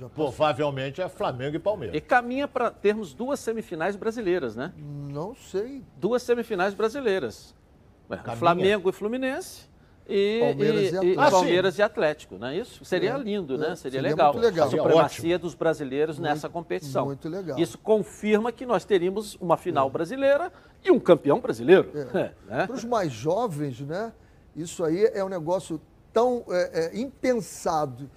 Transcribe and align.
Já 0.00 0.08
Provavelmente 0.08 1.02
é 1.02 1.08
Flamengo 1.10 1.56
e 1.56 1.58
Palmeiras. 1.58 1.94
E 1.94 2.00
caminha 2.00 2.48
para 2.48 2.70
termos 2.70 3.12
duas 3.12 3.38
semifinais 3.38 3.96
brasileiras, 3.96 4.56
né? 4.56 4.72
Não 4.78 5.34
sei. 5.34 5.84
Duas 5.98 6.22
semifinais 6.22 6.72
brasileiras. 6.72 7.54
Flamengo 8.38 8.88
e 8.88 8.92
Fluminense 8.92 9.68
e 10.08 10.40
Palmeiras 10.40 10.80
e, 10.80 11.06
e, 11.06 11.14
e, 11.14 11.18
ah, 11.18 11.30
Palmeiras 11.30 11.78
e 11.78 11.82
Atlético, 11.82 12.38
não 12.38 12.48
é 12.48 12.56
isso? 12.56 12.82
Seria 12.82 13.12
é, 13.12 13.18
lindo, 13.18 13.58
né? 13.58 13.76
Seria, 13.76 13.76
seria 13.76 14.00
legal. 14.00 14.34
legal. 14.34 14.68
A 14.68 14.70
supremacia 14.70 15.38
dos 15.38 15.54
brasileiros 15.54 16.18
muito, 16.18 16.30
nessa 16.30 16.48
competição. 16.48 17.04
Muito 17.04 17.28
legal. 17.28 17.58
Isso 17.58 17.76
confirma 17.76 18.50
que 18.50 18.64
nós 18.64 18.86
teríamos 18.86 19.36
uma 19.38 19.58
final 19.58 19.86
é. 19.86 19.90
brasileira 19.90 20.50
e 20.82 20.90
um 20.90 20.98
campeão 20.98 21.40
brasileiro. 21.40 21.90
É. 21.94 22.32
né? 22.48 22.66
Para 22.66 22.74
os 22.74 22.84
mais 22.84 23.12
jovens, 23.12 23.80
né? 23.80 24.14
Isso 24.56 24.82
aí 24.82 25.04
é 25.12 25.22
um 25.22 25.28
negócio 25.28 25.78
tão 26.10 26.42
é, 26.48 26.86
é, 26.86 26.98
impensado 26.98 28.10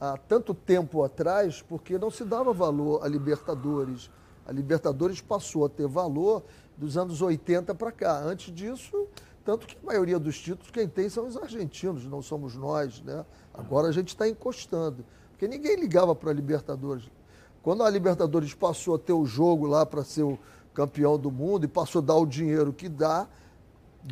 há 0.00 0.16
tanto 0.16 0.54
tempo 0.54 1.02
atrás, 1.02 1.62
porque 1.62 1.98
não 1.98 2.10
se 2.10 2.24
dava 2.24 2.52
valor 2.52 3.04
a 3.04 3.08
Libertadores. 3.08 4.10
A 4.46 4.52
Libertadores 4.52 5.20
passou 5.20 5.64
a 5.64 5.68
ter 5.68 5.86
valor 5.86 6.42
dos 6.76 6.96
anos 6.96 7.22
80 7.22 7.74
para 7.74 7.90
cá. 7.90 8.20
Antes 8.20 8.54
disso, 8.54 9.06
tanto 9.44 9.66
que 9.66 9.76
a 9.82 9.86
maioria 9.86 10.18
dos 10.18 10.38
títulos 10.38 10.70
quem 10.70 10.88
tem 10.88 11.08
são 11.08 11.26
os 11.26 11.36
argentinos, 11.36 12.04
não 12.04 12.20
somos 12.22 12.54
nós, 12.54 13.00
né? 13.02 13.24
Agora 13.54 13.88
a 13.88 13.92
gente 13.92 14.08
está 14.08 14.28
encostando. 14.28 15.04
Porque 15.30 15.48
ninguém 15.48 15.76
ligava 15.76 16.14
para 16.14 16.30
a 16.30 16.34
Libertadores. 16.34 17.04
Quando 17.62 17.82
a 17.82 17.90
Libertadores 17.90 18.54
passou 18.54 18.94
a 18.94 18.98
ter 18.98 19.12
o 19.12 19.26
jogo 19.26 19.66
lá 19.66 19.84
para 19.84 20.04
ser 20.04 20.22
o 20.22 20.38
campeão 20.72 21.18
do 21.18 21.30
mundo 21.30 21.64
e 21.64 21.68
passou 21.68 22.00
a 22.00 22.04
dar 22.04 22.14
o 22.14 22.26
dinheiro 22.26 22.72
que 22.72 22.88
dá, 22.88 23.26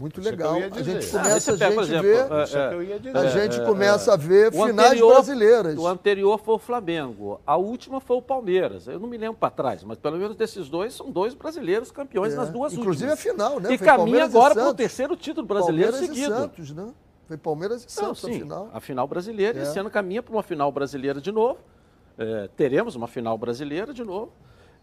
muito 0.01 0.21
Isso 0.21 0.29
legal. 0.29 0.55
a 0.55 0.83
gente 0.83 1.07
começa 1.11 1.51
ah, 1.51 1.55
a 1.55 1.57
gente 1.57 1.80
exemplo, 1.80 2.03
ver, 2.03 2.16
é, 2.16 3.19
a 3.19 3.27
gente 3.27 3.61
é, 3.61 3.65
começa 3.65 4.12
a 4.12 4.17
ver 4.17 4.51
finais 4.51 4.89
anterior, 4.91 5.15
brasileiras. 5.15 5.79
O 5.79 5.87
anterior 5.87 6.39
foi 6.39 6.55
o 6.55 6.59
Flamengo, 6.59 7.41
a 7.47 7.57
última 7.57 8.01
foi 8.01 8.17
o 8.17 8.23
Palmeiras. 8.23 8.89
Eu 8.89 8.98
não 8.98 9.09
me 9.09 9.17
lembro 9.17 9.37
para 9.37 9.51
trás, 9.51 9.84
mas 9.84 9.98
pelo 9.98 10.17
menos 10.17 10.37
desses 10.37 10.69
dois 10.69 10.95
são 10.95 11.11
dois 11.11 11.34
brasileiros 11.34 11.91
campeões 11.91 12.33
é. 12.33 12.37
nas 12.37 12.50
duas 12.50 12.72
Inclusive 12.72 13.11
últimas. 13.11 13.20
Inclusive 13.20 13.42
a 13.42 13.48
final, 13.48 13.61
né? 13.61 13.75
E 13.75 13.78
foi 13.78 13.87
caminha 13.87 14.25
agora 14.25 14.55
para 14.55 14.69
o 14.69 14.75
terceiro 14.75 15.17
título 15.17 15.47
brasileiro 15.47 15.92
Palmeiras 15.92 16.17
seguido. 16.17 16.34
E 16.34 16.37
Santos, 16.37 16.70
né? 16.72 16.89
Foi 17.27 17.37
Palmeiras 17.37 17.84
e 17.84 17.92
Santos 17.92 18.22
não, 18.22 18.31
sim, 18.31 18.37
a 18.37 18.41
final. 18.41 18.70
A 18.75 18.81
final 18.81 19.06
brasileira. 19.06 19.59
É. 19.59 19.62
Esse 19.62 19.78
ano 19.78 19.91
caminha 19.91 20.22
para 20.22 20.33
uma 20.33 20.42
final 20.42 20.72
brasileira 20.72 21.20
de 21.20 21.31
novo. 21.31 21.59
É, 22.19 22.48
teremos 22.56 22.95
uma 22.97 23.09
final 23.09 23.37
brasileira 23.39 23.92
de 23.92 24.05
novo 24.05 24.33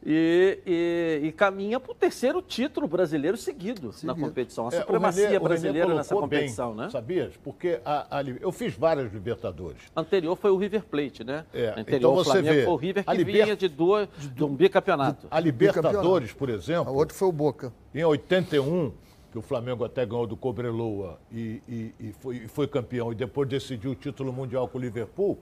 e, 0.04 0.60
e, 0.66 1.28
e 1.28 1.32
caminha 1.32 1.80
para 1.80 1.92
o 1.92 1.96
terceiro 1.96 2.42
título 2.42 2.88
brasileiro 2.88 3.38
seguido, 3.38 3.92
seguido. 3.92 4.08
na 4.08 4.28
competição. 4.28 4.68
A 4.68 4.72
supremacia 4.72 5.26
é, 5.26 5.28
Renê, 5.28 5.40
brasileira 5.40 5.94
nessa 5.94 6.16
competição, 6.16 6.70
bem, 6.70 6.86
né? 6.86 6.90
Sabias? 6.90 7.38
Porque 7.38 7.80
a, 7.86 8.20
a, 8.20 8.24
eu 8.24 8.52
fiz 8.52 8.76
várias 8.76 9.12
Libertadores. 9.14 9.82
Anterior 9.96 10.36
foi 10.36 10.50
o 10.52 10.58
River 10.58 10.84
Plate, 10.86 11.24
né? 11.24 11.46
É, 11.54 11.70
Anterior 11.70 11.98
então 11.98 12.16
você 12.16 12.32
Flamengo 12.32 12.56
vê, 12.56 12.64
foi 12.64 12.74
o 12.74 12.78
River 12.78 13.06
que 13.06 13.14
liber... 13.14 13.44
vinha 13.44 13.56
de, 13.56 13.68
duas, 13.68 14.10
de 14.18 14.44
um 14.44 14.56
bicampeonato. 14.56 15.28
A 15.30 15.40
Libertadores, 15.40 16.34
por 16.34 16.50
exemplo. 16.50 16.90
A 16.90 16.92
outro 16.92 17.16
foi 17.16 17.28
o 17.28 17.32
Boca. 17.32 17.72
Em 17.94 18.04
81, 18.04 18.92
que 19.32 19.38
o 19.38 19.42
Flamengo 19.42 19.86
até 19.86 20.06
ganhou 20.06 20.26
do 20.26 20.36
Cobreloa 20.36 21.20
e, 21.32 21.62
e, 21.68 21.96
e, 22.00 22.14
foi, 22.14 22.36
e 22.38 22.48
foi 22.48 22.68
campeão, 22.68 23.12
e 23.12 23.16
depois 23.16 23.48
decidiu 23.48 23.92
o 23.92 23.96
título 23.96 24.34
mundial 24.34 24.68
com 24.68 24.78
o 24.78 24.82
Liverpool. 24.82 25.38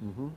Uhum. 0.00 0.30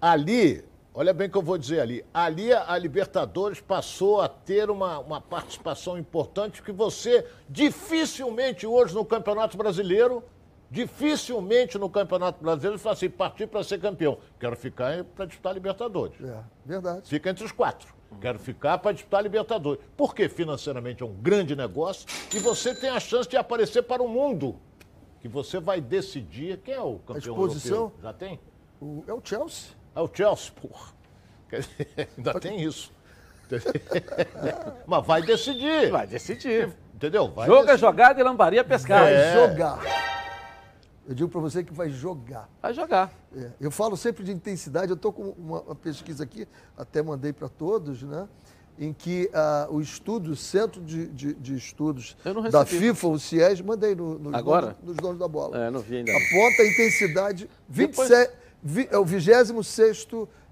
Ali 0.00 0.64
Olha 0.98 1.14
bem 1.14 1.28
o 1.28 1.30
que 1.30 1.38
eu 1.38 1.42
vou 1.42 1.56
dizer 1.56 1.78
ali. 1.78 2.04
Ali 2.12 2.52
a 2.52 2.76
Libertadores 2.76 3.60
passou 3.60 4.20
a 4.20 4.28
ter 4.28 4.68
uma, 4.68 4.98
uma 4.98 5.20
participação 5.20 5.96
importante 5.96 6.60
que 6.60 6.72
você 6.72 7.24
dificilmente 7.48 8.66
hoje 8.66 8.96
no 8.96 9.04
Campeonato 9.04 9.56
Brasileiro, 9.56 10.24
dificilmente 10.68 11.78
no 11.78 11.88
Campeonato 11.88 12.42
Brasileiro, 12.42 12.80
fala 12.80 12.94
assim, 12.94 13.08
partir 13.08 13.46
para 13.46 13.62
ser 13.62 13.78
campeão. 13.78 14.18
Quero 14.40 14.56
ficar 14.56 15.04
para 15.04 15.26
disputar 15.26 15.52
a 15.52 15.54
Libertadores. 15.54 16.20
É, 16.20 16.42
verdade. 16.66 17.08
Fica 17.08 17.30
entre 17.30 17.44
os 17.44 17.52
quatro. 17.52 17.94
Quero 18.20 18.40
ficar 18.40 18.78
para 18.78 18.90
disputar 18.90 19.20
a 19.20 19.22
Libertadores. 19.22 19.80
Porque 19.96 20.28
financeiramente 20.28 21.04
é 21.04 21.06
um 21.06 21.14
grande 21.14 21.54
negócio 21.54 22.08
e 22.34 22.40
você 22.40 22.74
tem 22.74 22.90
a 22.90 22.98
chance 22.98 23.28
de 23.28 23.36
aparecer 23.36 23.84
para 23.84 24.02
o 24.02 24.08
mundo. 24.08 24.56
Que 25.20 25.28
você 25.28 25.60
vai 25.60 25.80
decidir 25.80 26.58
quem 26.58 26.74
é 26.74 26.80
o 26.80 26.98
campeão 26.98 27.14
a 27.14 27.18
exposição, 27.18 27.76
europeu. 27.76 28.00
Já 28.02 28.12
tem? 28.12 28.40
O, 28.80 29.04
é 29.06 29.14
o 29.14 29.20
Chelsea. 29.22 29.77
É 29.94 30.00
o 30.00 30.10
Chelsea, 30.12 30.52
porra. 30.52 30.92
Ainda 32.16 32.40
tem 32.40 32.62
isso. 32.62 32.92
Mas 34.86 35.06
vai 35.06 35.22
decidir. 35.22 35.90
Vai 35.90 36.06
decidir. 36.06 36.72
Entendeu? 36.94 37.28
Vai 37.28 37.46
Joga, 37.46 37.66
decidir. 37.66 37.80
jogada 37.80 38.20
e 38.20 38.22
lambaria 38.22 38.64
pescar. 38.64 39.02
Vai 39.02 39.14
é. 39.14 39.32
jogar. 39.34 39.80
Eu 41.08 41.14
digo 41.14 41.30
para 41.30 41.40
você 41.40 41.64
que 41.64 41.72
vai 41.72 41.88
jogar. 41.88 42.50
Vai 42.60 42.74
jogar. 42.74 43.10
É. 43.34 43.50
Eu 43.58 43.70
falo 43.70 43.96
sempre 43.96 44.22
de 44.22 44.30
intensidade. 44.30 44.90
Eu 44.90 44.96
estou 44.96 45.10
com 45.10 45.30
uma, 45.30 45.62
uma, 45.62 45.74
pesquisa 45.74 46.22
aqui, 46.22 46.46
até 46.76 47.02
mandei 47.02 47.32
para 47.32 47.48
todos, 47.48 48.02
né? 48.02 48.28
Em 48.78 48.92
que 48.92 49.30
uh, 49.32 49.74
o 49.74 49.80
estudo, 49.80 50.32
o 50.32 50.36
Centro 50.36 50.82
de, 50.82 51.08
de, 51.08 51.34
de 51.34 51.56
Estudos 51.56 52.16
da 52.52 52.64
FIFA, 52.64 53.08
o 53.08 53.18
CIES, 53.18 53.60
mandei 53.60 53.94
no, 53.94 54.18
no 54.18 54.36
Agora? 54.36 54.76
nos 54.84 54.96
donos 54.96 55.18
da 55.18 55.26
bola. 55.26 55.58
É, 55.58 55.70
não 55.70 55.80
vi 55.80 55.96
ainda. 55.96 56.12
Aponta 56.12 56.62
a 56.62 56.66
intensidade 56.66 57.50
27. 57.68 57.90
Depois 57.90 58.30
é 58.90 58.98
o 58.98 59.04
26 59.04 59.56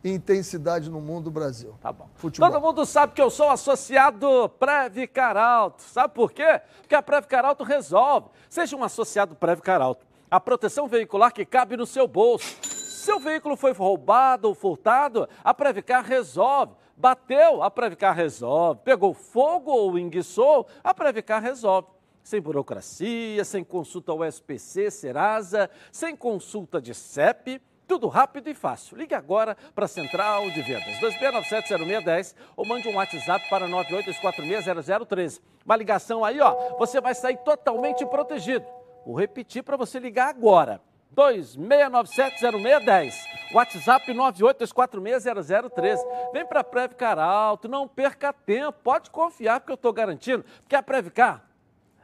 intensidade 0.05 0.89
no 0.89 1.01
mundo 1.01 1.25
do 1.25 1.31
Brasil. 1.31 1.75
Tá 1.81 1.93
bom. 1.93 2.09
Futebol. 2.15 2.51
Todo 2.51 2.61
mundo 2.61 2.87
sabe 2.87 3.13
que 3.13 3.21
eu 3.21 3.31
sou 3.31 3.51
associado 3.51 4.49
Previcar 4.59 5.37
Alto. 5.37 5.83
Sabe 5.83 6.15
por 6.15 6.33
quê? 6.33 6.61
Porque 6.81 6.95
a 6.95 7.03
Previcar 7.03 7.45
Alto 7.45 7.65
resolve. 7.65 8.29
Seja 8.49 8.77
um 8.77 8.85
associado 8.85 9.35
Previcar 9.35 9.81
Alto. 9.81 10.07
A 10.31 10.39
proteção 10.39 10.87
veicular 10.87 11.33
que 11.33 11.45
cabe 11.45 11.77
no 11.77 11.87
seu 11.87 12.07
bolso. 12.07 12.57
Seu 12.63 13.19
veículo 13.21 13.57
foi 13.57 13.73
roubado 13.73 14.49
ou 14.49 14.55
furtado, 14.55 15.29
a 15.45 15.55
Previcar 15.55 16.05
resolve. 16.05 16.75
Bateu, 16.97 17.63
a 17.63 17.71
Previcar 17.71 18.15
resolve. 18.15 18.81
Pegou 18.83 19.15
fogo 19.15 19.71
ou 19.71 19.99
enguiçou, 19.99 20.67
a 20.83 20.93
Previcar 20.93 21.43
resolve 21.43 21.89
sem 22.25 22.41
burocracia, 22.41 23.45
sem 23.45 23.63
consulta 23.63 24.11
ao 24.11 24.25
SPC, 24.25 24.91
Serasa, 24.91 25.71
sem 25.93 26.17
consulta 26.17 26.83
de 26.83 26.93
CEP, 26.93 27.63
tudo 27.87 28.09
rápido 28.09 28.49
e 28.49 28.55
fácil. 28.55 28.97
Ligue 28.97 29.15
agora 29.15 29.57
para 29.75 29.85
a 29.85 29.89
Central 29.89 30.51
de 30.51 30.63
Vendas, 30.63 30.99
2697-0610 30.99 32.35
ou 32.57 32.67
mande 32.67 32.89
um 32.89 32.97
WhatsApp 32.97 33.49
para 33.49 33.69
982460013. 33.69 35.41
Uma 35.65 35.77
ligação 35.77 36.25
aí, 36.25 36.41
ó, 36.41 36.77
você 36.77 37.01
vai 37.01 37.15
sair 37.15 37.37
totalmente 37.39 38.05
protegido. 38.07 38.67
Vou 39.05 39.15
repetir 39.19 39.63
para 39.63 39.77
você 39.77 39.99
ligar 39.99 40.29
agora. 40.29 40.81
2697-0610. 41.17 43.15
WhatsApp 43.55 44.13
982460013. 44.13 45.99
Vem 46.33 46.45
para 46.45 46.61
a 46.61 46.65
Previcar 46.65 47.19
Alto, 47.19 47.69
não 47.69 47.87
perca 47.89 48.33
tempo. 48.33 48.79
Pode 48.83 49.11
confiar 49.11 49.61
porque 49.61 49.73
eu 49.73 49.77
estou 49.77 49.93
garantindo, 49.93 50.45
porque 50.63 50.75
a 50.75 50.83
Previcar 50.83 51.45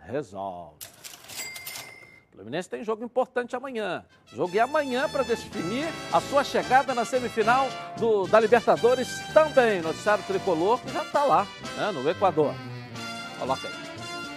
resolve. 0.06 0.76
Fluminense 2.32 2.68
tem 2.68 2.82
jogo 2.82 3.04
importante 3.04 3.54
amanhã. 3.54 4.02
Jogo 4.34 4.56
é 4.56 4.60
amanhã 4.60 5.06
para 5.06 5.22
definir 5.22 5.86
a 6.10 6.18
sua 6.18 6.42
chegada 6.42 6.94
na 6.94 7.04
semifinal 7.04 7.68
do, 7.98 8.26
da 8.26 8.40
Libertadores 8.40 9.08
também. 9.34 9.82
Noticiário 9.82 10.24
Tricolor 10.24 10.80
que 10.80 10.90
já 10.90 11.02
está 11.02 11.24
lá, 11.24 11.46
né, 11.76 11.90
no 11.92 12.08
Equador. 12.08 12.54
Coloca 13.38 13.68
aí. 13.68 13.74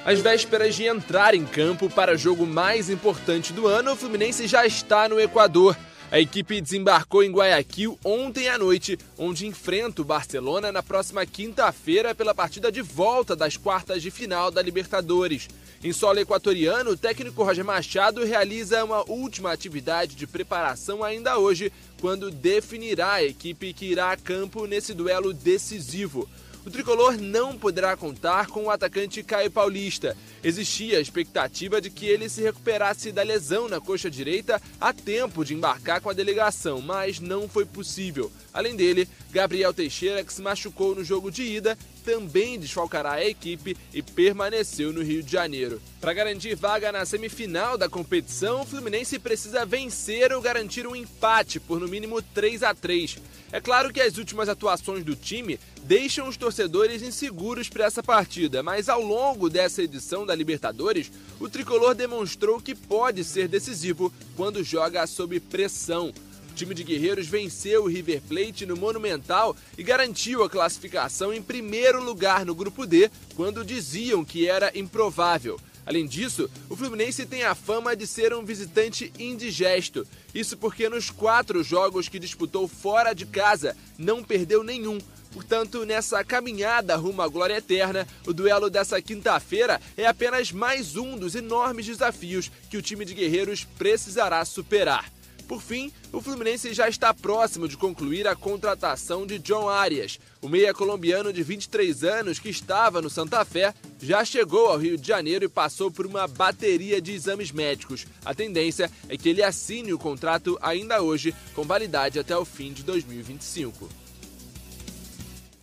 Às 0.06 0.20
vésperas 0.20 0.76
de 0.76 0.84
entrar 0.84 1.34
em 1.34 1.46
campo 1.46 1.90
para 1.90 2.14
o 2.14 2.18
jogo 2.18 2.46
mais 2.46 2.90
importante 2.90 3.54
do 3.54 3.66
ano, 3.66 3.94
o 3.94 3.96
Fluminense 3.96 4.46
já 4.46 4.66
está 4.66 5.08
no 5.08 5.20
Equador. 5.20 5.76
A 6.12 6.20
equipe 6.20 6.62
desembarcou 6.62 7.24
em 7.24 7.32
Guayaquil 7.32 7.98
ontem 8.04 8.48
à 8.50 8.58
noite, 8.58 9.00
onde 9.18 9.48
enfrenta 9.48 10.02
o 10.02 10.06
Barcelona 10.06 10.72
na 10.72 10.84
próxima 10.84 11.26
quinta-feira 11.26 12.14
pela 12.14 12.36
partida 12.36 12.72
de 12.72 12.82
volta 12.82 13.36
das 13.36 13.58
quartas 13.58 14.02
de 14.02 14.12
final 14.12 14.52
da 14.52 14.62
Libertadores. 14.62 15.48
Em 15.86 15.94
solo 15.94 16.20
equatoriano, 16.20 16.90
o 16.90 16.98
técnico 16.98 17.44
Roger 17.44 17.64
Machado 17.64 18.26
realiza 18.26 18.84
uma 18.84 19.08
última 19.08 19.52
atividade 19.52 20.16
de 20.16 20.26
preparação 20.26 21.04
ainda 21.04 21.38
hoje, 21.38 21.72
quando 22.02 22.32
definirá 22.32 23.14
a 23.14 23.24
equipe 23.24 23.72
que 23.72 23.86
irá 23.86 24.12
a 24.12 24.18
campo 24.18 24.66
nesse 24.66 24.96
duelo 24.96 25.32
decisivo 25.32 26.28
o 26.66 26.72
tricolor 26.72 27.16
não 27.22 27.56
poderá 27.56 27.96
contar 27.96 28.48
com 28.48 28.64
o 28.64 28.72
atacante 28.72 29.22
Caio 29.22 29.52
Paulista. 29.52 30.18
Existia 30.44 30.98
a 30.98 31.02
expectativa 31.02 31.80
de 31.80 31.92
que 31.92 32.08
ele 32.08 32.28
se 32.28 32.42
recuperasse 32.42 33.12
da 33.12 33.22
lesão 33.22 33.70
na 33.70 33.80
coxa 33.80 34.10
direita 34.10 34.60
a 34.82 34.92
tempo 34.92 35.46
de 35.46 35.54
embarcar 35.54 36.02
com 36.02 36.10
a 36.10 36.14
delegação, 36.14 36.82
mas 36.82 37.20
não 37.20 37.48
foi 37.48 37.66
possível. 37.66 38.32
Além 38.52 38.76
dele, 38.76 39.08
Gabriel 39.32 39.74
Teixeira, 39.76 40.24
que 40.24 40.34
se 40.34 40.42
machucou 40.42 40.96
no 40.96 41.04
jogo 41.04 41.30
de 41.30 41.44
ida, 41.44 41.78
também 42.06 42.60
desfalcará 42.60 43.14
a 43.14 43.26
equipe 43.26 43.76
e 43.92 44.02
permaneceu 44.02 44.94
no 44.94 45.02
Rio 45.02 45.24
de 45.24 45.32
Janeiro. 45.32 45.82
Para 46.00 46.14
garantir 46.14 46.56
vaga 46.56 46.92
na 46.92 47.04
semifinal 47.04 47.80
da 47.80 47.90
competição, 47.90 48.62
o 48.62 48.66
Fluminense 48.66 49.18
precisa 49.18 49.66
vencer 49.66 50.32
ou 50.32 50.40
garantir 50.40 50.86
um 50.86 50.96
empate 50.96 51.60
por 51.60 51.80
no 51.80 51.88
mínimo 51.88 52.22
3 52.22 52.62
a 52.62 52.76
3. 52.76 53.18
É 53.52 53.60
claro 53.60 53.92
que 53.92 54.02
as 54.02 54.18
últimas 54.18 54.48
atuações 54.48 55.04
do 55.04 55.16
time 55.16 55.60
deixam 55.84 56.28
os 56.28 56.38
torcedores 56.38 57.02
inseguros 57.02 57.70
para 57.70 57.86
essa 57.86 58.04
partida, 58.04 58.62
mas 58.62 58.88
ao 58.88 59.02
longo 59.02 59.50
dessa 59.50 59.82
edição 59.82 60.26
da 60.26 60.36
Libertadores, 60.36 61.12
o 61.40 61.50
tricolor 61.50 61.96
demonstrou 61.96 62.62
que 62.62 62.76
pode 62.76 63.24
ser 63.24 63.48
decisivo 63.48 64.14
quando 64.36 64.64
joga 64.64 65.08
sob 65.08 65.40
pressão. 65.40 66.14
Time 66.56 66.74
de 66.74 66.86
Guerreiros 66.86 67.28
venceu 67.28 67.84
o 67.84 67.88
River 67.88 68.22
Plate 68.22 68.66
no 68.66 68.78
Monumental 68.78 69.56
e 69.78 69.84
garantiu 69.84 70.42
a 70.42 70.50
classificação 70.50 71.34
em 71.34 71.42
primeiro 71.42 72.02
lugar 72.02 72.46
no 72.46 72.56
grupo 72.56 72.86
D, 72.86 73.12
quando 73.36 73.66
diziam 73.66 74.24
que 74.24 74.48
era 74.48 74.72
improvável. 74.74 75.60
Além 75.86 76.08
disso, 76.08 76.50
o 76.70 76.76
Fluminense 76.76 77.26
tem 77.26 77.44
a 77.44 77.54
fama 77.54 77.96
de 77.96 78.08
ser 78.08 78.34
um 78.34 78.44
visitante 78.44 79.12
indigesto. 79.20 80.08
Isso 80.34 80.58
porque 80.58 80.88
nos 80.88 81.12
quatro 81.12 81.62
jogos 81.62 82.08
que 82.08 82.18
disputou 82.18 82.68
fora 82.68 83.14
de 83.14 83.26
casa, 83.26 83.76
não 83.98 84.24
perdeu 84.24 84.64
nenhum. 84.64 84.98
Portanto, 85.34 85.86
nessa 85.86 86.24
caminhada 86.24 86.96
rumo 86.96 87.22
à 87.22 87.28
glória 87.28 87.58
eterna, 87.58 88.08
o 88.26 88.34
duelo 88.34 88.70
dessa 88.70 89.02
quinta-feira 89.02 89.82
é 89.98 90.08
apenas 90.08 90.54
mais 90.54 90.96
um 90.96 91.18
dos 91.18 91.36
enormes 91.36 91.86
desafios 91.86 92.50
que 92.70 92.78
o 92.78 92.82
time 92.82 93.04
de 93.04 93.14
guerreiros 93.14 93.66
precisará 93.78 94.44
superar. 94.46 95.15
Por 95.48 95.62
fim, 95.62 95.92
o 96.12 96.20
Fluminense 96.20 96.74
já 96.74 96.90
está 96.90 97.14
próximo 97.14 97.68
de 97.68 97.78
concluir 97.78 98.28
a 98.28 98.36
contratação 98.36 99.28
de 99.28 99.38
John 99.38 99.70
Arias. 99.70 100.20
O 100.42 100.50
meia 100.50 100.74
colombiano 100.74 101.32
de 101.32 101.44
23 101.44 102.04
anos 102.04 102.40
que 102.40 102.50
estava 102.50 103.00
no 103.00 103.12
Santa 103.12 103.46
Fé 103.46 103.72
já 104.02 104.26
chegou 104.26 104.68
ao 104.68 104.78
Rio 104.78 104.98
de 104.98 105.08
Janeiro 105.08 105.46
e 105.46 105.50
passou 105.50 105.92
por 105.92 106.08
uma 106.08 106.28
bateria 106.28 107.00
de 107.00 107.12
exames 107.12 107.52
médicos. 107.52 108.08
A 108.26 108.34
tendência 108.34 108.90
é 109.08 109.16
que 109.16 109.30
ele 109.30 109.44
assine 109.44 109.94
o 109.94 110.00
contrato 110.00 110.58
ainda 110.62 111.04
hoje, 111.04 111.36
com 111.54 111.64
validade 111.64 112.18
até 112.18 112.36
o 112.36 112.44
fim 112.44 112.74
de 112.74 112.82
2025. 112.82 113.88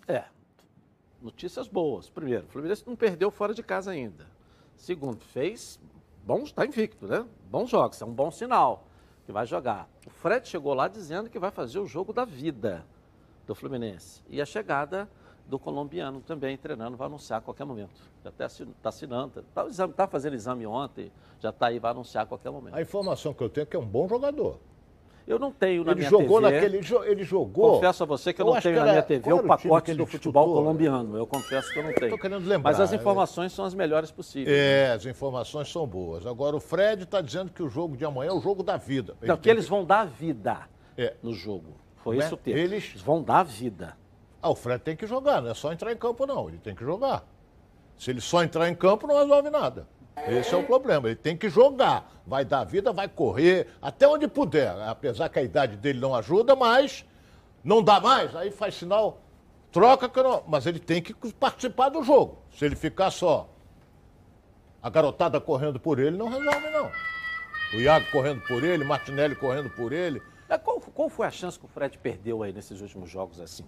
É, 0.06 0.24
notícias 1.20 1.66
boas. 1.66 2.08
Primeiro, 2.08 2.44
o 2.44 2.48
Fluminense 2.48 2.84
não 2.86 2.94
perdeu 2.94 3.32
fora 3.32 3.52
de 3.52 3.64
casa 3.64 3.90
ainda. 3.90 4.30
Segundo, 4.76 5.24
fez 5.32 5.80
bons, 6.24 6.44
está 6.44 6.64
invicto, 6.64 7.04
né? 7.08 7.26
Bons 7.50 7.68
jogos, 7.68 8.00
é 8.00 8.04
um 8.04 8.12
bom 8.12 8.30
sinal 8.30 8.86
que 9.24 9.32
vai 9.32 9.46
jogar. 9.46 9.88
O 10.06 10.10
Fred 10.10 10.46
chegou 10.46 10.74
lá 10.74 10.88
dizendo 10.88 11.30
que 11.30 11.38
vai 11.38 11.50
fazer 11.50 11.78
o 11.78 11.86
jogo 11.86 12.12
da 12.12 12.24
vida 12.24 12.84
do 13.46 13.54
Fluminense. 13.54 14.22
E 14.28 14.40
a 14.40 14.46
chegada 14.46 15.08
do 15.46 15.58
colombiano 15.58 16.20
também 16.20 16.56
treinando, 16.56 16.96
vai 16.96 17.06
anunciar 17.06 17.38
a 17.38 17.42
qualquer 17.42 17.64
momento. 17.64 18.00
Já 18.22 18.30
até 18.30 18.46
está 18.46 18.88
assinando, 18.88 19.44
está 19.68 19.88
tá 19.88 20.06
fazendo 20.06 20.34
exame 20.34 20.66
ontem, 20.66 21.12
já 21.40 21.50
está 21.50 21.66
aí, 21.66 21.78
vai 21.78 21.90
anunciar 21.90 22.24
a 22.24 22.26
qualquer 22.26 22.50
momento. 22.50 22.74
A 22.74 22.80
informação 22.80 23.34
que 23.34 23.42
eu 23.42 23.48
tenho 23.48 23.64
é 23.64 23.66
que 23.66 23.76
é 23.76 23.78
um 23.78 23.86
bom 23.86 24.08
jogador. 24.08 24.58
Eu 25.26 25.38
não 25.38 25.52
tenho 25.52 25.84
na 25.84 25.92
ele 25.92 26.00
minha 26.00 26.10
jogou 26.10 26.40
TV. 26.40 26.52
Naquele, 26.52 27.10
ele 27.10 27.24
jogou. 27.24 27.74
Confesso 27.74 28.02
a 28.02 28.06
você 28.06 28.32
que 28.32 28.42
eu, 28.42 28.46
eu 28.46 28.54
não 28.54 28.60
tenho 28.60 28.76
na 28.76 28.84
minha 28.84 29.02
TV 29.02 29.32
o 29.32 29.42
pacote 29.42 29.94
do 29.94 30.06
futebol 30.06 30.44
disputou? 30.44 30.62
colombiano. 30.62 31.16
Eu 31.16 31.26
confesso 31.26 31.72
que 31.72 31.78
eu 31.78 31.84
não 31.84 31.92
tenho. 31.92 32.06
Estou 32.06 32.18
querendo 32.18 32.46
lembrar. 32.46 32.70
Mas 32.70 32.80
as 32.80 32.92
informações 32.92 33.52
é... 33.52 33.54
são 33.54 33.64
as 33.64 33.74
melhores 33.74 34.10
possíveis. 34.10 34.56
É, 34.56 34.92
as 34.92 35.06
informações 35.06 35.70
são 35.70 35.86
boas. 35.86 36.26
Agora, 36.26 36.56
o 36.56 36.60
Fred 36.60 37.04
está 37.04 37.20
dizendo 37.20 37.52
que 37.52 37.62
o 37.62 37.68
jogo 37.68 37.96
de 37.96 38.04
amanhã 38.04 38.30
é 38.30 38.34
o 38.34 38.40
jogo 38.40 38.62
da 38.62 38.76
vida. 38.76 39.16
Ele 39.22 39.30
não, 39.30 39.36
que 39.36 39.48
eles 39.48 39.64
que... 39.64 39.70
vão 39.70 39.84
dar 39.84 40.06
vida 40.06 40.68
é. 40.96 41.14
no 41.22 41.32
jogo. 41.32 41.76
Foi 41.96 42.16
né? 42.16 42.24
isso 42.24 42.34
o 42.34 42.38
termo. 42.38 42.60
Eles... 42.60 42.90
eles 42.90 43.02
vão 43.02 43.22
dar 43.22 43.44
vida. 43.44 43.96
Ah, 44.42 44.50
o 44.50 44.56
Fred 44.56 44.82
tem 44.82 44.96
que 44.96 45.06
jogar, 45.06 45.40
não 45.40 45.50
é 45.50 45.54
só 45.54 45.72
entrar 45.72 45.92
em 45.92 45.96
campo, 45.96 46.26
não. 46.26 46.48
Ele 46.48 46.58
tem 46.58 46.74
que 46.74 46.84
jogar. 46.84 47.24
Se 47.96 48.10
ele 48.10 48.20
só 48.20 48.42
entrar 48.42 48.68
em 48.68 48.74
campo, 48.74 49.06
não 49.06 49.16
resolve 49.16 49.48
nada. 49.50 49.86
Esse 50.28 50.54
é 50.54 50.56
o 50.56 50.64
problema. 50.64 51.08
Ele 51.08 51.16
tem 51.16 51.36
que 51.36 51.48
jogar. 51.48 52.22
Vai 52.26 52.44
dar 52.44 52.64
vida, 52.64 52.92
vai 52.92 53.08
correr, 53.08 53.68
até 53.80 54.06
onde 54.06 54.28
puder. 54.28 54.70
Apesar 54.82 55.28
que 55.28 55.38
a 55.38 55.42
idade 55.42 55.76
dele 55.76 55.98
não 55.98 56.14
ajuda, 56.14 56.54
mas 56.54 57.04
não 57.64 57.82
dá 57.82 58.00
mais. 58.00 58.34
Aí 58.36 58.50
faz 58.50 58.74
sinal, 58.74 59.20
troca, 59.70 60.10
mas 60.46 60.66
ele 60.66 60.78
tem 60.78 61.02
que 61.02 61.14
participar 61.32 61.88
do 61.88 62.02
jogo. 62.02 62.38
Se 62.56 62.64
ele 62.64 62.76
ficar 62.76 63.10
só 63.10 63.48
a 64.82 64.90
garotada 64.90 65.40
correndo 65.40 65.78
por 65.80 65.98
ele, 65.98 66.16
não 66.16 66.28
resolve, 66.28 66.70
não. 66.70 66.90
O 67.74 67.80
Iago 67.80 68.06
correndo 68.10 68.42
por 68.42 68.62
ele, 68.62 68.84
Martinelli 68.84 69.34
correndo 69.34 69.70
por 69.70 69.92
ele. 69.92 70.20
Qual, 70.62 70.80
qual 70.80 71.08
foi 71.08 71.26
a 71.26 71.30
chance 71.30 71.58
que 71.58 71.64
o 71.64 71.68
Fred 71.68 71.96
perdeu 71.98 72.42
aí 72.42 72.52
nesses 72.52 72.80
últimos 72.80 73.08
jogos 73.08 73.40
assim? 73.40 73.64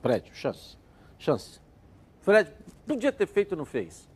Fred, 0.00 0.30
chance. 0.32 0.78
Chance. 1.18 1.60
Fred 2.20 2.52
podia 2.86 3.10
ter 3.10 3.26
feito 3.26 3.56
não 3.56 3.64
fez. 3.64 4.08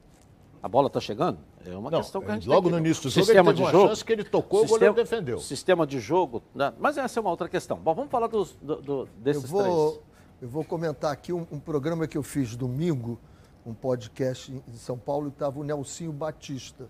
A 0.62 0.68
bola 0.68 0.86
está 0.86 1.00
chegando? 1.00 1.38
É 1.66 1.76
uma 1.76 1.90
não, 1.90 1.98
questão 1.98 2.20
que 2.20 2.30
a 2.30 2.34
gente 2.34 2.48
Logo 2.48 2.70
no 2.70 2.78
início 2.78 3.02
do 3.02 3.10
jogo, 3.10 3.26
sistema 3.26 3.50
ele 3.50 3.58
teve 3.58 3.66
de 3.66 3.72
jogo, 3.72 3.88
chance 3.88 4.04
que 4.04 4.12
ele 4.12 4.24
tocou, 4.24 4.60
sistema, 4.60 4.76
o 4.76 4.78
goleiro 4.78 4.94
defendeu. 4.94 5.38
Sistema 5.40 5.86
de 5.86 5.98
jogo, 5.98 6.40
né? 6.54 6.72
mas 6.78 6.96
essa 6.96 7.18
é 7.18 7.20
uma 7.20 7.30
outra 7.30 7.48
questão. 7.48 7.76
Bom, 7.76 7.92
vamos 7.92 8.10
falar 8.12 8.28
dos, 8.28 8.56
do, 8.62 8.76
do, 8.80 9.08
desses 9.16 9.42
eu 9.42 9.48
vou, 9.48 9.62
três. 9.90 10.00
Eu 10.42 10.48
vou 10.48 10.64
comentar 10.64 11.12
aqui 11.12 11.32
um, 11.32 11.44
um, 11.50 11.58
programa 11.58 12.06
que 12.06 12.16
eu 12.16 12.22
fiz 12.22 12.54
domingo, 12.54 13.18
um 13.66 13.74
podcast 13.74 14.52
em 14.52 14.76
São 14.76 14.96
Paulo, 14.96 15.26
e 15.26 15.30
estava 15.30 15.58
o 15.58 15.64
Nelsinho 15.64 16.12
Batista. 16.12 16.88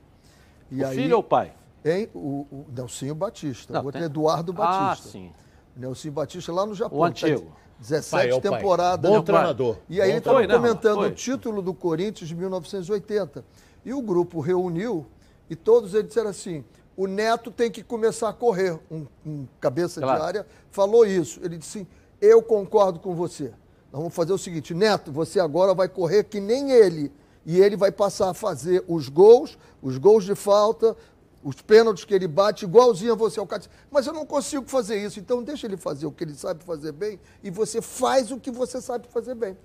E 0.70 0.82
o 0.82 0.86
aí, 0.86 0.94
filho 0.94 1.16
ou 1.16 1.22
pai? 1.22 1.54
Hein? 1.82 2.10
O, 2.14 2.46
o 2.50 2.66
Nelsinho 2.74 3.14
Batista, 3.14 3.72
não, 3.72 3.80
o 3.80 3.84
outro 3.86 3.98
tem... 3.98 4.02
é 4.02 4.06
Eduardo 4.06 4.52
Batista. 4.52 5.08
Ah, 5.08 5.12
sim. 5.12 5.32
O 5.74 5.80
Nelsinho 5.80 6.12
Batista 6.12 6.52
lá 6.52 6.66
no 6.66 6.74
Japão. 6.74 6.98
O 6.98 7.04
antigo. 7.04 7.40
Tá 7.40 7.52
17 7.82 8.40
temporadas. 8.40 9.10
Bom 9.10 9.22
treinador. 9.22 9.76
E 9.88 10.00
aí 10.00 10.10
ele 10.10 10.18
estava 10.18 10.46
comentando 10.46 11.00
o 11.00 11.10
título 11.10 11.60
do 11.60 11.74
Corinthians 11.74 12.28
de 12.28 12.34
1980. 12.34 13.44
E 13.84 13.92
o 13.92 14.00
grupo 14.00 14.40
reuniu 14.40 15.04
e 15.50 15.56
todos 15.56 15.92
eles 15.92 16.06
disseram 16.06 16.30
assim: 16.30 16.64
o 16.96 17.08
Neto 17.08 17.50
tem 17.50 17.70
que 17.70 17.82
começar 17.82 18.28
a 18.28 18.32
correr. 18.32 18.78
Um, 18.90 19.06
um 19.26 19.46
cabeça 19.60 20.00
claro. 20.00 20.20
de 20.20 20.26
área 20.26 20.46
falou 20.70 21.04
isso. 21.04 21.40
Ele 21.42 21.58
disse 21.58 21.78
assim: 21.78 21.86
eu 22.20 22.40
concordo 22.40 23.00
com 23.00 23.14
você. 23.14 23.52
Nós 23.92 24.00
vamos 24.00 24.14
fazer 24.14 24.32
o 24.32 24.38
seguinte: 24.38 24.72
Neto, 24.72 25.10
você 25.10 25.40
agora 25.40 25.74
vai 25.74 25.88
correr 25.88 26.24
que 26.24 26.40
nem 26.40 26.70
ele. 26.70 27.12
E 27.44 27.60
ele 27.60 27.76
vai 27.76 27.90
passar 27.90 28.30
a 28.30 28.34
fazer 28.34 28.84
os 28.86 29.08
gols, 29.08 29.58
os 29.82 29.98
gols 29.98 30.24
de 30.24 30.36
falta, 30.36 30.96
os 31.42 31.60
pênaltis 31.60 32.04
que 32.04 32.14
ele 32.14 32.28
bate, 32.28 32.64
igualzinho 32.64 33.12
a 33.12 33.16
você, 33.16 33.40
ao 33.40 33.46
Cássio. 33.46 33.70
Mas 33.90 34.06
eu 34.06 34.12
não 34.12 34.24
consigo 34.24 34.64
fazer 34.68 35.02
isso, 35.04 35.18
então 35.18 35.42
deixa 35.42 35.66
ele 35.66 35.76
fazer 35.76 36.06
o 36.06 36.12
que 36.12 36.24
ele 36.24 36.34
sabe 36.34 36.62
fazer 36.64 36.92
bem 36.92 37.18
e 37.42 37.50
você 37.50 37.82
faz 37.82 38.30
o 38.30 38.38
que 38.38 38.50
você 38.50 38.80
sabe 38.80 39.08
fazer 39.08 39.34
bem. 39.34 39.56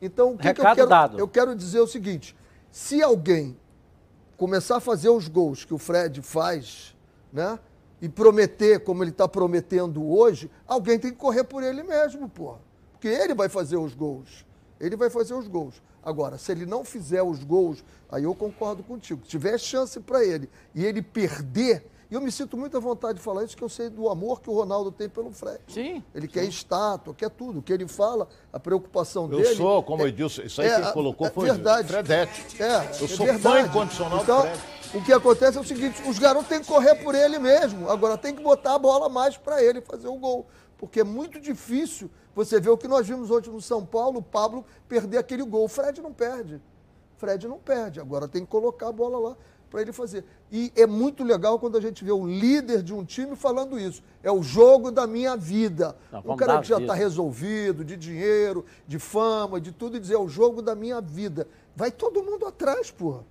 Então, 0.00 0.32
o 0.32 0.38
que, 0.38 0.52
que 0.52 0.60
eu 0.60 0.74
quero? 0.74 0.88
Dado. 0.88 1.18
Eu 1.18 1.26
quero 1.26 1.54
dizer 1.54 1.80
o 1.80 1.86
seguinte: 1.86 2.36
se 2.70 3.02
alguém 3.02 3.56
começar 4.36 4.76
a 4.76 4.80
fazer 4.80 5.08
os 5.08 5.28
gols 5.28 5.64
que 5.64 5.74
o 5.74 5.78
Fred 5.78 6.20
faz, 6.22 6.94
né? 7.32 7.58
E 8.00 8.08
prometer 8.08 8.80
como 8.80 9.02
ele 9.02 9.10
está 9.10 9.26
prometendo 9.26 10.06
hoje, 10.06 10.50
alguém 10.66 10.98
tem 10.98 11.10
que 11.10 11.16
correr 11.16 11.44
por 11.44 11.62
ele 11.62 11.82
mesmo, 11.82 12.28
pô. 12.28 12.56
Porque 12.92 13.08
ele 13.08 13.34
vai 13.34 13.48
fazer 13.48 13.76
os 13.76 13.94
gols. 13.94 14.44
Ele 14.80 14.96
vai 14.96 15.10
fazer 15.10 15.34
os 15.34 15.48
gols. 15.48 15.80
Agora, 16.02 16.36
se 16.36 16.52
ele 16.52 16.66
não 16.66 16.84
fizer 16.84 17.22
os 17.22 17.42
gols, 17.42 17.82
aí 18.10 18.24
eu 18.24 18.34
concordo 18.34 18.82
contigo. 18.82 19.22
Se 19.24 19.30
tiver 19.30 19.58
chance 19.58 19.98
para 20.00 20.24
ele 20.24 20.50
e 20.74 20.84
ele 20.84 21.00
perder, 21.00 21.86
e 22.10 22.14
eu 22.14 22.20
me 22.20 22.30
sinto 22.30 22.56
muito 22.56 22.76
à 22.76 22.80
vontade 22.80 23.18
de 23.18 23.24
falar 23.24 23.44
isso, 23.44 23.56
que 23.56 23.64
eu 23.64 23.68
sei 23.68 23.88
do 23.88 24.08
amor 24.08 24.40
que 24.40 24.50
o 24.50 24.52
Ronaldo 24.52 24.92
tem 24.92 25.08
pelo 25.08 25.32
Fred. 25.32 25.60
Sim. 25.66 26.02
Ele 26.14 26.26
sim. 26.26 26.32
quer 26.32 26.44
estátua, 26.44 27.14
quer 27.14 27.30
tudo. 27.30 27.60
O 27.60 27.62
que 27.62 27.72
ele 27.72 27.88
fala, 27.88 28.28
a 28.52 28.60
preocupação 28.60 29.24
eu 29.24 29.38
dele. 29.38 29.48
Eu 29.48 29.56
sou, 29.56 29.82
como 29.82 30.02
é, 30.02 30.06
eu 30.06 30.12
disse, 30.12 30.42
isso 30.42 30.60
aí 30.60 30.68
é, 30.68 30.80
que 30.80 30.92
colocou 30.92 31.26
é 31.26 31.30
foi 31.30 31.46
verdade. 31.46 31.88
Fredete. 31.88 32.62
É, 32.62 32.76
eu 33.00 33.06
é 33.06 33.08
sou 33.08 33.26
verdade. 33.26 33.42
fã 33.42 33.60
incondicional 33.62 34.22
então, 34.22 34.42
do 34.42 34.48
Fred. 34.48 34.74
O 34.94 35.02
que 35.02 35.12
acontece 35.12 35.58
é 35.58 35.60
o 35.60 35.64
seguinte: 35.64 36.02
os 36.08 36.18
garotos 36.18 36.48
têm 36.48 36.60
que 36.60 36.68
correr 36.68 36.94
por 36.96 37.14
ele 37.14 37.38
mesmo. 37.38 37.90
Agora 37.90 38.16
tem 38.16 38.34
que 38.34 38.42
botar 38.42 38.74
a 38.74 38.78
bola 38.78 39.08
mais 39.08 39.36
para 39.36 39.62
ele 39.62 39.80
fazer 39.80 40.06
o 40.06 40.16
gol. 40.16 40.46
Porque 40.78 41.00
é 41.00 41.04
muito 41.04 41.40
difícil 41.40 42.10
você 42.34 42.60
ver 42.60 42.70
o 42.70 42.78
que 42.78 42.88
nós 42.88 43.06
vimos 43.06 43.30
hoje 43.30 43.50
no 43.50 43.60
São 43.60 43.84
Paulo, 43.84 44.18
o 44.18 44.22
Pablo 44.22 44.64
perder 44.88 45.18
aquele 45.18 45.42
gol. 45.44 45.64
O 45.64 45.68
Fred 45.68 46.00
não 46.02 46.12
perde. 46.12 46.60
Fred 47.16 47.46
não 47.46 47.58
perde. 47.58 48.00
Agora 48.00 48.26
tem 48.26 48.44
que 48.44 48.50
colocar 48.50 48.88
a 48.88 48.92
bola 48.92 49.18
lá 49.18 49.36
para 49.70 49.82
ele 49.82 49.92
fazer. 49.92 50.24
E 50.52 50.72
é 50.76 50.86
muito 50.86 51.24
legal 51.24 51.58
quando 51.58 51.76
a 51.76 51.80
gente 51.80 52.04
vê 52.04 52.12
o 52.12 52.24
líder 52.24 52.80
de 52.80 52.94
um 52.94 53.04
time 53.04 53.34
falando 53.34 53.78
isso. 53.78 54.02
É 54.22 54.30
o 54.30 54.40
jogo 54.40 54.90
da 54.92 55.04
minha 55.04 55.36
vida. 55.36 55.96
Não, 56.12 56.20
um 56.32 56.36
cara 56.36 56.60
que 56.60 56.68
já 56.68 56.78
está 56.78 56.94
resolvido, 56.94 57.84
de 57.84 57.96
dinheiro, 57.96 58.64
de 58.86 59.00
fama, 59.00 59.60
de 59.60 59.72
tudo, 59.72 59.96
e 59.96 60.00
dizer 60.00 60.14
é 60.14 60.18
o 60.18 60.28
jogo 60.28 60.62
da 60.62 60.76
minha 60.76 61.00
vida. 61.00 61.48
Vai 61.74 61.90
todo 61.90 62.22
mundo 62.22 62.46
atrás, 62.46 62.90
porra. 62.92 63.24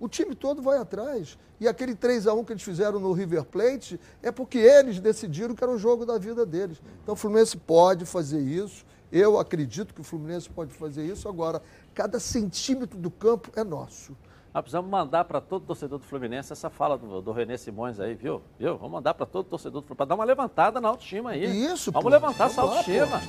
O 0.00 0.08
time 0.08 0.34
todo 0.34 0.62
vai 0.62 0.78
atrás. 0.78 1.36
E 1.60 1.66
aquele 1.66 1.94
3 1.94 2.26
a 2.26 2.34
1 2.34 2.44
que 2.44 2.52
eles 2.52 2.62
fizeram 2.62 3.00
no 3.00 3.12
River 3.12 3.44
Plate 3.44 4.00
é 4.22 4.30
porque 4.30 4.58
eles 4.58 5.00
decidiram 5.00 5.54
que 5.54 5.64
era 5.64 5.72
o 5.72 5.78
jogo 5.78 6.06
da 6.06 6.18
vida 6.18 6.46
deles. 6.46 6.80
Então 7.02 7.14
o 7.14 7.16
Fluminense 7.16 7.56
pode 7.56 8.04
fazer 8.04 8.40
isso. 8.40 8.86
Eu 9.10 9.38
acredito 9.38 9.94
que 9.94 10.00
o 10.00 10.04
Fluminense 10.04 10.48
pode 10.48 10.72
fazer 10.72 11.04
isso. 11.04 11.28
Agora, 11.28 11.62
cada 11.94 12.20
centímetro 12.20 12.98
do 12.98 13.10
campo 13.10 13.50
é 13.56 13.64
nosso. 13.64 14.16
Nós 14.52 14.62
precisamos 14.62 14.90
mandar 14.90 15.24
para 15.24 15.40
todo 15.40 15.64
torcedor 15.64 15.98
do 15.98 16.04
Fluminense 16.04 16.52
essa 16.52 16.70
fala 16.70 16.96
do, 16.96 17.20
do 17.20 17.32
René 17.32 17.56
Simões 17.56 18.00
aí, 18.00 18.14
viu? 18.14 18.42
viu? 18.58 18.76
Vamos 18.76 18.92
mandar 18.92 19.14
para 19.14 19.26
todo 19.26 19.46
torcedor 19.46 19.82
do 19.82 19.86
Fluminense, 19.86 19.96
para 19.96 20.06
dar 20.06 20.14
uma 20.14 20.24
levantada 20.24 20.80
na 20.80 20.88
autoestima 20.88 21.30
aí. 21.30 21.44
Isso, 21.44 21.90
Vamos 21.92 22.04
pô. 22.04 22.08
levantar 22.10 22.48
Vamos 22.48 22.52
essa 22.52 22.62
autoestima. 22.62 23.20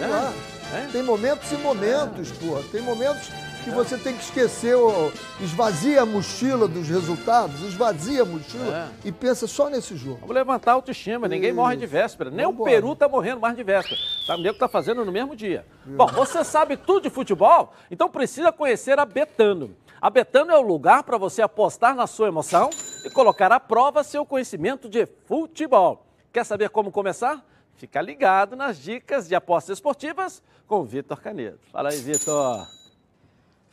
É. 0.00 0.76
É. 0.76 0.88
Tem 0.92 1.02
momentos 1.02 1.50
e 1.52 1.56
momentos, 1.56 2.30
é. 2.30 2.34
pô. 2.34 2.62
Tem 2.70 2.82
momentos 2.82 3.30
que 3.66 3.70
você 3.72 3.98
tem 3.98 4.16
que 4.16 4.22
esquecer, 4.22 4.76
o, 4.76 5.10
esvazia 5.40 6.02
a 6.02 6.06
mochila 6.06 6.68
dos 6.68 6.88
resultados, 6.88 7.62
esvazia 7.62 8.22
a 8.22 8.24
mochila 8.24 8.92
é. 9.04 9.08
e 9.08 9.10
pensa 9.10 9.48
só 9.48 9.68
nesse 9.68 9.96
jogo. 9.96 10.20
Vamos 10.20 10.36
levantar 10.36 10.70
a 10.70 10.74
autoestima, 10.74 11.26
ninguém 11.26 11.50
Isso. 11.50 11.56
morre 11.56 11.76
de 11.76 11.84
véspera. 11.84 12.30
Nem 12.30 12.46
o 12.46 12.52
Peru 12.52 12.92
está 12.92 13.08
morrendo 13.08 13.40
mais 13.40 13.56
de 13.56 13.64
véspera. 13.64 14.00
Tá, 14.24 14.36
o 14.36 14.38
nego 14.38 14.54
está 14.54 14.68
fazendo 14.68 15.04
no 15.04 15.10
mesmo 15.10 15.34
dia. 15.34 15.66
Bom, 15.84 16.06
você 16.06 16.44
sabe 16.44 16.76
tudo 16.76 17.02
de 17.02 17.10
futebol? 17.10 17.72
Então 17.90 18.08
precisa 18.08 18.52
conhecer 18.52 19.00
a 19.00 19.04
Betano. 19.04 19.74
A 20.00 20.10
Betano 20.10 20.52
é 20.52 20.56
o 20.56 20.62
lugar 20.62 21.02
para 21.02 21.18
você 21.18 21.42
apostar 21.42 21.92
na 21.92 22.06
sua 22.06 22.28
emoção 22.28 22.70
e 23.04 23.10
colocar 23.10 23.50
à 23.50 23.58
prova 23.58 24.04
seu 24.04 24.24
conhecimento 24.24 24.88
de 24.88 25.06
futebol. 25.26 26.06
Quer 26.32 26.44
saber 26.44 26.70
como 26.70 26.92
começar? 26.92 27.44
Fica 27.74 28.00
ligado 28.00 28.54
nas 28.54 28.78
dicas 28.78 29.26
de 29.26 29.34
apostas 29.34 29.78
esportivas 29.78 30.40
com 30.68 30.82
o 30.82 30.84
Vitor 30.84 31.20
Canedo. 31.20 31.58
Fala 31.72 31.88
aí, 31.88 31.98
Vitor. 31.98 32.75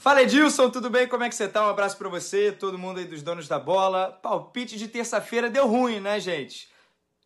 Fala 0.03 0.21
Edilson, 0.21 0.69
tudo 0.69 0.89
bem? 0.89 1.07
Como 1.07 1.23
é 1.23 1.29
que 1.29 1.35
você 1.35 1.47
tá? 1.47 1.65
Um 1.65 1.69
abraço 1.69 1.95
para 1.95 2.09
você, 2.09 2.51
todo 2.51 2.77
mundo 2.77 2.99
aí 2.99 3.05
dos 3.05 3.21
donos 3.21 3.47
da 3.47 3.57
bola. 3.57 4.11
Palpite 4.21 4.77
de 4.77 4.89
terça-feira 4.89 5.49
deu 5.49 5.65
ruim, 5.65 6.01
né, 6.01 6.19
gente? 6.19 6.67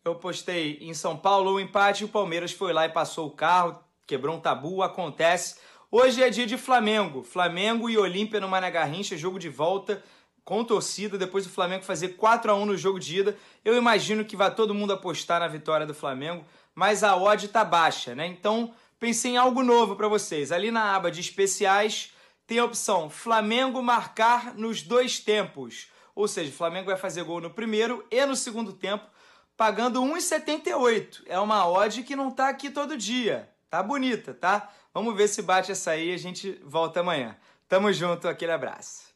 Eu 0.04 0.14
postei 0.14 0.78
em 0.80 0.94
São 0.94 1.16
Paulo 1.16 1.54
o 1.54 1.58
empate 1.58 2.02
e 2.02 2.04
o 2.04 2.08
Palmeiras 2.08 2.52
foi 2.52 2.72
lá 2.72 2.86
e 2.86 2.88
passou 2.88 3.26
o 3.26 3.32
carro, 3.32 3.82
quebrou 4.06 4.36
um 4.36 4.40
tabu, 4.40 4.80
acontece. 4.80 5.56
Hoje 5.90 6.22
é 6.22 6.30
dia 6.30 6.46
de 6.46 6.56
Flamengo. 6.56 7.24
Flamengo 7.24 7.90
e 7.90 7.98
Olímpia 7.98 8.38
no 8.38 8.46
Mané 8.46 8.70
Garrincha, 8.70 9.16
jogo 9.16 9.40
de 9.40 9.48
volta 9.48 10.00
com 10.44 10.62
torcida, 10.62 11.18
depois 11.18 11.42
do 11.42 11.50
Flamengo 11.50 11.82
fazer 11.82 12.10
4 12.10 12.52
a 12.52 12.54
1 12.54 12.64
no 12.64 12.76
jogo 12.76 13.00
de 13.00 13.18
ida. 13.18 13.36
Eu 13.64 13.76
imagino 13.76 14.24
que 14.24 14.36
vai 14.36 14.54
todo 14.54 14.72
mundo 14.72 14.92
apostar 14.92 15.40
na 15.40 15.48
vitória 15.48 15.84
do 15.84 15.94
Flamengo, 15.94 16.44
mas 16.76 17.02
a 17.02 17.16
odd 17.16 17.48
tá 17.48 17.64
baixa, 17.64 18.14
né? 18.14 18.24
Então, 18.28 18.72
pensei 19.00 19.32
em 19.32 19.36
algo 19.36 19.64
novo 19.64 19.96
para 19.96 20.06
vocês. 20.06 20.52
Ali 20.52 20.70
na 20.70 20.94
aba 20.94 21.10
de 21.10 21.20
especiais, 21.20 22.12
tem 22.48 22.58
a 22.58 22.64
opção 22.64 23.10
Flamengo 23.10 23.82
marcar 23.82 24.54
nos 24.54 24.80
dois 24.80 25.20
tempos. 25.20 25.88
Ou 26.14 26.26
seja, 26.26 26.50
o 26.50 26.54
Flamengo 26.54 26.86
vai 26.86 26.96
fazer 26.96 27.22
gol 27.22 27.42
no 27.42 27.50
primeiro 27.50 28.04
e 28.10 28.24
no 28.24 28.34
segundo 28.34 28.72
tempo, 28.72 29.06
pagando 29.54 30.02
1,78. 30.02 31.24
É 31.26 31.38
uma 31.38 31.68
odd 31.68 32.02
que 32.02 32.16
não 32.16 32.30
tá 32.30 32.48
aqui 32.48 32.70
todo 32.70 32.96
dia. 32.96 33.50
Tá 33.68 33.82
bonita, 33.82 34.32
tá? 34.32 34.70
Vamos 34.94 35.14
ver 35.14 35.28
se 35.28 35.42
bate 35.42 35.70
essa 35.70 35.90
aí 35.90 36.08
e 36.08 36.14
a 36.14 36.16
gente 36.16 36.58
volta 36.64 37.00
amanhã. 37.00 37.36
Tamo 37.68 37.92
junto, 37.92 38.26
aquele 38.26 38.52
abraço. 38.52 39.08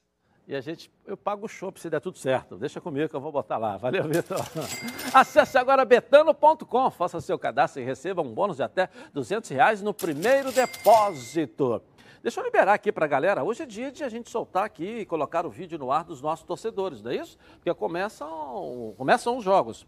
E 0.46 0.54
a 0.54 0.60
gente, 0.60 0.92
eu 1.06 1.16
pago 1.16 1.46
o 1.46 1.48
show 1.48 1.72
se 1.76 1.88
der 1.88 2.00
tudo 2.00 2.18
certo. 2.18 2.56
Deixa 2.58 2.82
comigo 2.82 3.08
que 3.08 3.16
eu 3.16 3.20
vou 3.20 3.32
botar 3.32 3.56
lá. 3.56 3.78
Valeu, 3.78 4.04
Vitor. 4.04 4.44
Acesse 5.14 5.56
agora 5.56 5.86
betano.com, 5.86 6.90
faça 6.90 7.18
seu 7.22 7.38
cadastro 7.38 7.80
e 7.80 7.84
receba 7.84 8.20
um 8.20 8.34
bônus 8.34 8.58
de 8.58 8.62
até 8.62 8.90
200 9.14 9.48
reais 9.48 9.80
no 9.80 9.94
primeiro 9.94 10.52
depósito. 10.52 11.82
Deixa 12.22 12.38
eu 12.38 12.44
liberar 12.44 12.74
aqui 12.74 12.92
para 12.92 13.04
a 13.04 13.08
galera. 13.08 13.42
Hoje 13.42 13.64
é 13.64 13.66
dia 13.66 13.90
de 13.90 14.04
a 14.04 14.08
gente 14.08 14.30
soltar 14.30 14.64
aqui 14.64 15.00
e 15.00 15.04
colocar 15.04 15.44
o 15.44 15.50
vídeo 15.50 15.76
no 15.76 15.90
ar 15.90 16.04
dos 16.04 16.22
nossos 16.22 16.46
torcedores, 16.46 17.02
não 17.02 17.10
é 17.10 17.16
isso? 17.16 17.36
Porque 17.56 17.74
começam, 17.74 18.94
começam 18.96 19.36
os 19.36 19.44
jogos. 19.44 19.84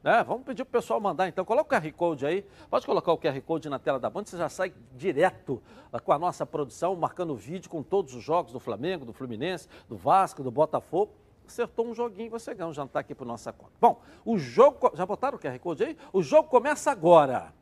Né? 0.00 0.22
Vamos 0.22 0.44
pedir 0.44 0.64
para 0.64 0.78
o 0.78 0.80
pessoal 0.80 1.00
mandar 1.00 1.26
então. 1.26 1.44
Coloca 1.44 1.76
o 1.76 1.80
QR 1.80 1.92
Code 1.92 2.24
aí. 2.24 2.46
Pode 2.70 2.86
colocar 2.86 3.12
o 3.12 3.18
QR 3.18 3.40
Code 3.40 3.68
na 3.68 3.80
tela 3.80 3.98
da 3.98 4.08
banda, 4.08 4.30
você 4.30 4.36
já 4.36 4.48
sai 4.48 4.72
direto 4.96 5.60
ah, 5.92 5.98
com 5.98 6.12
a 6.12 6.18
nossa 6.20 6.46
produção, 6.46 6.94
marcando 6.94 7.34
vídeo 7.34 7.68
com 7.68 7.82
todos 7.82 8.14
os 8.14 8.22
jogos 8.22 8.52
do 8.52 8.60
Flamengo, 8.60 9.04
do 9.04 9.12
Fluminense, 9.12 9.66
do 9.88 9.96
Vasco, 9.96 10.44
do 10.44 10.52
Botafogo. 10.52 11.10
Acertou 11.44 11.88
um 11.88 11.94
joguinho, 11.94 12.30
você 12.30 12.54
ganha 12.54 12.68
um 12.68 12.72
jantar 12.72 13.00
aqui 13.00 13.12
para 13.12 13.26
nossa 13.26 13.52
conta. 13.52 13.72
Bom, 13.80 14.00
o 14.24 14.38
jogo. 14.38 14.92
Já 14.94 15.04
botaram 15.04 15.36
o 15.36 15.40
QR 15.40 15.58
Code 15.58 15.82
aí? 15.82 15.96
O 16.12 16.22
jogo 16.22 16.48
começa 16.48 16.92
agora. 16.92 17.52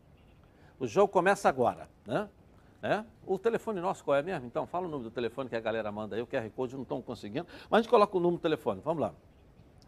O 0.78 0.86
jogo 0.86 1.08
começa 1.10 1.48
agora, 1.48 1.88
né? 2.06 2.28
É? 2.82 3.04
O 3.26 3.38
telefone 3.38 3.80
nosso 3.80 4.02
qual 4.02 4.16
é 4.16 4.22
mesmo? 4.22 4.46
Então, 4.46 4.66
fala 4.66 4.86
o 4.86 4.88
número 4.88 5.10
do 5.10 5.14
telefone 5.14 5.50
que 5.50 5.56
a 5.56 5.60
galera 5.60 5.92
manda 5.92 6.16
aí, 6.16 6.22
o 6.22 6.26
QR 6.26 6.48
Code 6.50 6.74
não 6.74 6.82
estão 6.82 7.02
conseguindo, 7.02 7.46
mas 7.68 7.80
a 7.80 7.82
gente 7.82 7.90
coloca 7.90 8.16
o 8.16 8.20
número 8.20 8.38
do 8.38 8.42
telefone. 8.42 8.80
Vamos 8.82 9.02
lá. 9.02 9.14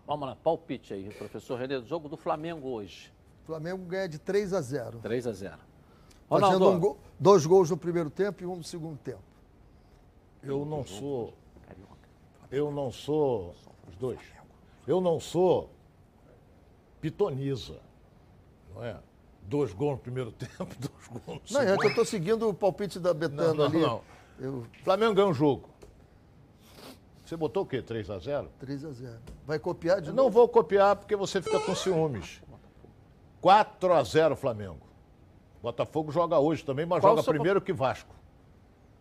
Vamos 0.06 0.28
lá, 0.28 0.36
palpite 0.36 0.92
aí, 0.92 1.08
professor 1.14 1.58
Renê, 1.58 1.78
do 1.80 1.86
jogo 1.86 2.08
do 2.08 2.16
Flamengo 2.16 2.68
hoje. 2.68 3.12
O 3.44 3.46
Flamengo 3.46 3.84
ganha 3.84 4.08
de 4.08 4.18
3 4.18 4.52
a 4.52 4.60
0. 4.60 4.98
3 4.98 5.26
a 5.26 5.32
0. 5.32 5.58
Ronaldo. 6.28 6.58
Fazendo 6.58 6.70
um 6.70 6.80
gol, 6.80 6.98
dois 7.18 7.46
gols 7.46 7.70
no 7.70 7.76
primeiro 7.76 8.10
tempo 8.10 8.42
e 8.42 8.46
um 8.46 8.56
no 8.56 8.64
segundo 8.64 8.98
tempo. 8.98 9.22
Eu 10.42 10.64
não 10.64 10.84
sou. 10.84 11.34
Eu 12.50 12.70
não 12.70 12.90
sou. 12.90 13.54
Os 13.88 13.96
dois. 13.96 14.20
Eu 14.86 15.00
não 15.00 15.18
sou 15.18 15.70
pitoniza. 17.00 17.80
Não 18.74 18.84
é? 18.84 18.98
Dois 19.42 19.72
gols 19.72 19.92
no 19.92 19.98
primeiro 19.98 20.32
tempo, 20.32 20.74
dois 20.78 21.08
gols 21.08 21.40
no 21.42 21.48
segundo. 21.48 21.66
Não, 21.66 21.74
é 21.74 21.78
que 21.78 21.86
eu 21.86 21.90
estou 21.90 22.04
seguindo 22.04 22.48
o 22.48 22.54
palpite 22.54 22.98
da 22.98 23.12
Betano 23.12 23.54
não, 23.54 23.54
não, 23.54 23.64
ali. 23.64 23.80
Não, 23.80 24.00
eu... 24.38 24.66
Flamengo 24.82 25.14
ganha 25.14 25.28
um 25.28 25.34
jogo. 25.34 25.68
Você 27.24 27.36
botou 27.36 27.62
o 27.62 27.66
quê? 27.66 27.80
3 27.80 28.10
x 28.10 28.24
0 28.24 28.50
3 28.58 28.84
x 28.84 28.96
0 28.98 29.18
Vai 29.46 29.58
copiar 29.58 30.00
de 30.00 30.08
eu 30.08 30.14
novo? 30.14 30.24
Não 30.24 30.30
vou 30.30 30.48
copiar 30.48 30.96
porque 30.96 31.16
você 31.16 31.40
fica 31.40 31.58
com 31.60 31.74
ciúmes. 31.74 32.42
4 33.40 33.92
x 33.92 34.08
0 34.10 34.36
Flamengo. 34.36 34.80
Botafogo 35.62 36.10
joga 36.10 36.38
hoje 36.38 36.64
também, 36.64 36.84
mas 36.84 37.00
Qual 37.00 37.16
joga 37.16 37.26
primeiro 37.26 37.60
que 37.60 37.72
Vasco. 37.72 38.14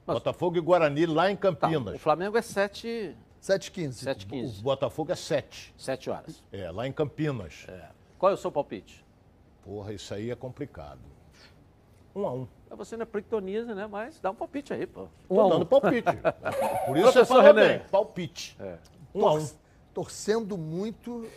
Mas... 0.06 0.16
Botafogo 0.16 0.58
e 0.58 0.62
Guarani 0.62 1.06
lá 1.06 1.30
em 1.32 1.36
Campinas. 1.36 1.94
Tá, 1.94 1.96
o 1.96 2.00
Flamengo 2.00 2.38
é 2.38 2.42
7 2.42 3.18
7h15. 3.42 4.06
7h15. 4.06 4.60
O 4.60 4.62
Botafogo 4.62 5.12
é 5.12 5.16
7. 5.16 5.74
7 5.76 6.10
horas. 6.10 6.44
É, 6.52 6.70
lá 6.70 6.88
em 6.88 6.94
Campinas. 6.94 7.66
É. 7.68 7.90
Qual 8.18 8.32
é 8.32 8.36
o 8.36 8.38
seu 8.38 8.52
palpite? 8.52 9.04
Porra, 9.64 9.94
isso 9.94 10.14
aí 10.14 10.32
é 10.32 10.36
complicado. 10.36 11.00
Um 12.16 12.28
a 12.28 12.34
um. 12.34 12.48
Você 12.72 12.98
não 12.98 13.04
é 13.04 13.06
pritoniza, 13.06 13.74
né? 13.76 13.88
Mas 13.88 14.20
dá 14.20 14.32
um 14.32 14.36
palpite 14.36 14.74
aí, 14.74 14.86
pô. 14.86 15.08
Um 15.30 15.36
Tô 15.36 15.50
dando 15.50 15.66
palpite. 15.66 16.08
Por 16.86 16.98
isso 16.98 17.12
você 17.12 17.26
fala 17.26 17.44
René. 17.44 17.78
bem, 17.78 17.88
palpite. 17.90 18.56
É. 18.60 18.78
Um 19.14 19.20
Tor 19.22 19.30
a 19.30 19.34
um. 19.36 19.50
Torcendo 19.94 20.58
muito, 20.58 21.28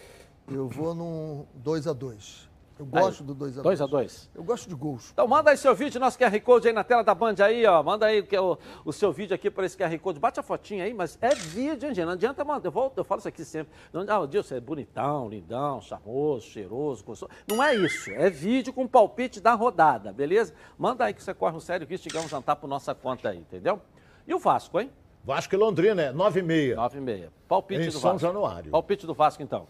eu 0.49 0.69
vou 0.69 0.95
num 0.95 1.45
2 1.55 1.89
a 1.89 1.93
2 1.93 2.49
eu 2.79 2.87
gosto 2.87 3.21
aí, 3.21 3.27
do 3.27 3.37
2x2. 3.37 3.63
2x2. 3.63 4.29
Eu 4.35 4.43
gosto 4.43 4.69
de 4.69 4.75
gols. 4.75 5.11
Então 5.13 5.29
manda 5.29 5.51
aí 5.51 5.57
seu 5.57 5.75
vídeo, 5.75 6.01
nosso 6.01 6.19
QR 6.19 6.41
Code 6.41 6.69
aí 6.69 6.75
na 6.75 6.83
tela 6.83 7.05
da 7.05 7.15
Band 7.15 7.37
aí, 7.39 7.65
ó. 7.67 7.83
Manda 7.83 8.07
aí 8.07 8.21
o, 8.21 8.59
o 8.85 8.93
seu 8.93 9.13
vídeo 9.13 9.35
aqui 9.35 9.49
para 9.51 9.65
esse 9.65 9.77
QR 9.77 9.97
Code. 10.01 10.19
Bate 10.19 10.41
a 10.41 10.43
fotinha 10.43 10.85
aí, 10.85 10.93
mas 10.93 11.17
é 11.21 11.35
vídeo, 11.35 11.89
hein, 11.89 11.95
gente? 11.95 12.05
Não 12.05 12.13
adianta, 12.13 12.45
mano. 12.45 12.61
Eu, 12.65 12.73
volto, 12.73 12.99
eu 12.99 13.05
falo 13.05 13.21
isso 13.21 13.29
aqui 13.29 13.45
sempre. 13.45 13.73
Não, 13.93 14.05
ah, 14.09 14.21
o 14.21 14.27
Deus 14.27 14.51
é 14.51 14.59
bonitão, 14.59 15.29
lindão, 15.29 15.81
charmoso, 15.81 16.47
cheiroso, 16.47 17.05
gostoso. 17.05 17.31
Não 17.49 17.63
é 17.63 17.77
isso. 17.77 18.11
É 18.11 18.29
vídeo 18.29 18.73
com 18.73 18.89
palpite 18.89 19.41
da 19.41 19.55
rodada, 19.55 20.13
beleza? 20.13 20.53
Manda 20.77 21.05
aí 21.05 21.15
que 21.15 21.23
você 21.23 21.33
corre 21.33 21.57
um 21.57 21.61
sério 21.61 21.87
risco 21.87 22.09
de 22.09 22.13
ganhar 22.13 22.27
um 22.27 22.29
jantar 22.29 22.57
por 22.57 22.67
nossa 22.67 22.93
conta 22.95 23.29
aí, 23.29 23.39
entendeu? 23.39 23.81
E 24.27 24.35
o 24.35 24.39
Vasco, 24.39 24.81
hein? 24.81 24.91
Vasco 25.23 25.55
e 25.55 25.59
Londrina, 25.59 26.03
é 26.03 26.13
9 26.13 26.41
h 26.41 26.47
30 26.47 26.77
9 26.77 26.99
h 26.99 27.05
30 27.07 27.33
Palpite 27.49 27.83
em 27.83 27.87
do 27.87 27.93
São 27.93 28.13
Vasco. 28.13 28.19
Januário. 28.19 28.71
Palpite 28.71 29.07
do 29.07 29.15
Vasco, 29.15 29.43
então. 29.43 29.67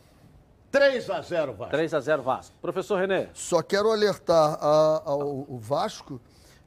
3 0.75 1.09
a 1.09 1.21
0 1.21 1.53
Vasco. 1.53 1.71
3 1.71 1.95
a 1.95 2.01
0 2.01 2.23
Vasco. 2.25 2.57
Professor 2.61 2.99
Renê. 2.99 3.29
Só 3.33 3.63
quero 3.63 3.93
alertar 3.93 4.59
a, 4.61 5.03
ao, 5.05 5.47
Vasco 5.57 6.21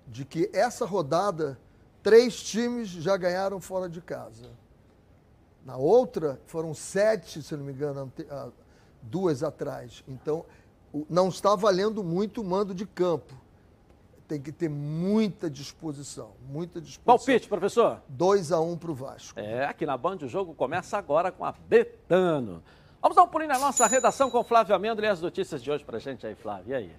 de 0.08 0.24
que 0.24 0.50
essa 0.54 0.86
rodada, 0.86 1.60
três 2.02 2.42
times 2.42 2.88
já 2.88 3.18
ganharam 3.18 3.60
fora 3.60 3.90
de 3.90 4.00
casa. 4.00 4.50
Na 5.66 5.76
outra, 5.76 6.40
foram 6.46 6.74
sete, 6.74 7.44
se 7.44 7.54
não 7.58 7.66
me 7.66 7.74
engano, 7.74 8.10
duas 9.02 9.44
atrás. 9.44 10.06
Então, 10.08 10.46
não 11.10 11.28
está 11.28 11.54
valendo 11.54 12.02
muito 12.02 12.40
o 12.40 12.46
mando 12.46 12.74
de 12.74 12.86
campo. 12.86 13.34
Tem 14.26 14.42
que 14.42 14.54
ter 14.54 14.70
muita 14.70 15.50
disposição, 15.50 16.32
muita 16.48 16.80
disposição. 16.80 17.04
Palpite, 17.04 17.50
professor. 17.50 18.02
2 18.08 18.54
a 18.54 18.62
1 18.62 18.72
um 18.72 18.78
para 18.78 18.92
o 18.92 18.96
Vasco. 18.96 19.38
É, 19.38 19.66
aqui 19.66 19.86
na 19.86 19.98
Band 19.98 20.20
o 20.22 20.30
jogo 20.30 20.54
começa 20.54 20.98
agora 20.98 21.30
com 21.30 21.44
a 21.44 21.52
Betano. 21.52 22.64
Vamos 23.00 23.16
dar 23.16 23.24
um 23.24 23.28
pulinho 23.28 23.52
na 23.52 23.60
nossa 23.60 23.86
redação 23.86 24.30
com 24.32 24.44
Flávio 24.44 24.76
Amendo 24.76 25.04
e 25.04 25.08
as 25.08 25.22
notícias 25.22 25.62
de 25.62 25.70
hoje 25.70 25.86
pra 25.86 26.00
gente 26.00 26.26
aí, 26.26 26.34
Flávio. 26.34 26.72
E 26.72 26.74
aí? 26.74 26.92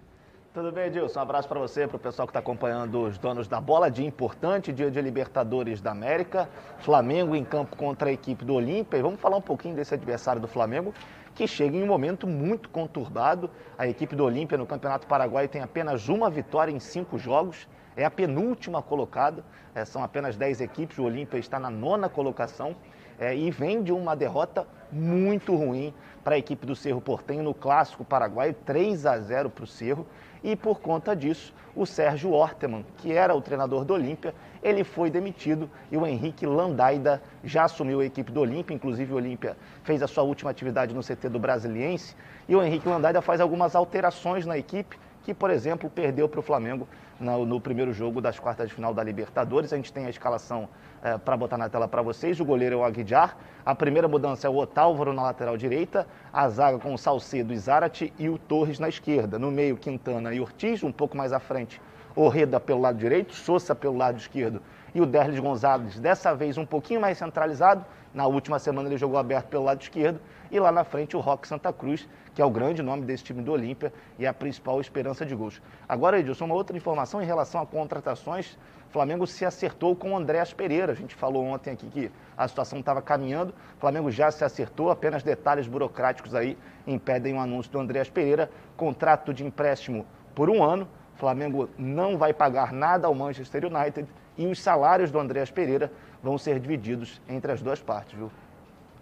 Tudo 0.55 0.71
bem, 0.71 0.87
Edilson? 0.87 1.19
Um 1.19 1.23
abraço 1.23 1.49
para 1.49 1.59
você, 1.59 1.88
para 1.88 1.97
o 1.97 1.99
pessoal 1.99 2.25
que 2.25 2.31
está 2.31 2.38
acompanhando 2.38 3.02
os 3.02 3.19
donos 3.19 3.49
da 3.49 3.61
bola. 3.61 3.90
Dia 3.90 4.07
importante, 4.07 4.73
dia 4.73 4.93
de 4.93 5.02
Libertadores 5.02 5.81
da 5.81 5.90
América. 5.90 6.49
Flamengo 6.78 7.35
em 7.35 7.45
campo 7.45 7.76
contra 7.76 8.11
a 8.11 8.12
equipe 8.12 8.45
do 8.45 8.55
Olímpia. 8.55 8.97
E 8.97 9.02
vamos 9.02 9.21
falar 9.21 9.37
um 9.38 9.43
pouquinho 9.43 9.75
desse 9.75 9.93
adversário 9.93 10.40
do 10.40 10.47
Flamengo, 10.47 10.95
que 11.35 11.49
chega 11.49 11.76
em 11.76 11.83
um 11.83 11.87
momento 11.87 12.28
muito 12.28 12.69
conturbado. 12.69 13.50
A 13.76 13.88
equipe 13.88 14.14
do 14.14 14.23
Olímpia 14.23 14.57
no 14.57 14.67
Campeonato 14.67 15.05
Paraguai 15.05 15.49
tem 15.49 15.62
apenas 15.62 16.09
uma 16.09 16.31
vitória 16.31 16.71
em 16.71 16.78
cinco 16.78 17.19
jogos. 17.19 17.69
É 17.97 18.05
a 18.05 18.11
penúltima 18.11 18.81
colocada. 18.81 19.45
É, 19.75 19.85
são 19.85 20.05
apenas 20.05 20.37
dez 20.37 20.61
equipes. 20.61 20.97
O 20.97 21.02
Olímpia 21.02 21.38
está 21.38 21.59
na 21.59 21.71
nona 21.71 22.09
colocação 22.09 22.76
é, 23.19 23.37
e 23.37 23.50
vem 23.50 23.83
de 23.83 23.93
uma 23.93 24.14
derrota 24.14 24.64
muito 24.90 25.54
ruim 25.54 25.92
para 26.23 26.35
a 26.35 26.38
equipe 26.38 26.66
do 26.66 26.76
Cerro 26.76 27.00
Portenho 27.00 27.42
no 27.42 27.54
Clássico 27.54 28.04
Paraguaio, 28.04 28.54
3 28.64 29.07
a 29.07 29.18
0 29.18 29.50
para 29.50 29.64
o 29.64 29.66
Cerro. 29.66 30.07
E 30.42 30.54
por 30.54 30.80
conta 30.80 31.16
disso, 31.16 31.52
o 31.75 31.87
Sérgio 31.87 32.33
Orteman, 32.33 32.85
que 32.99 33.12
era 33.12 33.35
o 33.35 33.40
treinador 33.40 33.85
do 33.85 33.95
Olímpia, 33.95 34.35
ele 34.62 34.85
foi 34.85 35.11
demitido 35.11 35.71
e 35.90 35.97
o 35.97 36.07
Henrique 36.07 36.47
Landaida 36.47 37.23
já 37.42 37.64
assumiu 37.64 38.00
a 38.00 38.04
equipe 38.04 38.30
do 38.30 38.40
Olímpia. 38.40 38.75
Inclusive, 38.75 39.12
o 39.12 39.16
Olímpia 39.16 39.57
fez 39.83 40.02
a 40.02 40.07
sua 40.07 40.23
última 40.23 40.50
atividade 40.50 40.95
no 40.95 41.02
CT 41.02 41.28
do 41.28 41.38
Brasiliense. 41.38 42.16
E 42.49 42.54
o 42.54 42.62
Henrique 42.62 42.88
Landaida 42.88 43.21
faz 43.21 43.40
algumas 43.40 43.75
alterações 43.75 44.45
na 44.45 44.59
equipe, 44.59 44.99
que, 45.23 45.35
por 45.35 45.50
exemplo, 45.50 45.90
perdeu 45.90 46.28
para 46.28 46.40
o 46.40 46.42
Flamengo 46.42 46.88
no, 47.21 47.45
no, 47.45 47.61
primeiro 47.61 47.92
jogo 47.92 48.21
das 48.21 48.38
quartas 48.38 48.68
de 48.68 48.75
final 48.75 48.95
da 48.95 49.02
Libertadores. 49.02 49.73
A 49.73 49.76
gente 49.76 49.92
tem 49.92 50.07
a 50.07 50.11
escalação 50.11 50.68
é, 51.02 51.19
para 51.19 51.37
botar 51.37 51.57
na 51.57 51.69
tela 51.69 51.88
para 51.88 52.02
vocês. 52.02 52.40
O 52.40 52.45
goleiro 52.45 52.76
é 52.76 52.78
o 52.78 52.85
Aguijar. 52.85 53.37
A 53.64 53.75
primeira 53.75 54.09
mudança 54.09 54.47
é 54.47 54.50
o 54.50 54.57
Otálvaro 54.57 55.12
na 55.12 55.23
lateral 55.23 55.57
direita. 55.57 56.07
A 56.33 56.49
zaga 56.49 56.78
com 56.78 56.95
o 56.95 56.99
Salcedo 56.99 57.52
e 57.52 57.59
Zarate 57.59 58.12
e 58.19 58.28
o 58.28 58.38
Torres 58.38 58.78
na 58.78 58.88
esquerda. 58.88 59.38
No 59.38 59.50
meio, 59.50 59.76
Quintana 59.76 60.33
e 60.35 60.40
Ortiz. 60.40 60.83
Um 60.83 60.93
pouco 60.93 61.17
mais 61.17 61.33
à 61.33 61.38
frente, 61.38 61.81
Orreda 62.17 62.59
pelo 62.59 62.81
lado 62.81 62.99
direito, 62.99 63.35
Sousa 63.35 63.75
pelo 63.75 63.97
lado 63.97 64.19
esquerdo 64.19 64.61
e 64.95 65.00
o 65.00 65.07
Derlis 65.07 65.38
Gonzalez, 65.38 65.99
dessa 65.99 66.35
vez 66.35 66.57
um 66.59 66.67
pouquinho 66.67 67.00
mais 67.00 67.19
centralizado, 67.19 67.85
Na 68.14 68.26
última 68.26 68.59
semana 68.59 68.88
ele 68.88 68.97
jogou 68.97 69.19
aberto 69.19 69.49
pelo 69.49 69.64
lado 69.64 69.83
esquerdo 69.83 70.19
e 70.50 70.59
lá 70.59 70.73
na 70.73 70.83
frente 70.83 71.14
o 71.14 71.21
Roque 71.21 71.47
Santa 71.47 71.71
Cruz, 71.73 72.09
que 72.35 72.40
é 72.40 72.45
o 72.45 72.50
grande 72.50 72.83
nome 72.83 73.05
desse 73.05 73.23
time 73.23 73.43
do 73.43 73.52
Olímpia 73.52 73.93
e 74.19 74.26
a 74.26 74.33
principal 74.33 74.81
esperança 74.81 75.26
de 75.26 75.35
gols. 75.35 75.61
Agora, 75.87 76.19
Edilson, 76.19 76.47
uma 76.47 76.55
outra 76.55 76.75
informação 76.75 77.23
em 77.23 77.26
relação 77.26 77.61
a 77.61 77.67
contratações. 77.67 78.59
Flamengo 78.90 79.26
se 79.26 79.45
acertou 79.45 79.95
com 79.95 80.12
o 80.12 80.16
Andréas 80.16 80.52
Pereira. 80.52 80.92
A 80.92 80.95
gente 80.95 81.14
falou 81.14 81.45
ontem 81.45 81.73
aqui 81.73 81.87
que 81.88 82.11
a 82.37 82.49
situação 82.49 82.78
estava 82.78 83.02
caminhando. 83.02 83.54
Flamengo 83.78 84.11
já 84.11 84.30
se 84.30 84.45
acertou, 84.45 84.90
apenas 84.90 85.23
detalhes 85.23 85.66
burocráticos 85.66 86.35
aí 86.35 86.57
impedem 86.87 87.35
o 87.35 87.40
anúncio 87.40 87.71
do 87.71 87.78
Andréas 87.78 88.09
Pereira. 88.09 88.50
Contrato 88.76 89.35
de 89.35 89.45
empréstimo 89.45 90.07
por 90.35 90.49
um 90.49 90.62
ano. 90.62 90.88
Flamengo 91.16 91.68
não 91.76 92.16
vai 92.16 92.33
pagar 92.33 92.73
nada 92.73 93.07
ao 93.07 93.14
Manchester 93.14 93.64
United 93.66 94.09
e 94.37 94.47
os 94.47 94.61
salários 94.61 95.11
do 95.11 95.18
Andréas 95.18 95.50
Pereira 95.50 95.92
vão 96.23 96.38
ser 96.38 96.59
divididos 96.61 97.21
entre 97.28 97.52
as 97.52 97.61
duas 97.61 97.83
partes, 97.83 98.14
viu? 98.16 98.30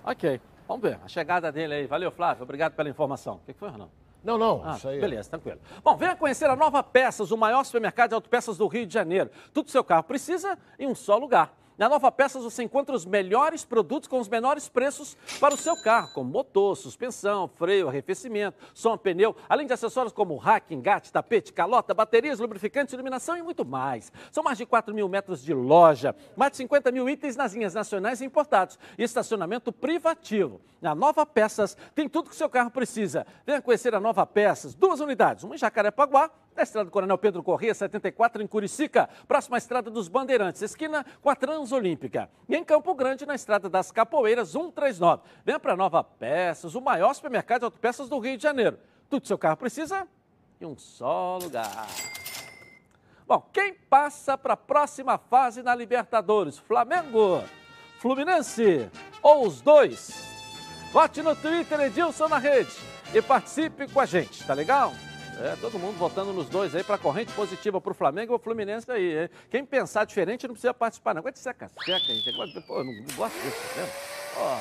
Ok. 0.03 0.41
Vamos 0.67 0.83
ver 0.83 0.99
a 1.05 1.09
chegada 1.09 1.53
dele 1.53 1.75
aí. 1.75 1.87
Valeu, 1.87 2.11
Flávio. 2.11 2.43
Obrigado 2.43 2.73
pela 2.73 2.89
informação. 2.89 3.35
O 3.37 3.39
que 3.47 3.53
foi, 3.53 3.71
Renan? 3.71 3.89
Não, 4.27 4.37
não, 4.37 4.63
ah, 4.65 4.75
isso 4.77 4.89
aí. 4.89 4.99
É- 4.99 5.01
beleza, 5.01 5.31
tranquilo. 5.31 5.61
Bom, 5.85 5.97
venha 5.97 6.17
conhecer 6.17 6.51
a 6.51 6.57
Nova 6.57 6.83
Peças, 6.83 7.31
o 7.31 7.37
maior 7.37 7.63
supermercado 7.65 8.09
de 8.09 8.15
autopeças 8.17 8.59
do 8.59 8.67
Rio 8.67 8.85
de 8.85 8.93
Janeiro. 8.93 9.31
Tudo 9.55 9.67
que 9.67 9.71
seu 9.71 9.85
carro 9.85 10.03
precisa 10.03 10.59
em 10.79 10.89
um 10.89 10.95
só 10.97 11.17
lugar. 11.17 11.55
Na 11.79 11.91
Nova 11.91 12.11
Peças 12.11 12.43
você 12.43 12.63
encontra 12.63 12.97
os 12.97 13.05
melhores 13.05 13.63
produtos 13.63 14.09
com 14.09 14.19
os 14.19 14.31
menores 14.31 14.67
preços 14.67 15.15
para 15.39 15.53
o 15.53 15.59
seu 15.59 15.77
carro, 15.83 16.09
como 16.15 16.31
motor, 16.31 16.75
suspensão, 16.75 17.47
freio, 17.49 17.87
arrefecimento, 17.87 18.57
som, 18.73 18.97
pneu, 18.97 19.37
além 19.47 19.67
de 19.67 19.75
acessórios 19.75 20.13
como 20.13 20.39
rack, 20.39 20.73
engate, 20.73 21.13
tapete, 21.13 21.53
calota, 21.53 21.93
baterias, 21.93 22.39
lubrificantes, 22.39 22.95
iluminação 22.95 23.37
e 23.37 23.43
muito 23.43 23.63
mais. 23.63 24.11
São 24.33 24.43
mais 24.43 24.57
de 24.57 24.65
4 24.65 24.95
mil 24.95 25.07
metros 25.07 25.45
de 25.45 25.53
loja, 25.53 26.17
mais 26.35 26.53
de 26.53 26.57
50 26.57 26.91
mil 26.91 27.11
itens 27.11 27.37
nas 27.37 27.53
linhas 27.53 27.75
nacionais 27.75 28.23
e 28.23 28.25
importados 28.25 28.79
e 28.97 29.03
estacionamento 29.03 29.71
privativo. 29.71 30.63
Na 30.81 30.95
Nova 30.95 31.27
Peças 31.27 31.77
tem 31.95 32.09
tudo 32.09 32.31
que 32.31 32.35
o 32.35 32.39
seu 32.39 32.49
carro 32.49 32.71
precisa. 32.71 33.27
Venha 33.45 33.61
conhecer 33.61 33.95
a 33.95 34.01
Nova 34.01 34.25
Peças, 34.25 34.75
duas 34.75 35.01
unidades, 35.01 35.45
uma 35.45 35.55
em 35.55 35.59
Jacarepaguá 35.59 36.31
na 36.57 36.63
estrada 36.63 36.87
do 36.87 36.91
Coronel 36.91 37.19
Pedro 37.19 37.43
Corrêa, 37.43 37.75
74, 37.75 38.43
em 38.43 38.47
Curicica, 38.47 39.09
próxima 39.29 39.59
estrada 39.59 39.91
dos 39.91 40.09
Bandeirantes, 40.09 40.63
esquina 40.63 41.05
com 41.21 41.29
a 41.29 41.37
Transolímpica. 41.37 42.31
E 42.49 42.57
em 42.57 42.65
Campo 42.65 42.95
Grande, 42.95 43.27
na 43.27 43.35
estrada 43.35 43.69
das 43.69 43.93
Capoeiras, 43.93 44.49
139. 44.49 45.23
Venha 45.45 45.61
para 45.61 45.77
Nova 45.77 46.03
Peças, 46.03 46.75
o 46.75 46.81
maior 46.81 47.15
supermercado 47.15 47.61
de 47.61 47.65
autopeças 47.67 48.09
do 48.09 48.19
Rio 48.19 48.37
de 48.37 48.43
Janeiro. 48.43 48.79
Tudo 49.11 49.23
que 49.23 49.29
seu 49.29 49.39
carro 49.39 49.57
precisa 49.57 50.09
em 50.61 50.65
um 50.65 50.77
só 50.77 51.39
lugar. 51.41 51.87
Bom, 53.27 53.45
quem 53.53 53.75
passa 53.75 54.39
para 54.39 54.55
a 54.55 54.57
próxima 54.57 55.19
fase 55.19 55.63
na 55.63 55.75
Libertadores? 55.75 56.59
Flamengo, 56.59 57.43
Fluminense 57.99 58.89
ou 59.21 59.47
os 59.47 59.61
dois? 59.61 60.11
Vote 60.93 61.23
no 61.23 61.37
Twitter 61.37 61.81
Edilson 61.81 62.29
na 62.29 62.39
rede 62.39 62.73
e 63.13 63.21
participe 63.21 63.89
com 63.89 64.01
a 64.01 64.07
gente, 64.07 64.47
tá 64.47 64.55
legal? 64.55 64.93
É, 65.39 65.55
todo 65.61 65.79
mundo 65.79 65.99
votando 65.99 66.33
nos 66.33 66.49
dois 66.49 66.75
aí 66.75 66.83
para 66.83 66.97
corrente 66.97 67.31
positiva 67.33 67.79
para 67.81 67.91
o 67.91 67.95
Flamengo 67.95 68.33
e 68.33 68.37
o 68.37 68.39
Fluminense 68.39 68.91
aí. 68.91 69.23
Hein? 69.23 69.31
Quem 69.51 69.65
pensar 69.67 70.05
diferente 70.07 70.47
não 70.47 70.55
precisa 70.55 70.73
participar, 70.73 71.15
não. 71.15 71.21
Aguenta 71.21 71.39
seca, 71.39 71.69
seca, 71.85 71.99
gente. 71.99 72.33
Pô, 72.67 72.79
eu 72.79 72.85
não, 72.85 72.93
não 72.93 73.15
gosto 73.15 73.35
disso, 73.43 73.57
tá 73.57 73.81
vendo? 73.81 73.91
Ó, 74.39 74.59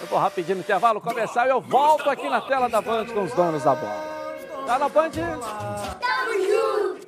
eu 0.00 0.06
vou 0.06 0.18
rapidinho 0.18 0.56
no 0.56 0.62
intervalo 0.62 1.00
começar 1.00 1.46
e 1.46 1.50
eu 1.50 1.60
volto 1.60 2.08
aqui 2.08 2.28
na 2.28 2.40
tela 2.40 2.68
da 2.68 2.80
Band 2.80 3.06
com 3.06 3.22
os 3.22 3.32
donos 3.32 3.64
da 3.64 3.74
bola. 3.74 4.16
Tá 4.66 4.78
na 4.78 4.88
Band? 4.88 5.10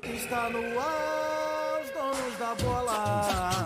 Está 0.03 0.51
no 0.51 0.81
ar, 0.81 1.81
os 1.83 1.91
donos 1.91 2.39
da 2.39 2.55
bola. 2.55 3.58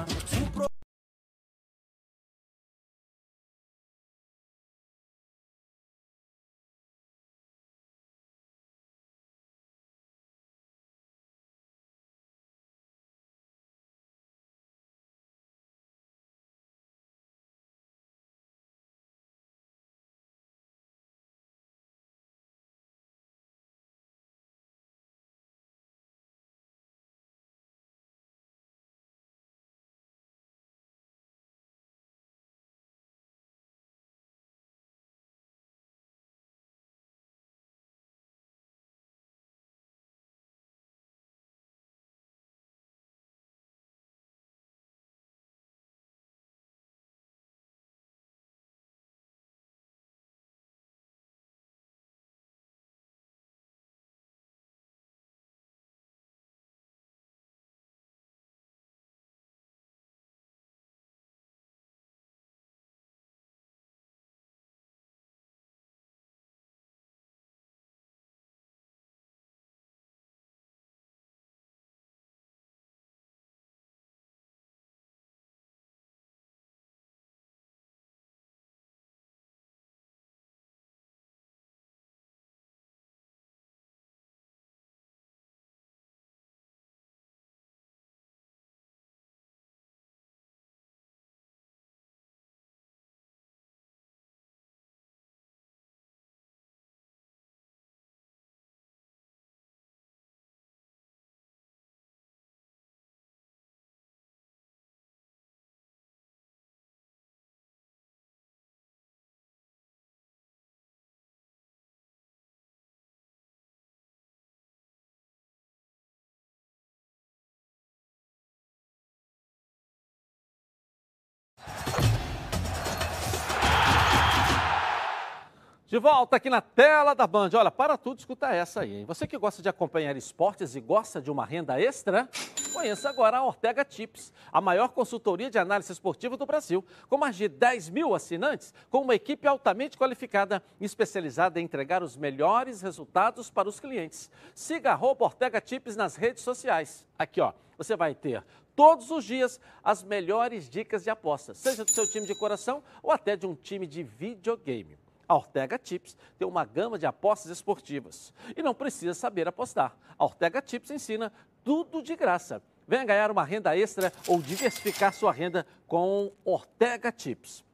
De 125.93 125.99
volta 125.99 126.37
aqui 126.37 126.49
na 126.49 126.63
tela 126.63 127.13
da 127.13 127.27
Band. 127.27 127.51
Olha, 127.53 127.71
para 127.71 127.99
tudo, 127.99 128.19
escuta 128.19 128.49
essa 128.49 128.81
aí, 128.81 129.01
hein? 129.01 129.05
Você 129.05 129.27
que 129.27 129.37
gosta 129.37 129.61
de 129.61 129.69
acompanhar 129.69 130.17
esportes 130.17 130.75
e 130.75 130.81
gosta 130.81 131.21
de 131.21 131.31
uma 131.31 131.45
renda 131.45 131.79
extra, 131.79 132.31
conheça 132.73 133.11
agora 133.11 133.37
a 133.37 133.45
Ortega 133.45 133.85
Tips, 133.85 134.33
a 134.51 134.59
maior 134.59 134.89
consultoria 134.89 135.51
de 135.51 135.59
análise 135.59 135.93
esportiva 135.93 136.35
do 136.35 136.47
Brasil, 136.47 136.83
com 137.11 137.19
mais 137.19 137.37
de 137.37 137.47
10 137.47 137.91
mil 137.91 138.15
assinantes, 138.15 138.73
com 138.89 139.03
uma 139.03 139.15
equipe 139.15 139.47
altamente 139.47 139.99
qualificada 139.99 140.63
e 140.81 140.87
especializada 140.87 141.61
em 141.61 141.65
entregar 141.65 142.03
os 142.03 142.17
melhores 142.17 142.81
resultados 142.81 143.51
para 143.51 143.69
os 143.69 143.79
clientes. 143.79 144.31
Siga 144.55 144.95
a 144.95 144.99
Ortega 144.99 145.61
Tips 145.61 145.95
nas 145.95 146.17
redes 146.17 146.43
sociais. 146.43 147.07
Aqui, 147.19 147.39
ó, 147.39 147.53
você 147.77 147.95
vai 147.97 148.15
ter 148.15 148.43
todos 148.75 149.11
os 149.11 149.27
dias 149.27 149.61
as 149.85 150.03
melhores 150.03 150.71
dicas 150.71 151.05
de 151.05 151.11
apostas, 151.11 151.59
seja 151.59 151.85
do 151.85 151.91
seu 151.91 152.11
time 152.11 152.27
de 152.27 152.35
coração 152.35 152.83
ou 153.03 153.11
até 153.11 153.37
de 153.37 153.47
um 153.47 153.55
time 153.55 153.87
de 153.87 154.03
videogame. 154.03 155.02
A 155.29 155.35
Ortega 155.35 155.79
Tips 155.79 156.17
tem 156.39 156.47
uma 156.47 156.65
gama 156.65 156.99
de 156.99 157.07
apostas 157.07 157.51
esportivas 157.51 158.33
e 158.57 158.63
não 158.63 158.75
precisa 158.75 159.15
saber 159.15 159.49
apostar. 159.49 159.97
A 160.19 160.25
Ortega 160.25 160.61
Tips 160.61 160.91
ensina 160.91 161.33
tudo 161.65 162.03
de 162.03 162.15
graça. 162.17 162.63
Venha 162.87 163.05
ganhar 163.05 163.31
uma 163.31 163.45
renda 163.45 163.77
extra 163.77 164.13
ou 164.27 164.43
diversificar 164.43 165.13
sua 165.15 165.33
renda 165.33 165.67
com 165.87 166.33
Ortega 166.45 167.11
Tips. 167.13 167.65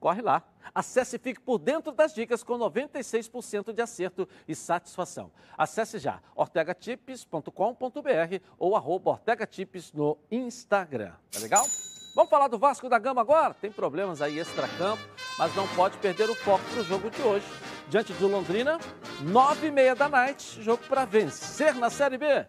Corre 0.00 0.22
lá. 0.22 0.42
Acesse 0.74 1.16
e 1.16 1.18
fique 1.18 1.40
por 1.40 1.58
dentro 1.58 1.92
das 1.92 2.14
dicas 2.14 2.42
com 2.42 2.58
96% 2.58 3.72
de 3.72 3.80
acerto 3.80 4.28
e 4.46 4.54
satisfação. 4.54 5.30
Acesse 5.56 5.98
já 5.98 6.20
ortegatips.com.br 6.36 7.50
ou 8.58 8.76
arroba 8.76 9.10
ortegatips 9.12 9.92
no 9.92 10.18
Instagram. 10.30 11.14
Tá 11.30 11.40
legal? 11.40 11.64
Vamos 12.18 12.30
falar 12.30 12.48
do 12.48 12.58
Vasco 12.58 12.88
da 12.88 12.98
Gama 12.98 13.20
agora? 13.20 13.54
Tem 13.54 13.70
problemas 13.70 14.20
aí 14.20 14.40
extra-campo, 14.40 15.00
mas 15.38 15.54
não 15.54 15.68
pode 15.68 15.98
perder 15.98 16.28
o 16.28 16.34
foco 16.34 16.64
para 16.72 16.80
o 16.80 16.84
jogo 16.84 17.08
de 17.08 17.22
hoje. 17.22 17.46
Diante 17.88 18.12
de 18.12 18.24
Londrina, 18.24 18.76
nove 19.20 19.68
e 19.68 19.70
meia 19.70 19.94
da 19.94 20.08
noite, 20.08 20.60
jogo 20.60 20.82
para 20.88 21.04
vencer 21.04 21.76
na 21.76 21.88
Série 21.90 22.18
B. 22.18 22.44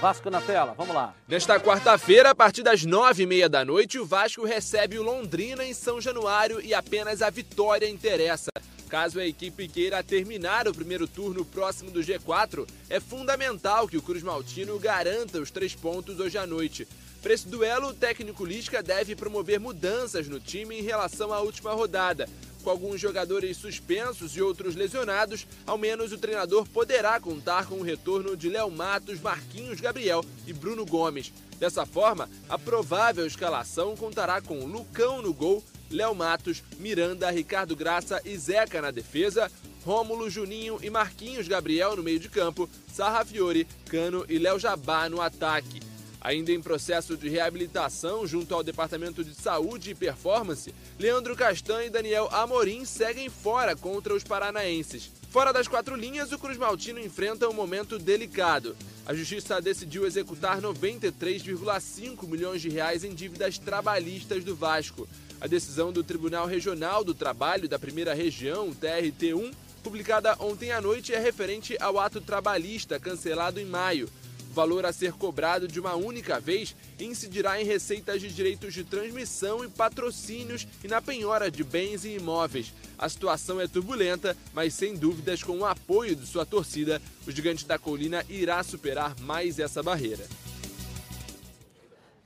Vasco 0.00 0.30
na 0.30 0.40
tela, 0.40 0.72
vamos 0.72 0.94
lá. 0.94 1.14
Nesta 1.28 1.60
quarta-feira, 1.60 2.30
a 2.30 2.34
partir 2.34 2.62
das 2.62 2.86
nove 2.86 3.24
e 3.24 3.26
meia 3.26 3.50
da 3.50 3.66
noite, 3.66 3.98
o 3.98 4.06
Vasco 4.06 4.46
recebe 4.46 4.98
o 4.98 5.02
Londrina 5.02 5.62
em 5.62 5.74
São 5.74 6.00
Januário 6.00 6.58
e 6.62 6.72
apenas 6.72 7.20
a 7.20 7.28
vitória 7.28 7.86
interessa. 7.86 8.48
Caso 8.88 9.20
a 9.20 9.26
equipe 9.26 9.68
queira 9.68 10.02
terminar 10.02 10.66
o 10.66 10.74
primeiro 10.74 11.06
turno 11.06 11.44
próximo 11.44 11.90
do 11.90 12.00
G4, 12.00 12.66
é 12.88 12.98
fundamental 12.98 13.86
que 13.86 13.98
o 13.98 14.02
Cruz 14.02 14.22
Maltino 14.22 14.78
garanta 14.78 15.38
os 15.38 15.50
três 15.50 15.74
pontos 15.74 16.18
hoje 16.18 16.38
à 16.38 16.46
noite. 16.46 16.88
Para 17.22 17.34
esse 17.34 17.46
duelo, 17.46 17.90
o 17.90 17.94
técnico 17.94 18.44
Lisca 18.44 18.82
deve 18.82 19.14
promover 19.14 19.60
mudanças 19.60 20.26
no 20.26 20.40
time 20.40 20.80
em 20.80 20.82
relação 20.82 21.32
à 21.32 21.40
última 21.40 21.72
rodada. 21.72 22.28
Com 22.64 22.70
alguns 22.70 23.00
jogadores 23.00 23.56
suspensos 23.56 24.36
e 24.36 24.42
outros 24.42 24.74
lesionados, 24.74 25.46
ao 25.64 25.78
menos 25.78 26.12
o 26.12 26.18
treinador 26.18 26.66
poderá 26.68 27.20
contar 27.20 27.66
com 27.66 27.76
o 27.76 27.82
retorno 27.82 28.36
de 28.36 28.48
Léo 28.48 28.70
Matos, 28.72 29.20
Marquinhos 29.20 29.80
Gabriel 29.80 30.24
e 30.48 30.52
Bruno 30.52 30.84
Gomes. 30.84 31.32
Dessa 31.60 31.86
forma, 31.86 32.28
a 32.48 32.58
provável 32.58 33.24
escalação 33.24 33.96
contará 33.96 34.40
com 34.40 34.66
Lucão 34.66 35.22
no 35.22 35.32
gol, 35.32 35.62
Léo 35.92 36.16
Matos, 36.16 36.60
Miranda, 36.80 37.30
Ricardo 37.30 37.76
Graça 37.76 38.20
e 38.24 38.36
Zeca 38.36 38.82
na 38.82 38.90
defesa, 38.90 39.50
Rômulo, 39.84 40.28
Juninho 40.28 40.78
e 40.82 40.90
Marquinhos 40.90 41.46
Gabriel 41.46 41.96
no 41.96 42.02
meio 42.02 42.18
de 42.18 42.28
campo, 42.28 42.68
Sarra 42.92 43.24
Fiore, 43.24 43.66
Cano 43.88 44.24
e 44.28 44.38
Léo 44.38 44.58
Jabá 44.58 45.08
no 45.08 45.20
ataque. 45.20 45.91
Ainda 46.24 46.52
em 46.52 46.62
processo 46.62 47.16
de 47.16 47.28
reabilitação 47.28 48.24
junto 48.24 48.54
ao 48.54 48.62
Departamento 48.62 49.24
de 49.24 49.34
Saúde 49.34 49.90
e 49.90 49.94
Performance, 49.94 50.72
Leandro 50.96 51.34
Castan 51.34 51.82
e 51.82 51.90
Daniel 51.90 52.28
Amorim 52.30 52.84
seguem 52.84 53.28
fora 53.28 53.74
contra 53.74 54.14
os 54.14 54.22
paranaenses. 54.22 55.10
Fora 55.30 55.52
das 55.52 55.66
quatro 55.66 55.96
linhas, 55.96 56.30
o 56.30 56.38
Cruz 56.38 56.56
Maltino 56.56 57.00
enfrenta 57.00 57.48
um 57.48 57.52
momento 57.52 57.98
delicado. 57.98 58.76
A 59.04 59.12
Justiça 59.12 59.60
decidiu 59.60 60.06
executar 60.06 60.60
93,5 60.60 62.28
milhões 62.28 62.62
de 62.62 62.68
reais 62.68 63.02
em 63.02 63.12
dívidas 63.12 63.58
trabalhistas 63.58 64.44
do 64.44 64.54
Vasco. 64.54 65.08
A 65.40 65.48
decisão 65.48 65.92
do 65.92 66.04
Tribunal 66.04 66.46
Regional 66.46 67.02
do 67.02 67.14
Trabalho 67.14 67.68
da 67.68 67.80
Primeira 67.80 68.14
Região, 68.14 68.72
TRT1, 68.72 69.52
publicada 69.82 70.36
ontem 70.38 70.70
à 70.70 70.80
noite, 70.80 71.12
é 71.12 71.18
referente 71.18 71.76
ao 71.80 71.98
ato 71.98 72.20
trabalhista 72.20 73.00
cancelado 73.00 73.58
em 73.58 73.66
maio. 73.66 74.08
O 74.52 74.54
valor 74.54 74.84
a 74.84 74.92
ser 74.92 75.14
cobrado 75.14 75.66
de 75.66 75.80
uma 75.80 75.94
única 75.94 76.38
vez 76.38 76.76
incidirá 77.00 77.58
em 77.58 77.64
receitas 77.64 78.20
de 78.20 78.28
direitos 78.28 78.74
de 78.74 78.84
transmissão 78.84 79.64
e 79.64 79.68
patrocínios 79.68 80.68
e 80.84 80.88
na 80.88 81.00
penhora 81.00 81.50
de 81.50 81.64
bens 81.64 82.04
e 82.04 82.16
imóveis. 82.16 82.70
A 82.98 83.08
situação 83.08 83.58
é 83.58 83.66
turbulenta, 83.66 84.36
mas 84.52 84.74
sem 84.74 84.94
dúvidas, 84.94 85.42
com 85.42 85.60
o 85.60 85.64
apoio 85.64 86.14
de 86.14 86.26
sua 86.26 86.44
torcida, 86.44 87.00
o 87.26 87.30
Gigante 87.30 87.66
da 87.66 87.78
Colina 87.78 88.22
irá 88.28 88.62
superar 88.62 89.18
mais 89.20 89.58
essa 89.58 89.82
barreira. 89.82 90.26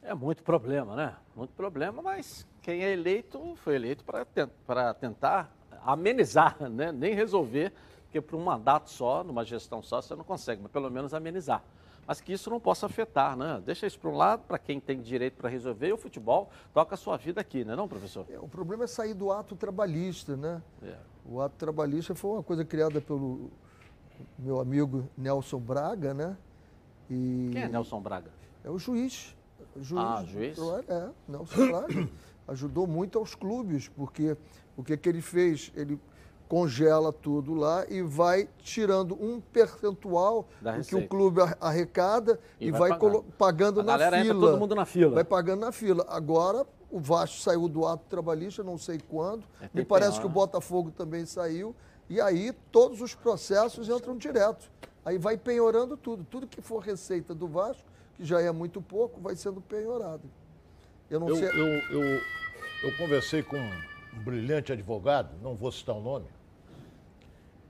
É 0.03 0.13
muito 0.13 0.43
problema, 0.43 0.97
né? 0.97 1.15
Muito 1.37 1.53
problema, 1.53 2.03
mas 2.03 2.45
quem 2.61 2.83
é 2.83 2.93
eleito 2.93 3.57
foi 3.63 3.77
eleito 3.77 4.05
para 4.67 4.93
tentar 4.95 5.57
amenizar, 5.85 6.57
né? 6.69 6.91
nem 6.91 7.15
resolver, 7.15 7.73
porque 8.03 8.21
para 8.21 8.37
um 8.37 8.43
mandato 8.43 8.91
só, 8.91 9.23
numa 9.23 9.45
gestão 9.45 9.81
só, 9.81 10.03
você 10.03 10.17
não 10.17 10.25
consegue, 10.25 10.61
mas 10.61 10.73
pelo 10.73 10.91
menos 10.91 11.15
amenizar. 11.15 11.63
Mas 12.07 12.21
que 12.21 12.33
isso 12.33 12.49
não 12.49 12.61
possa 12.61 12.87
afetar, 12.87 13.37
né? 13.37 13.61
Deixa 13.65 13.87
isso 13.87 13.99
para 13.99 14.11
um 14.11 14.17
lado, 14.17 14.43
para 14.47 14.59
quem 14.59 14.79
tem 14.79 15.01
direito 15.01 15.35
para 15.35 15.49
resolver, 15.49 15.89
e 15.89 15.93
o 15.93 15.97
futebol 15.97 16.51
toca 16.73 16.95
a 16.95 16.99
sua 16.99 17.17
vida 17.17 17.41
aqui, 17.41 17.65
né, 17.65 17.75
não, 17.75 17.89
professor? 17.89 18.25
É, 18.31 18.39
o 18.39 18.47
problema 18.47 18.85
é 18.85 18.87
sair 18.87 19.15
do 19.15 19.33
ato 19.33 19.57
trabalhista, 19.57 20.37
né? 20.37 20.63
É. 20.83 20.97
O 21.25 21.41
ato 21.41 21.57
trabalhista 21.57 22.15
foi 22.15 22.33
uma 22.33 22.43
coisa 22.43 22.65
criada 22.65 23.01
pelo 23.01 23.51
meu 24.39 24.61
amigo 24.61 25.09
Nelson 25.17 25.59
Braga, 25.59 26.15
né? 26.15 26.37
E... 27.11 27.51
Quem 27.53 27.63
é 27.63 27.69
Nelson 27.69 28.01
Braga? 28.01 28.31
É 28.65 28.71
o 28.71 28.79
juiz 28.79 29.37
juiz, 29.83 30.05
ah, 30.05 30.25
juiz? 30.25 30.59
É, 30.89 31.11
Nelson 31.29 31.67
Braga. 31.67 32.09
ajudou 32.49 32.87
muito 32.87 33.19
aos 33.19 33.35
clubes, 33.35 33.89
porque 33.89 34.37
o 34.77 34.83
que, 34.83 34.97
que 34.97 35.09
ele 35.09 35.21
fez? 35.21 35.73
Ele 35.75 35.99
congela 36.49 37.13
tudo 37.13 37.55
lá 37.55 37.85
e 37.89 38.03
vai 38.03 38.49
tirando 38.59 39.15
um 39.15 39.41
percentual 39.41 40.49
do 40.61 40.85
que 40.85 40.95
o 40.95 41.07
clube 41.07 41.41
arrecada 41.61 42.39
e, 42.61 42.69
e 42.69 42.71
vai, 42.71 42.91
vai 42.91 42.99
pagando, 42.99 43.23
pagando 43.39 43.83
na 43.83 43.99
fila. 43.99 44.19
Entra 44.19 44.35
todo 44.35 44.59
mundo 44.59 44.75
na 44.75 44.85
fila. 44.85 45.15
Vai 45.15 45.25
pagando 45.25 45.61
na 45.61 45.73
fila. 45.73 46.07
Agora 46.09 46.67
o 46.91 47.01
Vasco 47.01 47.39
saiu 47.41 47.69
do 47.69 47.87
ato 47.87 48.05
trabalhista, 48.09 48.63
não 48.63 48.79
sei 48.79 49.01
quando. 49.09 49.45
É 49.61 49.69
Me 49.75 49.85
parece 49.85 50.21
que 50.21 50.27
o 50.27 50.31
Botafogo 50.31 50.91
também 50.91 51.27
saiu. 51.27 51.75
E 52.09 52.21
aí 52.21 52.53
todos 52.71 53.01
os 53.01 53.15
processos 53.15 53.89
entram 53.89 54.17
direto. 54.17 54.71
Aí 55.05 55.19
vai 55.19 55.37
penhorando 55.37 55.97
tudo. 55.97 56.25
Tudo 56.25 56.47
que 56.47 56.61
for 56.61 56.79
receita 56.79 57.35
do 57.35 57.49
Vasco 57.49 57.97
que 58.17 58.25
já 58.25 58.41
é 58.41 58.51
muito 58.51 58.81
pouco, 58.81 59.21
vai 59.21 59.37
sendo 59.37 59.61
penhorado. 59.61 60.23
Eu 61.11 61.21
não 61.21 61.29
eu, 61.29 61.37
sei. 61.37 61.49
Eu, 61.49 61.67
eu, 61.91 62.21
eu 62.83 62.97
conversei 62.97 63.43
com 63.43 63.59
um 63.59 64.25
brilhante 64.25 64.73
advogado, 64.73 65.37
não 65.43 65.55
vou 65.55 65.71
citar 65.71 65.95
o 65.95 66.01
nome. 66.01 66.27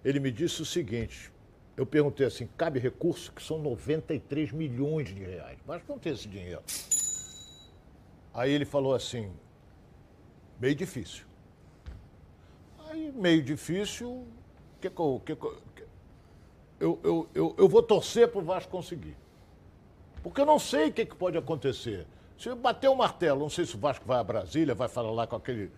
Ele 0.05 0.21
me 0.21 0.31
disse 0.31 0.63
o 0.63 0.65
seguinte: 0.65 1.33
eu 1.77 1.85
perguntei 1.85 2.27
assim, 2.27 2.49
cabe 2.57 2.79
recurso 2.79 3.33
que 3.33 3.43
são 3.43 3.59
93 3.59 4.53
milhões 4.53 5.09
de 5.09 5.23
reais, 5.23 5.59
mas 5.67 5.83
não 5.87 5.99
tem 5.99 6.13
esse 6.13 6.27
dinheiro. 6.27 6.63
Aí 8.33 8.51
ele 8.53 8.65
falou 8.65 8.95
assim, 8.95 9.31
meio 10.59 10.75
difícil. 10.75 11.27
Aí, 12.89 13.13
meio 13.13 13.43
difícil, 13.43 14.27
que, 14.81 14.89
que, 14.89 15.37
que, 15.37 15.85
eu, 16.79 17.01
eu, 17.03 17.29
eu, 17.35 17.55
eu 17.59 17.69
vou 17.69 17.83
torcer 17.83 18.29
para 18.29 18.41
o 18.41 18.45
Vasco 18.45 18.71
conseguir. 18.71 19.17
Porque 20.23 20.41
eu 20.41 20.47
não 20.47 20.59
sei 20.59 20.89
o 20.89 20.93
que, 20.93 21.07
que 21.07 21.15
pode 21.15 21.37
acontecer. 21.37 22.07
Se 22.39 22.55
bater 22.55 22.89
o 22.89 22.95
martelo, 22.95 23.41
não 23.41 23.49
sei 23.49 23.65
se 23.65 23.75
o 23.75 23.79
Vasco 23.79 24.05
vai 24.05 24.19
a 24.19 24.25
Brasília, 24.25 24.75
vai 24.75 24.89
falar 24.89 25.11
lá 25.11 25.27
com 25.27 25.37
aquele. 25.37 25.71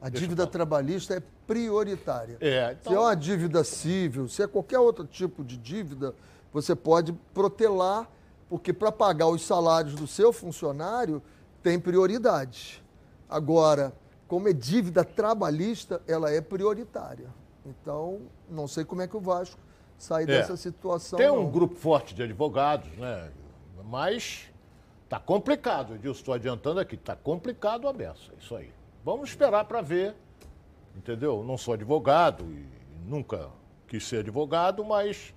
A 0.00 0.08
dívida 0.08 0.46
trabalhista 0.46 1.14
é 1.14 1.22
prioritária. 1.46 2.38
É, 2.40 2.76
então... 2.80 2.92
Se 2.92 2.96
é 2.96 3.00
uma 3.00 3.14
dívida 3.14 3.62
civil, 3.62 4.28
se 4.28 4.42
é 4.42 4.46
qualquer 4.46 4.78
outro 4.78 5.04
tipo 5.04 5.44
de 5.44 5.56
dívida, 5.56 6.14
você 6.52 6.74
pode 6.74 7.12
protelar, 7.34 8.08
porque 8.48 8.72
para 8.72 8.90
pagar 8.90 9.28
os 9.28 9.42
salários 9.42 9.94
do 9.94 10.06
seu 10.06 10.32
funcionário 10.32 11.22
tem 11.62 11.78
prioridade. 11.78 12.82
Agora, 13.28 13.92
como 14.26 14.48
é 14.48 14.52
dívida 14.52 15.04
trabalhista, 15.04 16.00
ela 16.06 16.30
é 16.30 16.40
prioritária. 16.40 17.28
Então, 17.66 18.22
não 18.48 18.66
sei 18.66 18.84
como 18.84 19.02
é 19.02 19.06
que 19.06 19.16
o 19.16 19.20
Vasco 19.20 19.60
sai 19.98 20.22
é. 20.22 20.26
dessa 20.26 20.56
situação. 20.56 21.18
Tem 21.18 21.30
um 21.30 21.42
não. 21.42 21.50
grupo 21.50 21.74
forte 21.74 22.14
de 22.14 22.22
advogados, 22.22 22.90
né? 22.96 23.30
Mas 23.84 24.50
está 25.04 25.20
complicado, 25.20 25.98
eu 26.02 26.12
estou 26.12 26.32
adiantando 26.32 26.80
aqui, 26.80 26.94
está 26.94 27.14
complicado 27.14 27.86
a 27.86 27.92
beça, 27.92 28.32
isso 28.38 28.54
aí. 28.56 28.72
Vamos 29.04 29.30
esperar 29.30 29.64
para 29.64 29.80
ver, 29.80 30.14
entendeu? 30.94 31.42
Não 31.42 31.56
sou 31.56 31.74
advogado 31.74 32.44
e 32.44 32.66
nunca 33.08 33.48
quis 33.88 34.06
ser 34.06 34.18
advogado, 34.18 34.84
mas 34.84 35.34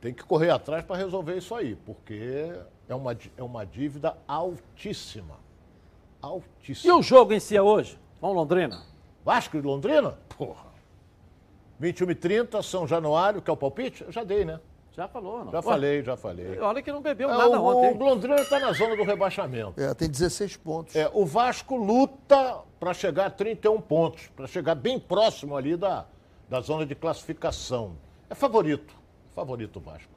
tem 0.00 0.14
que 0.14 0.22
correr 0.22 0.50
atrás 0.50 0.84
para 0.84 0.96
resolver 0.96 1.36
isso 1.36 1.54
aí, 1.54 1.74
porque 1.74 2.52
é 2.88 2.94
uma, 2.94 3.16
é 3.36 3.42
uma 3.42 3.66
dívida 3.66 4.16
altíssima. 4.28 5.36
Altíssima. 6.22 6.94
E 6.94 6.96
o 6.96 7.02
jogo 7.02 7.32
em 7.32 7.40
si 7.40 7.56
é 7.56 7.62
hoje? 7.62 7.98
Vamos 8.20 8.36
Londrina? 8.36 8.82
Vasco 9.24 9.60
de 9.60 9.66
Londrina? 9.66 10.18
Porra. 10.36 10.72
21 11.80 12.10
e 12.10 12.14
30, 12.14 12.62
São 12.62 12.86
Januário, 12.86 13.42
que 13.42 13.50
é 13.50 13.52
o 13.52 13.56
palpite? 13.56 14.04
Eu 14.04 14.12
já 14.12 14.22
dei, 14.22 14.44
né? 14.44 14.60
Já 14.94 15.08
falou, 15.08 15.44
não? 15.44 15.50
Já 15.50 15.58
Ué, 15.58 15.62
falei, 15.62 16.02
já 16.02 16.16
falei. 16.16 16.58
Olha 16.60 16.80
que 16.80 16.92
não 16.92 17.02
bebeu 17.02 17.28
é, 17.28 17.36
nada 17.36 17.60
o, 17.60 17.64
ontem. 17.66 18.00
O 18.00 18.04
Londrina 18.04 18.36
está 18.36 18.60
na 18.60 18.72
zona 18.72 18.96
do 18.96 19.02
rebaixamento. 19.02 19.80
É, 19.80 19.92
tem 19.92 20.08
16 20.08 20.56
pontos. 20.58 20.94
É, 20.94 21.10
o 21.12 21.26
Vasco 21.26 21.76
luta 21.76 22.60
para 22.78 22.94
chegar 22.94 23.26
a 23.26 23.30
31 23.30 23.80
pontos, 23.80 24.28
para 24.28 24.46
chegar 24.46 24.74
bem 24.74 25.00
próximo 25.00 25.56
ali 25.56 25.76
da, 25.76 26.06
da 26.48 26.60
zona 26.60 26.86
de 26.86 26.94
classificação. 26.94 27.96
É 28.30 28.34
favorito, 28.34 28.94
favorito 29.34 29.78
o 29.78 29.80
Vasco. 29.80 30.12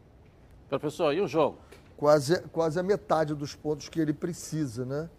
Professor, 0.70 1.14
e 1.14 1.22
o 1.22 1.28
jogo? 1.28 1.58
Quase, 1.96 2.42
quase 2.50 2.80
a 2.80 2.84
metade 2.84 3.34
dos 3.34 3.56
pontos 3.56 3.90
que 3.90 4.00
ele 4.00 4.14
precisa, 4.14 4.86
né? 4.86 5.10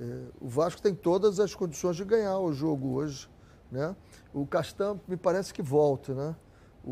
É, 0.00 0.22
o 0.40 0.48
Vasco 0.48 0.80
tem 0.80 0.94
todas 0.94 1.40
as 1.40 1.54
condições 1.54 1.96
de 1.96 2.04
ganhar 2.04 2.38
o 2.38 2.52
jogo 2.52 2.94
hoje, 2.94 3.28
né? 3.72 3.96
O 4.32 4.46
Castan 4.46 5.00
me 5.08 5.16
parece 5.16 5.52
que 5.52 5.62
volta, 5.62 6.14
né? 6.14 6.36
o, 6.84 6.90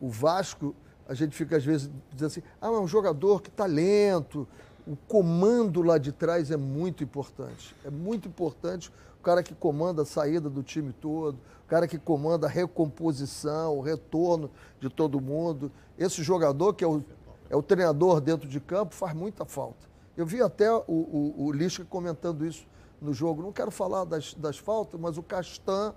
o, 0.00 0.06
o 0.06 0.08
Vasco 0.08 0.74
a 1.08 1.14
gente 1.14 1.34
fica 1.34 1.56
às 1.56 1.64
vezes 1.64 1.90
dizendo 2.12 2.26
assim, 2.28 2.42
ah, 2.60 2.68
é 2.68 2.70
um 2.70 2.86
jogador 2.86 3.42
que 3.42 3.48
está 3.48 3.66
lento. 3.66 4.46
O 4.86 4.96
comando 4.96 5.82
lá 5.82 5.96
de 5.98 6.10
trás 6.10 6.50
é 6.50 6.56
muito 6.56 7.04
importante. 7.04 7.74
É 7.84 7.90
muito 7.90 8.28
importante 8.28 8.90
o 9.20 9.22
cara 9.22 9.42
que 9.42 9.54
comanda 9.54 10.02
a 10.02 10.04
saída 10.04 10.50
do 10.50 10.62
time 10.62 10.92
todo, 10.92 11.34
o 11.64 11.68
cara 11.68 11.86
que 11.86 11.96
comanda 11.98 12.46
a 12.46 12.50
recomposição, 12.50 13.78
o 13.78 13.80
retorno 13.80 14.50
de 14.80 14.88
todo 14.88 15.20
mundo. 15.20 15.70
Esse 15.96 16.22
jogador, 16.22 16.74
que 16.74 16.82
é 16.82 16.88
o, 16.88 17.04
é 17.48 17.54
o 17.54 17.62
treinador 17.62 18.20
dentro 18.20 18.48
de 18.48 18.58
campo, 18.58 18.94
faz 18.94 19.14
muita 19.14 19.44
falta. 19.44 19.86
Eu 20.16 20.26
vi 20.26 20.42
até 20.42 20.70
o, 20.72 20.82
o, 20.88 21.34
o 21.44 21.52
Lisca 21.52 21.84
comentando 21.84 22.44
isso 22.44 22.66
no 23.00 23.14
jogo. 23.14 23.42
Não 23.42 23.52
quero 23.52 23.70
falar 23.70 24.04
das, 24.04 24.34
das 24.34 24.58
faltas, 24.58 25.00
mas 25.00 25.16
o 25.16 25.22
Castan 25.22 25.94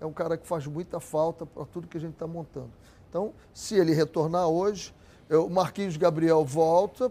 é 0.00 0.06
um 0.06 0.12
cara 0.12 0.36
que 0.36 0.46
faz 0.46 0.66
muita 0.66 1.00
falta 1.00 1.46
para 1.46 1.64
tudo 1.64 1.86
que 1.86 1.96
a 1.96 2.00
gente 2.00 2.12
está 2.12 2.26
montando. 2.26 2.70
Então, 3.08 3.32
se 3.52 3.76
ele 3.76 3.92
retornar 3.92 4.48
hoje, 4.48 4.94
o 5.30 5.48
Marquinhos 5.48 5.96
Gabriel 5.96 6.44
volta. 6.44 7.10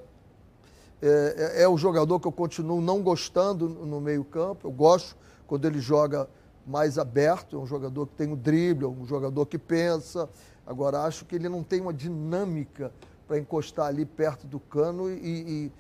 É, 1.02 1.58
é, 1.58 1.64
é, 1.64 1.68
o 1.68 1.78
jogador 1.78 2.20
que 2.20 2.28
eu 2.28 2.32
continuo 2.32 2.82
não 2.82 3.02
gostando 3.02 3.68
no 3.68 4.00
meio-campo. 4.00 4.68
Eu 4.68 4.72
gosto 4.72 5.16
quando 5.46 5.66
ele 5.66 5.80
joga 5.80 6.28
mais 6.66 6.98
aberto, 6.98 7.58
é 7.58 7.60
um 7.60 7.68
jogador 7.68 8.08
que 8.08 8.16
tem 8.16 8.32
o 8.32 8.36
drible, 8.36 8.86
é 8.86 8.88
um 8.88 9.06
jogador 9.06 9.46
que 9.46 9.58
pensa. 9.58 10.28
Agora, 10.66 11.02
acho 11.02 11.26
que 11.26 11.36
ele 11.36 11.48
não 11.48 11.62
tem 11.62 11.82
uma 11.82 11.94
dinâmica 11.94 12.92
para 13.28 13.38
encostar 13.38 13.88
ali 13.88 14.06
perto 14.06 14.48
do 14.48 14.60
cano 14.60 15.12
e 15.12 15.72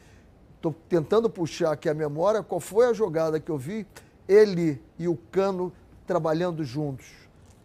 estou 0.56 0.76
tentando 0.90 1.30
puxar 1.30 1.72
aqui 1.72 1.90
a 1.90 1.94
memória 1.94 2.44
qual 2.44 2.60
foi 2.60 2.88
a 2.88 2.94
jogada 2.94 3.40
que 3.40 3.50
eu 3.50 3.58
vi 3.58 3.86
ele 4.28 4.82
e 4.98 5.08
o 5.08 5.16
cano 5.32 5.72
trabalhando 6.06 6.64
juntos. 6.64 7.08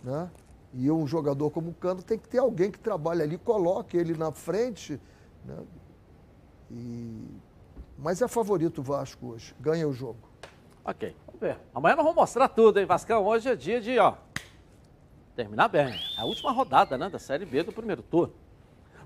Né? 0.03 0.31
E 0.73 0.91
um 0.91 1.07
jogador 1.07 1.51
como 1.51 1.71
o 1.71 1.75
Cano 1.75 2.03
tem 2.03 2.19
que 2.19 2.29
ter 2.29 2.39
alguém 2.39 2.71
que 2.71 2.79
trabalhe 2.79 3.23
ali, 3.23 3.37
coloque 3.37 3.97
ele 3.97 4.17
na 4.17 4.31
frente. 4.33 5.01
Né? 5.45 5.57
E... 6.71 7.27
Mas 7.99 8.23
é 8.23 8.29
favorito 8.29 8.79
o 8.79 8.83
Vasco 8.83 9.29
hoje, 9.29 9.55
ganha 9.61 9.87
o 9.87 9.93
jogo. 9.93 10.29
Ok, 10.85 11.15
vamos 11.27 11.41
ver. 11.41 11.59
Amanhã 11.75 11.97
nós 11.97 12.05
vamos 12.05 12.21
mostrar 12.21 12.49
tudo, 12.49 12.79
hein, 12.79 12.87
Vascão? 12.87 13.25
Hoje 13.27 13.51
é 13.51 13.57
dia 13.57 13.81
de, 13.81 13.99
ó, 13.99 14.15
terminar 15.35 15.69
bem. 15.69 15.95
É 16.17 16.21
a 16.21 16.25
última 16.25 16.53
rodada, 16.53 16.97
né, 16.97 17.09
da 17.09 17.19
Série 17.19 17.45
B 17.45 17.63
do 17.63 17.73
primeiro 17.73 18.03
turno. 18.03 18.33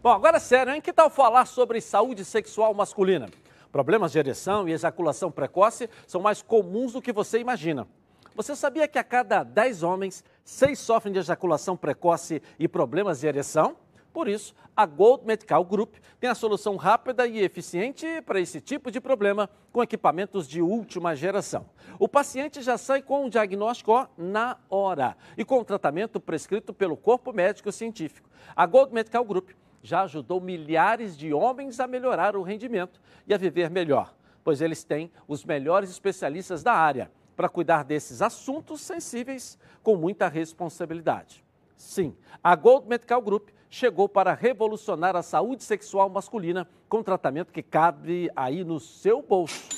Bom, 0.02 0.10
agora 0.10 0.36
é 0.36 0.40
sério, 0.40 0.72
hein? 0.74 0.82
Que 0.82 0.92
tal 0.92 1.08
falar 1.08 1.46
sobre 1.46 1.80
saúde 1.80 2.24
sexual 2.24 2.74
masculina? 2.74 3.28
Problemas 3.72 4.12
de 4.12 4.18
ereção 4.18 4.68
e 4.68 4.72
ejaculação 4.72 5.32
precoce 5.32 5.88
são 6.06 6.20
mais 6.20 6.42
comuns 6.42 6.92
do 6.92 7.00
que 7.00 7.12
você 7.12 7.40
imagina. 7.40 7.88
Você 8.36 8.56
sabia 8.56 8.88
que 8.88 8.98
a 8.98 9.04
cada 9.04 9.44
10 9.44 9.84
homens, 9.84 10.24
6 10.44 10.76
sofrem 10.76 11.12
de 11.12 11.20
ejaculação 11.20 11.76
precoce 11.76 12.42
e 12.58 12.66
problemas 12.66 13.20
de 13.20 13.28
ereção? 13.28 13.76
Por 14.12 14.26
isso, 14.26 14.56
a 14.76 14.84
Gold 14.86 15.24
Medical 15.24 15.64
Group 15.64 15.94
tem 16.18 16.28
a 16.28 16.34
solução 16.34 16.74
rápida 16.74 17.28
e 17.28 17.38
eficiente 17.40 18.20
para 18.22 18.40
esse 18.40 18.60
tipo 18.60 18.90
de 18.90 19.00
problema 19.00 19.48
com 19.72 19.84
equipamentos 19.84 20.48
de 20.48 20.60
última 20.60 21.14
geração. 21.14 21.66
O 21.96 22.08
paciente 22.08 22.60
já 22.60 22.76
sai 22.76 23.02
com 23.02 23.24
o 23.24 23.30
diagnóstico 23.30 24.08
na 24.18 24.56
hora 24.68 25.16
e 25.38 25.44
com 25.44 25.60
o 25.60 25.64
tratamento 25.64 26.18
prescrito 26.18 26.74
pelo 26.74 26.96
corpo 26.96 27.32
médico 27.32 27.70
científico. 27.70 28.28
A 28.56 28.66
Gold 28.66 28.92
Medical 28.92 29.24
Group 29.24 29.50
já 29.80 30.02
ajudou 30.02 30.40
milhares 30.40 31.16
de 31.16 31.32
homens 31.32 31.78
a 31.78 31.86
melhorar 31.86 32.34
o 32.34 32.42
rendimento 32.42 33.00
e 33.28 33.34
a 33.34 33.38
viver 33.38 33.70
melhor, 33.70 34.12
pois 34.42 34.60
eles 34.60 34.82
têm 34.82 35.12
os 35.28 35.44
melhores 35.44 35.88
especialistas 35.88 36.64
da 36.64 36.72
área 36.72 37.12
para 37.36 37.48
cuidar 37.48 37.84
desses 37.84 38.22
assuntos 38.22 38.80
sensíveis 38.80 39.58
com 39.82 39.96
muita 39.96 40.28
responsabilidade. 40.28 41.44
Sim, 41.76 42.16
a 42.42 42.54
Gold 42.54 42.88
Medical 42.88 43.20
Group 43.20 43.48
chegou 43.68 44.08
para 44.08 44.32
revolucionar 44.32 45.16
a 45.16 45.22
saúde 45.22 45.64
sexual 45.64 46.08
masculina 46.08 46.68
com 46.88 47.02
tratamento 47.02 47.52
que 47.52 47.62
cabe 47.62 48.30
aí 48.36 48.62
no 48.64 48.78
seu 48.78 49.20
bolso. 49.20 49.74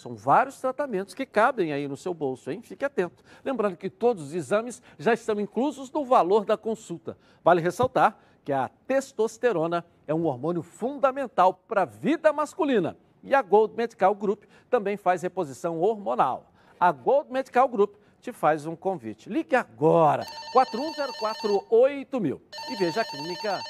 São 0.00 0.14
vários 0.14 0.58
tratamentos 0.58 1.14
que 1.14 1.26
cabem 1.26 1.72
aí 1.72 1.86
no 1.86 1.96
seu 1.96 2.14
bolso, 2.14 2.50
hein? 2.50 2.62
Fique 2.62 2.84
atento. 2.84 3.22
Lembrando 3.44 3.76
que 3.76 3.90
todos 3.90 4.24
os 4.24 4.34
exames 4.34 4.82
já 4.98 5.12
estão 5.12 5.38
inclusos 5.40 5.90
no 5.90 6.04
valor 6.04 6.44
da 6.44 6.56
consulta. 6.56 7.18
Vale 7.44 7.60
ressaltar 7.60 8.18
que 8.44 8.52
a 8.52 8.70
testosterona 8.86 9.84
é 10.06 10.14
um 10.14 10.24
hormônio 10.24 10.62
fundamental 10.62 11.52
para 11.52 11.82
a 11.82 11.86
vida 11.86 12.32
masculina. 12.32 12.96
E 13.22 13.34
a 13.34 13.42
Gold 13.42 13.74
Medical 13.76 14.14
Group 14.14 14.44
também 14.70 14.96
faz 14.96 15.20
reposição 15.20 15.78
hormonal 15.80 16.49
a 16.80 16.90
Gold 16.90 17.30
Medical 17.30 17.68
Group 17.68 17.96
te 18.20 18.32
faz 18.32 18.64
um 18.64 18.74
convite. 18.74 19.28
Ligue 19.28 19.54
agora, 19.54 20.24
41048000 20.54 22.40
e 22.70 22.76
veja 22.76 23.02
a 23.02 23.04
clínica 23.04 23.60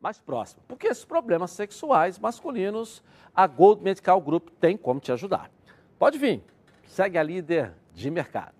mais 0.00 0.20
próxima. 0.20 0.62
Porque 0.68 0.86
esses 0.86 1.04
problemas 1.04 1.50
sexuais 1.50 2.18
masculinos, 2.18 3.02
a 3.34 3.46
Gold 3.46 3.82
Medical 3.82 4.20
Group 4.20 4.50
tem 4.60 4.76
como 4.76 5.00
te 5.00 5.10
ajudar. 5.10 5.50
Pode 5.98 6.18
vir, 6.18 6.44
segue 6.86 7.16
a 7.16 7.22
líder 7.22 7.74
de 7.94 8.10
mercado. 8.10 8.54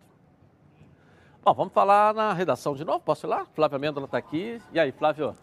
Bom, 1.45 1.55
vamos 1.55 1.73
falar 1.73 2.15
na 2.15 2.33
redação 2.33 2.75
de 2.75 2.85
novo? 2.85 3.01
Posso 3.01 3.27
ir 3.27 3.29
lá? 3.29 3.47
Flávio 3.55 3.79
Mendola 3.79 4.07
está 4.07 4.19
aqui. 4.19 4.61
E 4.73 4.81
aí, 4.81 4.91
Flávio? 4.91 5.37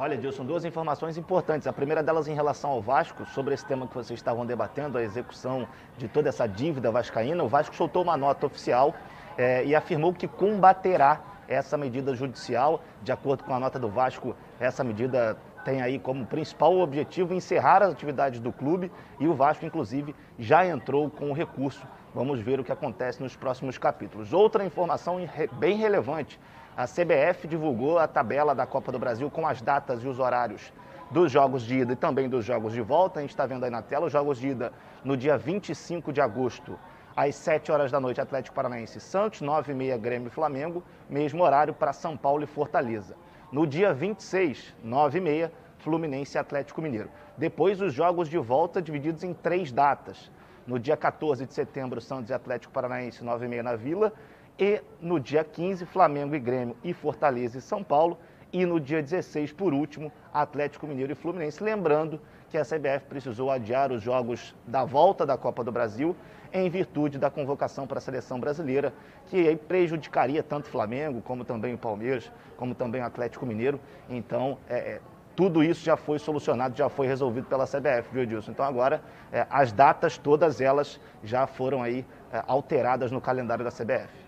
Olha, 0.00 0.16
Dilson, 0.16 0.44
duas 0.44 0.64
informações 0.64 1.18
importantes. 1.18 1.66
A 1.66 1.72
primeira 1.72 2.04
delas 2.04 2.28
em 2.28 2.32
relação 2.32 2.70
ao 2.70 2.80
Vasco, 2.80 3.26
sobre 3.26 3.52
esse 3.52 3.66
tema 3.66 3.84
que 3.84 3.96
vocês 3.96 4.16
estavam 4.16 4.46
debatendo, 4.46 4.96
a 4.96 5.02
execução 5.02 5.66
de 5.96 6.06
toda 6.06 6.28
essa 6.28 6.46
dívida 6.46 6.88
vascaína. 6.88 7.42
O 7.42 7.48
Vasco 7.48 7.74
soltou 7.74 8.04
uma 8.04 8.16
nota 8.16 8.46
oficial 8.46 8.94
é, 9.36 9.64
e 9.64 9.74
afirmou 9.74 10.14
que 10.14 10.28
combaterá 10.28 11.20
essa 11.48 11.76
medida 11.76 12.14
judicial. 12.14 12.80
De 13.02 13.10
acordo 13.10 13.42
com 13.42 13.52
a 13.52 13.58
nota 13.58 13.76
do 13.76 13.88
Vasco, 13.88 14.36
essa 14.60 14.84
medida 14.84 15.36
tem 15.64 15.82
aí 15.82 15.98
como 15.98 16.24
principal 16.24 16.78
objetivo 16.78 17.34
encerrar 17.34 17.82
as 17.82 17.90
atividades 17.90 18.38
do 18.38 18.52
clube 18.52 18.92
e 19.18 19.26
o 19.26 19.34
Vasco, 19.34 19.66
inclusive, 19.66 20.14
já 20.38 20.64
entrou 20.64 21.10
com 21.10 21.28
o 21.28 21.34
recurso. 21.34 21.84
Vamos 22.14 22.38
ver 22.38 22.60
o 22.60 22.64
que 22.64 22.70
acontece 22.70 23.20
nos 23.20 23.34
próximos 23.34 23.76
capítulos. 23.78 24.32
Outra 24.32 24.64
informação 24.64 25.18
bem 25.58 25.76
relevante 25.76 26.38
a 26.78 26.84
CBF 26.84 27.48
divulgou 27.48 27.98
a 27.98 28.06
tabela 28.06 28.54
da 28.54 28.64
Copa 28.64 28.92
do 28.92 29.00
Brasil 29.00 29.28
com 29.28 29.44
as 29.44 29.60
datas 29.60 30.00
e 30.04 30.06
os 30.06 30.20
horários 30.20 30.72
dos 31.10 31.32
jogos 31.32 31.64
de 31.64 31.78
ida 31.78 31.94
e 31.94 31.96
também 31.96 32.28
dos 32.28 32.44
jogos 32.44 32.72
de 32.72 32.80
volta. 32.80 33.18
A 33.18 33.22
gente 33.22 33.30
está 33.30 33.44
vendo 33.46 33.64
aí 33.64 33.70
na 33.70 33.82
tela 33.82 34.06
os 34.06 34.12
jogos 34.12 34.38
de 34.38 34.50
ida 34.50 34.72
no 35.04 35.16
dia 35.16 35.36
25 35.36 36.12
de 36.12 36.20
agosto, 36.20 36.78
às 37.16 37.34
7 37.34 37.72
horas 37.72 37.90
da 37.90 37.98
noite, 37.98 38.20
Atlético 38.20 38.54
Paranaense 38.54 39.00
Santos, 39.00 39.40
9 39.40 39.72
e 39.72 39.74
meia 39.74 39.98
Grêmio 39.98 40.28
e 40.28 40.30
Flamengo, 40.30 40.84
mesmo 41.10 41.42
horário 41.42 41.74
para 41.74 41.92
São 41.92 42.16
Paulo 42.16 42.44
e 42.44 42.46
Fortaleza. 42.46 43.16
No 43.50 43.66
dia 43.66 43.92
26, 43.92 44.72
9 44.84 45.18
e 45.18 45.20
meia, 45.20 45.52
Fluminense 45.78 46.36
e 46.36 46.38
Atlético 46.38 46.80
Mineiro. 46.80 47.10
Depois, 47.36 47.80
os 47.80 47.92
jogos 47.92 48.28
de 48.28 48.38
volta 48.38 48.80
divididos 48.80 49.24
em 49.24 49.34
três 49.34 49.72
datas. 49.72 50.30
No 50.64 50.78
dia 50.78 50.96
14 50.96 51.44
de 51.44 51.54
setembro, 51.54 52.00
Santos 52.00 52.30
e 52.30 52.34
Atlético 52.34 52.72
Paranaense, 52.72 53.24
9 53.24 53.46
e 53.46 53.48
meia 53.48 53.64
na 53.64 53.74
Vila. 53.74 54.12
E 54.58 54.82
no 55.00 55.20
dia 55.20 55.44
15, 55.44 55.86
Flamengo 55.86 56.34
e 56.34 56.40
Grêmio 56.40 56.76
e 56.82 56.92
Fortaleza 56.92 57.58
e 57.58 57.60
São 57.60 57.84
Paulo. 57.84 58.18
E 58.52 58.64
no 58.66 58.80
dia 58.80 59.02
16, 59.02 59.52
por 59.52 59.72
último, 59.72 60.10
Atlético 60.32 60.86
Mineiro 60.86 61.12
e 61.12 61.14
Fluminense. 61.14 61.62
Lembrando 61.62 62.20
que 62.48 62.56
a 62.56 62.64
CBF 62.64 63.04
precisou 63.08 63.50
adiar 63.50 63.92
os 63.92 64.02
jogos 64.02 64.54
da 64.66 64.84
volta 64.84 65.24
da 65.24 65.36
Copa 65.36 65.62
do 65.62 65.70
Brasil 65.70 66.16
em 66.52 66.68
virtude 66.70 67.18
da 67.18 67.30
convocação 67.30 67.86
para 67.86 67.98
a 67.98 68.00
seleção 68.00 68.40
brasileira, 68.40 68.92
que 69.26 69.54
prejudicaria 69.68 70.42
tanto 70.42 70.66
o 70.66 70.70
Flamengo, 70.70 71.20
como 71.20 71.44
também 71.44 71.74
o 71.74 71.78
Palmeiras, 71.78 72.32
como 72.56 72.74
também 72.74 73.02
o 73.02 73.04
Atlético 73.04 73.44
Mineiro. 73.44 73.78
Então, 74.08 74.56
é, 74.66 74.76
é, 74.76 75.00
tudo 75.36 75.62
isso 75.62 75.84
já 75.84 75.96
foi 75.96 76.18
solucionado, 76.18 76.76
já 76.76 76.88
foi 76.88 77.06
resolvido 77.06 77.46
pela 77.46 77.66
CBF, 77.66 78.08
viu, 78.10 78.22
Edilson? 78.22 78.50
Então, 78.50 78.64
agora, 78.64 79.02
é, 79.30 79.46
as 79.50 79.72
datas, 79.72 80.16
todas 80.16 80.60
elas, 80.60 80.98
já 81.22 81.46
foram 81.46 81.82
aí 81.82 82.04
é, 82.32 82.42
alteradas 82.46 83.12
no 83.12 83.20
calendário 83.20 83.64
da 83.64 83.70
CBF. 83.70 84.27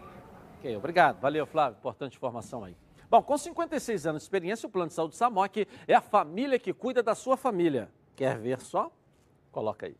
Ok, 0.60 0.76
obrigado. 0.76 1.18
Valeu, 1.22 1.46
Flávio. 1.46 1.78
Importante 1.78 2.16
informação 2.16 2.64
aí. 2.64 2.76
Bom, 3.10 3.22
com 3.22 3.36
56 3.36 4.06
anos 4.06 4.20
de 4.20 4.24
experiência, 4.24 4.66
o 4.66 4.70
Plano 4.70 4.88
de 4.88 4.94
Saúde 4.94 5.16
Samok 5.16 5.66
é 5.88 5.94
a 5.94 6.02
família 6.02 6.58
que 6.58 6.74
cuida 6.74 7.02
da 7.02 7.14
sua 7.14 7.34
família. 7.34 7.88
Quer 8.14 8.38
ver 8.38 8.60
só? 8.60 8.92
Coloca 9.50 9.86
aí. 9.86 9.96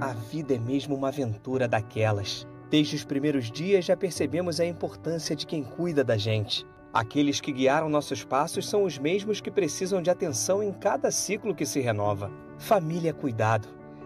A 0.00 0.14
vida 0.14 0.54
é 0.54 0.58
mesmo 0.58 0.96
uma 0.96 1.08
aventura 1.08 1.68
daquelas. 1.68 2.46
Desde 2.70 2.96
os 2.96 3.04
primeiros 3.04 3.50
dias 3.50 3.84
já 3.84 3.96
percebemos 3.96 4.60
a 4.60 4.64
importância 4.64 5.36
de 5.36 5.46
quem 5.46 5.62
cuida 5.62 6.02
da 6.02 6.16
gente. 6.16 6.66
Aqueles 6.90 7.38
que 7.38 7.52
guiaram 7.52 7.90
nossos 7.90 8.24
passos 8.24 8.66
são 8.66 8.84
os 8.84 8.96
mesmos 8.96 9.42
que 9.42 9.50
precisam 9.50 10.00
de 10.00 10.08
atenção 10.08 10.62
em 10.62 10.72
cada 10.72 11.10
ciclo 11.10 11.54
que 11.54 11.66
se 11.66 11.80
renova. 11.80 12.30
Família 12.56 13.12
Cuidado 13.12 13.83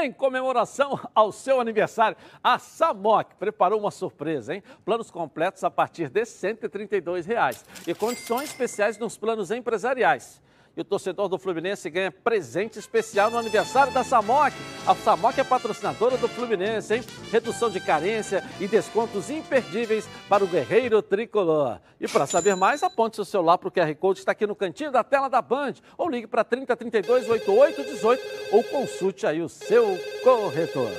Em 0.00 0.12
comemoração 0.12 1.00
ao 1.12 1.32
seu 1.32 1.60
aniversário, 1.60 2.16
a 2.42 2.56
Samok 2.56 3.34
preparou 3.34 3.80
uma 3.80 3.90
surpresa, 3.90 4.54
hein? 4.54 4.62
Planos 4.84 5.10
completos 5.10 5.64
a 5.64 5.70
partir 5.70 6.08
de 6.08 6.24
132 6.24 7.26
reais, 7.26 7.64
e 7.84 7.92
condições 7.92 8.50
especiais 8.50 8.96
nos 8.96 9.16
planos 9.16 9.50
empresariais. 9.50 10.40
E 10.78 10.80
o 10.80 10.84
torcedor 10.84 11.28
do 11.28 11.36
Fluminense 11.40 11.90
ganha 11.90 12.12
presente 12.12 12.78
especial 12.78 13.32
no 13.32 13.36
aniversário 13.36 13.92
da 13.92 14.04
Samok. 14.04 14.56
A 14.86 14.94
Samok 14.94 15.40
é 15.40 15.42
patrocinadora 15.42 16.16
do 16.16 16.28
Fluminense, 16.28 16.94
hein? 16.94 17.04
Redução 17.32 17.68
de 17.68 17.80
carência 17.80 18.44
e 18.60 18.68
descontos 18.68 19.28
imperdíveis 19.28 20.08
para 20.28 20.44
o 20.44 20.46
guerreiro 20.46 21.02
tricolor. 21.02 21.80
E 22.00 22.06
para 22.06 22.28
saber 22.28 22.54
mais, 22.54 22.84
aponte 22.84 23.16
seu 23.16 23.24
celular 23.24 23.58
para 23.58 23.68
o 23.68 23.72
QR 23.72 23.92
Code 23.96 24.18
que 24.18 24.20
está 24.20 24.30
aqui 24.30 24.46
no 24.46 24.54
cantinho 24.54 24.92
da 24.92 25.02
tela 25.02 25.28
da 25.28 25.42
Band. 25.42 25.74
Ou 25.96 26.08
ligue 26.08 26.28
para 26.28 26.44
3032 26.44 27.28
8818 27.28 28.54
ou 28.54 28.62
consulte 28.62 29.26
aí 29.26 29.42
o 29.42 29.48
seu 29.48 29.98
corretor. 30.22 30.92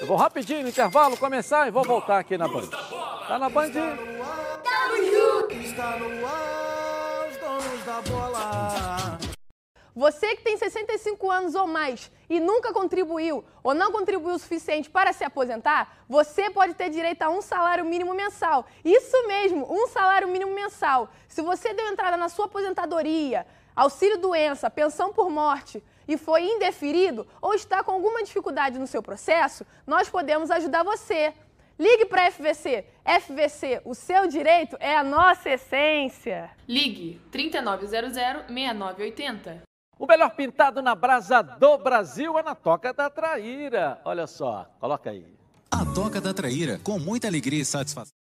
Eu 0.00 0.06
vou 0.06 0.16
rapidinho 0.16 0.62
no 0.62 0.70
intervalo 0.70 1.18
começar 1.18 1.68
e 1.68 1.70
vou 1.70 1.84
voltar 1.84 2.18
aqui 2.18 2.38
na 2.38 2.48
Band. 2.48 2.68
Tá 3.28 3.38
na 3.38 3.50
Band? 3.50 3.66
Está 5.62 5.98
no 5.98 6.26
ar, 6.26 6.77
donos 7.58 7.84
da 7.84 8.00
bola. 8.02 9.18
Você 9.94 10.36
que 10.36 10.42
tem 10.42 10.56
65 10.56 11.28
anos 11.28 11.56
ou 11.56 11.66
mais 11.66 12.10
e 12.30 12.38
nunca 12.38 12.72
contribuiu 12.72 13.44
ou 13.64 13.74
não 13.74 13.90
contribuiu 13.90 14.36
o 14.36 14.38
suficiente 14.38 14.88
para 14.88 15.12
se 15.12 15.24
aposentar, 15.24 16.04
você 16.08 16.48
pode 16.50 16.74
ter 16.74 16.88
direito 16.88 17.22
a 17.22 17.28
um 17.28 17.42
salário 17.42 17.84
mínimo 17.84 18.14
mensal. 18.14 18.64
Isso 18.84 19.26
mesmo, 19.26 19.66
um 19.68 19.88
salário 19.88 20.28
mínimo 20.28 20.54
mensal. 20.54 21.10
Se 21.26 21.42
você 21.42 21.74
deu 21.74 21.88
entrada 21.88 22.16
na 22.16 22.28
sua 22.28 22.44
aposentadoria, 22.44 23.44
auxílio 23.74 24.18
doença, 24.18 24.70
pensão 24.70 25.12
por 25.12 25.28
morte 25.28 25.82
e 26.06 26.16
foi 26.16 26.44
indeferido 26.44 27.26
ou 27.42 27.54
está 27.54 27.82
com 27.82 27.90
alguma 27.90 28.22
dificuldade 28.22 28.78
no 28.78 28.86
seu 28.86 29.02
processo, 29.02 29.66
nós 29.84 30.08
podemos 30.08 30.48
ajudar 30.52 30.84
você. 30.84 31.34
Ligue 31.78 32.06
para 32.06 32.26
a 32.26 32.30
FVC. 32.30 32.84
FVC, 33.04 33.82
o 33.84 33.94
seu 33.94 34.26
direito 34.26 34.76
é 34.80 34.96
a 34.96 35.04
nossa 35.04 35.50
essência. 35.50 36.50
Ligue 36.66 37.20
3900-6980. 37.30 39.62
O 39.96 40.06
melhor 40.06 40.30
pintado 40.30 40.82
na 40.82 40.96
brasa 40.96 41.40
do 41.40 41.78
Brasil 41.78 42.36
é 42.36 42.42
na 42.42 42.56
Toca 42.56 42.92
da 42.92 43.08
Traíra. 43.08 44.00
Olha 44.04 44.26
só, 44.26 44.68
coloca 44.80 45.10
aí. 45.10 45.24
A 45.70 45.84
Toca 45.94 46.20
da 46.20 46.34
Traíra, 46.34 46.80
com 46.82 46.98
muita 46.98 47.28
alegria 47.28 47.62
e 47.62 47.64
satisfação. 47.64 48.17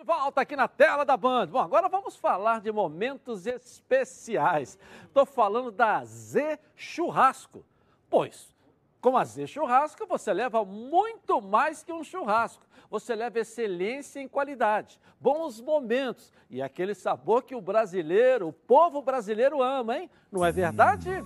De 0.00 0.06
volta 0.06 0.40
aqui 0.40 0.56
na 0.56 0.66
tela 0.66 1.04
da 1.04 1.14
Band. 1.14 1.48
Bom, 1.48 1.58
agora 1.58 1.86
vamos 1.86 2.16
falar 2.16 2.62
de 2.62 2.72
momentos 2.72 3.46
especiais. 3.46 4.78
Estou 5.04 5.26
falando 5.26 5.70
da 5.70 6.02
Z 6.06 6.58
Churrasco. 6.74 7.62
Pois, 8.08 8.50
com 8.98 9.14
a 9.14 9.26
Z 9.26 9.46
Churrasco, 9.46 10.06
você 10.06 10.32
leva 10.32 10.64
muito 10.64 11.42
mais 11.42 11.82
que 11.82 11.92
um 11.92 12.02
churrasco. 12.02 12.64
Você 12.88 13.14
leva 13.14 13.40
excelência 13.40 14.20
em 14.20 14.26
qualidade, 14.26 14.98
bons 15.20 15.60
momentos 15.60 16.32
e 16.48 16.62
aquele 16.62 16.94
sabor 16.94 17.42
que 17.42 17.54
o 17.54 17.60
brasileiro, 17.60 18.48
o 18.48 18.54
povo 18.54 19.02
brasileiro 19.02 19.60
ama, 19.60 19.98
hein? 19.98 20.10
Não 20.32 20.42
é 20.42 20.50
verdade, 20.50 21.22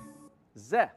Zé? 0.59 0.93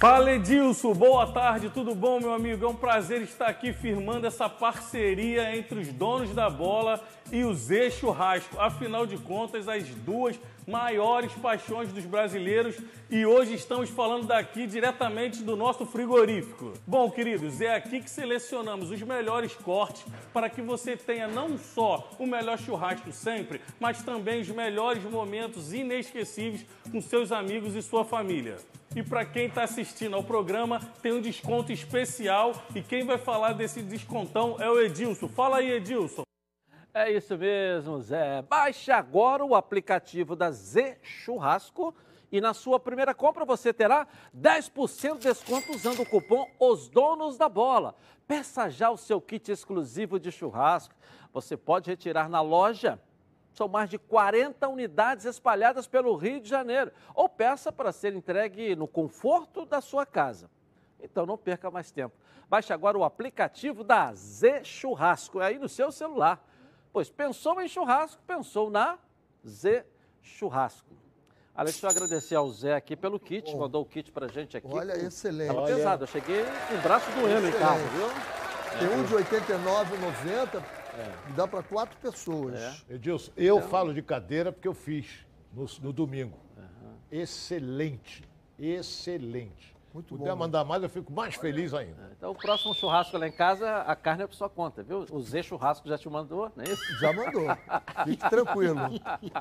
Fala 0.00 0.32
Edilson, 0.32 0.94
boa 0.94 1.30
tarde, 1.30 1.68
tudo 1.68 1.94
bom 1.94 2.18
meu 2.18 2.32
amigo? 2.32 2.64
É 2.64 2.66
um 2.66 2.74
prazer 2.74 3.20
estar 3.20 3.48
aqui 3.48 3.70
firmando 3.70 4.26
essa 4.26 4.48
parceria 4.48 5.54
entre 5.54 5.78
os 5.78 5.88
donos 5.88 6.34
da 6.34 6.48
bola 6.48 7.04
e 7.30 7.44
o 7.44 7.52
Zé 7.52 7.90
Churrasco. 7.90 8.58
Afinal 8.58 9.06
de 9.06 9.18
contas, 9.18 9.68
as 9.68 9.86
duas 9.90 10.40
maiores 10.66 11.30
paixões 11.34 11.92
dos 11.92 12.06
brasileiros 12.06 12.78
e 13.10 13.26
hoje 13.26 13.52
estamos 13.52 13.90
falando 13.90 14.26
daqui 14.26 14.66
diretamente 14.66 15.42
do 15.42 15.54
nosso 15.54 15.84
frigorífico. 15.84 16.72
Bom, 16.86 17.10
queridos, 17.10 17.60
é 17.60 17.74
aqui 17.74 18.00
que 18.00 18.08
selecionamos 18.08 18.90
os 18.90 19.02
melhores 19.02 19.52
cortes 19.54 20.02
para 20.32 20.48
que 20.48 20.62
você 20.62 20.96
tenha 20.96 21.28
não 21.28 21.58
só 21.58 22.08
o 22.18 22.26
melhor 22.26 22.58
churrasco 22.58 23.12
sempre, 23.12 23.60
mas 23.78 24.02
também 24.02 24.40
os 24.40 24.48
melhores 24.48 25.04
momentos 25.04 25.74
inesquecíveis 25.74 26.64
com 26.90 27.02
seus 27.02 27.30
amigos 27.30 27.76
e 27.76 27.82
sua 27.82 28.02
família. 28.02 28.56
E 28.94 29.04
para 29.04 29.24
quem 29.24 29.46
está 29.46 29.62
assistindo 29.62 30.16
ao 30.16 30.24
programa, 30.24 30.80
tem 31.00 31.12
um 31.12 31.20
desconto 31.20 31.70
especial 31.70 32.52
e 32.74 32.82
quem 32.82 33.04
vai 33.04 33.18
falar 33.18 33.52
desse 33.52 33.82
descontão 33.82 34.56
é 34.58 34.68
o 34.68 34.80
Edilson. 34.80 35.28
Fala 35.28 35.58
aí, 35.58 35.70
Edilson. 35.70 36.24
É 36.92 37.08
isso 37.08 37.38
mesmo, 37.38 38.00
Zé. 38.00 38.42
Baixe 38.42 38.90
agora 38.90 39.44
o 39.44 39.54
aplicativo 39.54 40.34
da 40.34 40.50
Z 40.50 40.98
Churrasco 41.02 41.94
e 42.32 42.40
na 42.40 42.52
sua 42.52 42.80
primeira 42.80 43.14
compra 43.14 43.44
você 43.44 43.72
terá 43.72 44.08
10% 44.36 45.18
de 45.18 45.28
desconto 45.28 45.70
usando 45.70 46.00
o 46.00 46.06
cupom 46.06 46.50
Os 46.58 46.88
Donos 46.88 47.36
da 47.36 47.48
Bola. 47.48 47.94
Peça 48.26 48.68
já 48.68 48.90
o 48.90 48.96
seu 48.96 49.20
kit 49.20 49.52
exclusivo 49.52 50.18
de 50.18 50.32
churrasco. 50.32 50.96
Você 51.32 51.56
pode 51.56 51.88
retirar 51.88 52.28
na 52.28 52.40
loja 52.40 53.00
são 53.52 53.68
mais 53.68 53.90
de 53.90 53.98
40 53.98 54.68
unidades 54.68 55.24
espalhadas 55.24 55.86
pelo 55.86 56.14
Rio 56.16 56.40
de 56.40 56.48
Janeiro. 56.48 56.92
Ou 57.14 57.28
peça 57.28 57.72
para 57.72 57.92
ser 57.92 58.14
entregue 58.14 58.74
no 58.76 58.86
conforto 58.86 59.64
da 59.64 59.80
sua 59.80 60.06
casa. 60.06 60.50
Então 61.00 61.26
não 61.26 61.36
perca 61.36 61.70
mais 61.70 61.90
tempo. 61.90 62.14
Baixe 62.48 62.72
agora 62.72 62.98
o 62.98 63.04
aplicativo 63.04 63.84
da 63.84 64.12
Z 64.12 64.64
Churrasco, 64.64 65.40
é 65.40 65.46
aí 65.46 65.58
no 65.58 65.68
seu 65.68 65.92
celular. 65.92 66.44
Pois 66.92 67.08
pensou 67.08 67.60
em 67.60 67.68
churrasco, 67.68 68.20
pensou 68.26 68.68
na 68.70 68.98
Z 69.46 69.84
Churrasco. 70.20 70.90
Além 71.54 71.72
de 71.72 71.82
eu 71.82 71.90
agradecer 71.90 72.34
ao 72.34 72.48
Zé 72.50 72.74
aqui 72.74 72.96
pelo 72.96 73.20
kit, 73.20 73.52
Bom, 73.52 73.60
mandou 73.60 73.82
o 73.82 73.86
kit 73.86 74.10
pra 74.10 74.26
gente 74.28 74.56
aqui. 74.56 74.66
Olha, 74.70 74.92
excelente. 74.94 75.54
Tava 75.54 75.66
pesado, 75.66 76.04
eu 76.04 76.08
cheguei 76.08 76.44
com 76.68 76.74
o 76.74 76.78
braço 76.80 77.10
doendo 77.12 77.48
em 77.48 77.52
casa, 77.52 77.84
viu? 77.88 78.08
Tem 78.78 78.88
um 78.98 79.04
de 79.04 79.14
89,90 79.14 80.79
é. 81.00 81.32
Dá 81.34 81.46
para 81.48 81.62
quatro 81.62 81.96
pessoas. 81.98 82.60
É. 82.60 82.94
Edilson, 82.94 83.32
eu 83.36 83.58
então... 83.58 83.68
falo 83.68 83.94
de 83.94 84.02
cadeira 84.02 84.52
porque 84.52 84.68
eu 84.68 84.74
fiz 84.74 85.06
no, 85.52 85.66
no 85.82 85.92
domingo. 85.92 86.38
Uhum. 86.56 86.94
Excelente, 87.10 88.22
excelente. 88.58 89.70
Muito 89.92 90.16
Puder 90.16 90.30
bom. 90.30 90.36
mandar 90.36 90.64
mais, 90.64 90.82
eu 90.82 90.88
fico 90.88 91.12
mais 91.12 91.34
feliz 91.34 91.74
ainda. 91.74 92.00
É, 92.00 92.12
então, 92.16 92.30
o 92.30 92.34
próximo 92.34 92.72
churrasco 92.74 93.18
lá 93.18 93.26
em 93.26 93.32
casa, 93.32 93.78
a 93.78 93.96
carne 93.96 94.22
é 94.22 94.26
por 94.26 94.34
sua 94.34 94.48
conta, 94.48 94.82
viu? 94.84 95.04
O 95.10 95.20
Zé 95.20 95.42
Churrasco 95.42 95.88
já 95.88 95.98
te 95.98 96.08
mandou, 96.08 96.50
não 96.54 96.64
é 96.64 96.68
isso? 96.68 96.98
Já 97.00 97.12
mandou. 97.12 97.48
Fique 98.04 98.30
tranquilo. 98.30 98.80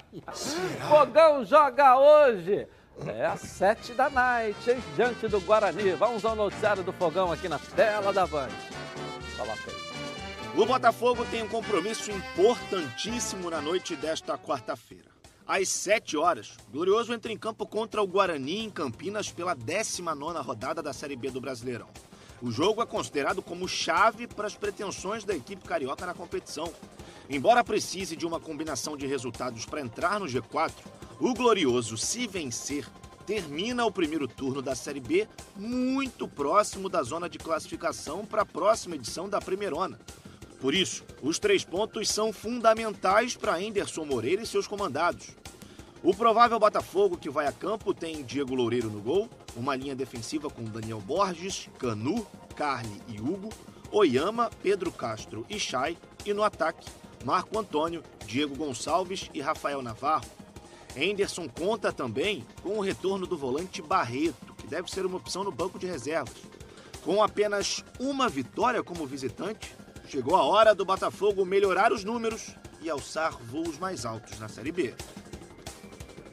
Fogão 0.89 1.45
joga 1.45 1.99
hoje. 1.99 2.67
É 3.05 3.27
às 3.27 3.41
sete 3.41 3.93
da 3.93 4.09
noite, 4.09 4.71
hein? 4.71 4.83
Diante 4.95 5.27
do 5.27 5.39
Guarani. 5.39 5.91
Vamos 5.91 6.25
ao 6.25 6.35
noticiário 6.35 6.83
do 6.83 6.91
Fogão 6.91 7.31
aqui 7.31 7.47
na 7.47 7.59
tela 7.59 8.11
da 8.11 8.25
Band. 8.25 8.49
O 10.59 10.65
Botafogo 10.65 11.25
tem 11.31 11.41
um 11.41 11.47
compromisso 11.47 12.11
importantíssimo 12.11 13.49
na 13.49 13.61
noite 13.61 13.95
desta 13.95 14.37
quarta-feira. 14.37 15.05
Às 15.47 15.69
7 15.69 16.17
horas, 16.17 16.57
Glorioso 16.69 17.13
entra 17.13 17.31
em 17.31 17.37
campo 17.37 17.65
contra 17.65 18.01
o 18.01 18.05
Guarani 18.05 18.65
em 18.65 18.69
Campinas 18.69 19.31
pela 19.31 19.55
19ª 19.55 20.43
rodada 20.43 20.83
da 20.83 20.91
Série 20.91 21.15
B 21.15 21.31
do 21.31 21.39
Brasileirão. 21.39 21.87
O 22.41 22.51
jogo 22.51 22.81
é 22.81 22.85
considerado 22.85 23.41
como 23.41 23.69
chave 23.69 24.27
para 24.27 24.47
as 24.47 24.53
pretensões 24.53 25.23
da 25.23 25.33
equipe 25.33 25.65
carioca 25.65 26.05
na 26.05 26.13
competição. 26.13 26.73
Embora 27.29 27.63
precise 27.63 28.17
de 28.17 28.25
uma 28.25 28.41
combinação 28.41 28.97
de 28.97 29.07
resultados 29.07 29.65
para 29.65 29.79
entrar 29.79 30.19
no 30.19 30.25
G4, 30.25 30.73
o 31.21 31.33
Glorioso, 31.33 31.95
se 31.95 32.27
vencer, 32.27 32.85
termina 33.25 33.85
o 33.85 33.91
primeiro 33.93 34.27
turno 34.27 34.61
da 34.61 34.75
Série 34.75 34.99
B 34.99 35.25
muito 35.55 36.27
próximo 36.27 36.89
da 36.89 37.01
zona 37.01 37.29
de 37.29 37.37
classificação 37.37 38.25
para 38.25 38.41
a 38.41 38.45
próxima 38.45 38.95
edição 38.95 39.29
da 39.29 39.39
Primeirona. 39.39 39.97
Por 40.59 40.73
isso, 40.73 41.05
os 41.21 41.39
três 41.39 41.63
pontos 41.63 42.09
são 42.09 42.33
fundamentais 42.33 43.35
para 43.35 43.55
Anderson 43.55 44.03
Moreira 44.03 44.41
e 44.41 44.45
seus 44.45 44.67
comandados. 44.67 45.27
O 46.03 46.13
provável 46.13 46.59
Botafogo 46.59 47.17
que 47.17 47.29
vai 47.29 47.47
a 47.47 47.51
campo 47.51 47.93
tem 47.93 48.23
Diego 48.23 48.55
Loureiro 48.55 48.89
no 48.89 48.99
gol, 48.99 49.29
uma 49.55 49.75
linha 49.75 49.95
defensiva 49.95 50.49
com 50.49 50.63
Daniel 50.63 50.99
Borges, 50.99 51.69
Canu, 51.77 52.25
Carly 52.55 53.01
e 53.07 53.19
Hugo, 53.19 53.49
Oyama, 53.91 54.49
Pedro 54.61 54.91
Castro 54.91 55.45
e 55.49 55.59
Chay, 55.59 55.97
e 56.25 56.33
no 56.33 56.43
ataque, 56.43 56.87
Marco 57.23 57.57
Antônio, 57.57 58.03
Diego 58.25 58.55
Gonçalves 58.55 59.29
e 59.33 59.41
Rafael 59.41 59.81
Navarro. 59.81 60.29
Henderson 60.95 61.47
conta 61.47 61.91
também 61.91 62.45
com 62.61 62.77
o 62.77 62.81
retorno 62.81 63.25
do 63.25 63.37
volante 63.37 63.81
Barreto, 63.81 64.53
que 64.55 64.67
deve 64.67 64.91
ser 64.91 65.05
uma 65.05 65.17
opção 65.17 65.43
no 65.43 65.51
banco 65.51 65.79
de 65.79 65.87
reservas. 65.87 66.37
Com 67.03 67.23
apenas 67.23 67.83
uma 67.99 68.27
vitória 68.27 68.83
como 68.83 69.05
visitante, 69.05 69.73
chegou 70.09 70.35
a 70.35 70.43
hora 70.43 70.73
do 70.73 70.83
Botafogo 70.83 71.45
melhorar 71.45 71.93
os 71.93 72.03
números 72.03 72.55
e 72.81 72.89
alçar 72.89 73.37
voos 73.37 73.77
mais 73.77 74.05
altos 74.05 74.39
na 74.39 74.47
Série 74.47 74.71
B. 74.71 74.95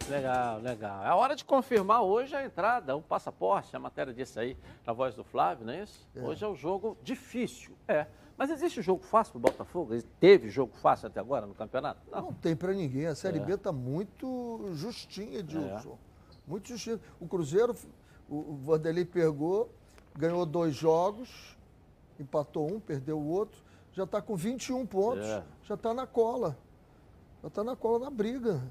Legal, 0.09 0.59
legal. 0.61 1.05
É 1.05 1.13
hora 1.13 1.37
de 1.37 1.45
confirmar 1.45 2.01
hoje 2.01 2.35
a 2.35 2.43
entrada, 2.43 2.97
o 2.97 3.03
passaporte, 3.03 3.77
a 3.77 3.79
matéria 3.79 4.15
disso 4.15 4.41
aí, 4.41 4.57
na 4.87 4.95
voz 4.95 5.15
do 5.15 5.23
Flávio, 5.23 5.67
não 5.67 5.75
é 5.75 5.83
isso? 5.83 6.09
É. 6.17 6.23
Hoje 6.23 6.43
é 6.43 6.49
o 6.49 6.55
jogo 6.55 6.97
difícil. 7.03 7.77
É. 7.87 8.07
Mas 8.39 8.51
existe 8.51 8.81
jogo 8.81 9.03
fácil 9.05 9.33
para 9.33 9.39
o 9.39 9.43
Botafogo? 9.43 9.95
Teve 10.19 10.49
jogo 10.49 10.75
fácil 10.77 11.09
até 11.09 11.21
agora 11.21 11.45
no 11.45 11.55
campeonato? 11.55 12.01
Não, 12.11 12.23
Não 12.23 12.33
tem 12.33 12.57
para 12.57 12.73
ninguém. 12.73 13.07
A 13.07 13.15
Série 13.15 13.39
é. 13.41 13.43
B 13.43 13.55
está 13.55 13.73
muito 13.73 14.71
justinha, 14.73 15.43
Dilson. 15.43 15.99
É. 16.31 16.37
Muito 16.47 16.69
justinha. 16.69 16.99
O 17.21 17.29
Cruzeiro, 17.29 17.77
o 18.27 18.57
Vanderlei 18.57 19.05
pegou, 19.05 19.71
ganhou 20.17 20.47
dois 20.47 20.75
jogos, 20.75 21.57
empatou 22.19 22.73
um, 22.73 22.81
perdeu 22.81 23.19
o 23.19 23.27
outro, 23.29 23.66
já 23.97 24.05
está 24.05 24.21
com 24.21 24.37
21 24.37 24.85
pontos, 24.85 25.27
é. 25.27 25.43
já 25.63 25.75
está 25.75 25.95
na 25.95 26.07
cola. 26.07 26.59
Já 27.43 27.49
está 27.49 27.65
na 27.65 27.75
cola 27.75 28.05
na 28.05 28.11
briga. 28.11 28.63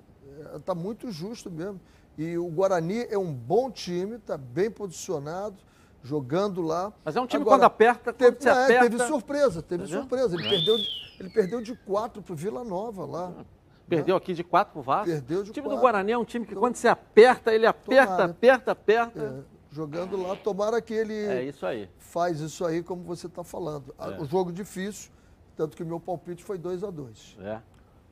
Está 0.56 0.74
é, 0.74 0.76
muito 0.76 1.10
justo 1.10 1.50
mesmo. 1.50 1.82
E 2.16 2.38
o 2.38 2.48
Guarani 2.48 3.08
é 3.10 3.18
um 3.18 3.34
bom 3.34 3.72
time, 3.72 4.18
está 4.18 4.38
bem 4.38 4.70
posicionado 4.70 5.58
jogando 6.04 6.62
lá. 6.62 6.94
Mas 7.04 7.16
é 7.16 7.22
um 7.22 7.26
time 7.26 7.42
Agora, 7.42 7.58
quando 7.58 7.64
aperta, 7.64 8.14
quando 8.14 8.18
teve, 8.18 8.38
se 8.40 8.48
é, 8.48 8.52
aperta... 8.52 8.90
Teve 8.90 9.08
surpresa, 9.08 9.62
teve 9.64 9.88
surpresa. 9.88 10.36
Ele, 10.36 10.46
é. 10.46 10.50
perdeu, 10.50 10.76
ele 11.20 11.30
perdeu 11.32 11.62
de 11.62 11.76
4 11.76 12.22
para 12.22 12.34
o 12.34 12.36
Vila 12.36 12.64
Nova 12.64 13.04
lá. 13.06 13.34
Perdeu 13.90 14.14
né? 14.14 14.18
aqui 14.18 14.36
de 14.36 14.44
4 14.44 14.74
para 14.74 14.80
o 14.80 14.84
Vasco. 14.84 15.06
Perdeu 15.08 15.44
de 15.44 15.50
O 15.50 15.54
time 15.54 15.66
quatro. 15.66 15.80
do 15.80 15.82
Guarani 15.82 16.12
é 16.12 16.18
um 16.18 16.24
time 16.24 16.46
que 16.46 16.52
então, 16.52 16.62
quando 16.62 16.76
se 16.76 16.88
aperta, 16.88 17.52
ele 17.52 17.66
aperta, 17.66 18.12
tomara. 18.12 18.32
aperta, 18.32 18.72
aperta. 18.72 19.46
Jogando 19.76 20.16
lá, 20.22 20.38
tomara 20.38 20.82
que 20.82 20.94
ele 20.94 21.14
é 21.14 21.44
isso 21.44 21.66
aí. 21.66 21.90
faz 22.00 22.40
isso 22.40 22.66
aí 22.66 22.82
como 22.82 23.04
você 23.04 23.28
está 23.28 23.44
falando. 23.44 23.94
É. 24.00 24.22
O 24.22 24.24
jogo 24.24 24.50
difícil, 24.50 25.12
tanto 25.54 25.76
que 25.76 25.84
o 25.84 25.86
meu 25.86 26.00
palpite 26.00 26.46
foi 26.46 26.58
2 26.58 26.82
a 26.82 26.90
2 26.90 27.38
É. 27.42 27.60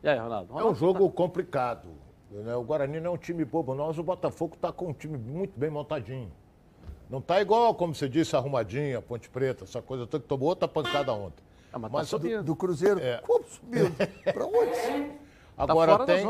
E 0.04 0.10
aí, 0.10 0.20
Ronaldo? 0.20 0.52
Ronaldo 0.52 0.70
é 0.70 0.72
um 0.74 0.76
jogo 0.76 1.08
tá... 1.08 1.16
complicado. 1.16 1.88
Né? 2.30 2.54
O 2.54 2.64
Guarani 2.64 3.00
não 3.00 3.12
é 3.12 3.14
um 3.14 3.18
time 3.18 3.46
bobo, 3.46 3.74
nós 3.74 3.98
o 3.98 4.04
Botafogo 4.04 4.56
está 4.56 4.74
com 4.74 4.90
um 4.90 4.94
time 4.94 5.18
muito 5.18 5.58
bem 5.58 5.70
montadinho. 5.70 6.30
Não 7.10 7.20
está 7.20 7.40
igual, 7.40 7.74
como 7.74 7.96
você 7.96 8.10
disse, 8.10 8.36
arrumadinha, 8.36 9.02
Ponte 9.02 9.30
Preta, 9.30 9.64
essa 9.64 9.82
coisa 9.82 10.06
toda 10.06 10.22
que 10.22 10.28
tomou 10.28 10.50
outra 10.50 10.68
pancada 10.68 11.14
ontem. 11.14 11.46
Ah, 11.72 11.80
mas, 11.80 11.92
mas 11.94 12.12
tá 12.12 12.18
do, 12.18 12.44
do, 12.44 12.56
Cruzeiro, 12.58 13.00
é. 13.00 13.20
como 13.20 13.46
subiu? 13.46 13.86
Para 14.34 14.46
onde? 14.46 15.12
Agora 15.58 15.98
tá 16.00 16.06
tem, 16.06 16.26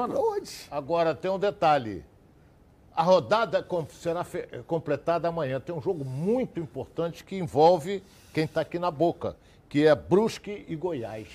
agora 0.70 1.16
tem 1.16 1.32
um 1.32 1.40
detalhe. 1.40 2.06
A 2.96 3.04
rodada 3.04 3.66
será 3.90 4.26
completada 4.68 5.28
amanhã. 5.28 5.60
Tem 5.60 5.74
um 5.74 5.82
jogo 5.82 6.06
muito 6.06 6.60
importante 6.60 7.24
que 7.24 7.36
envolve 7.36 8.04
quem 8.34 8.46
está 8.46 8.62
aqui 8.62 8.78
na 8.78 8.92
boca, 8.92 9.36
que 9.68 9.86
é 9.86 9.96
Brusque 9.96 10.66
e 10.68 10.76
Goiás. 10.76 11.28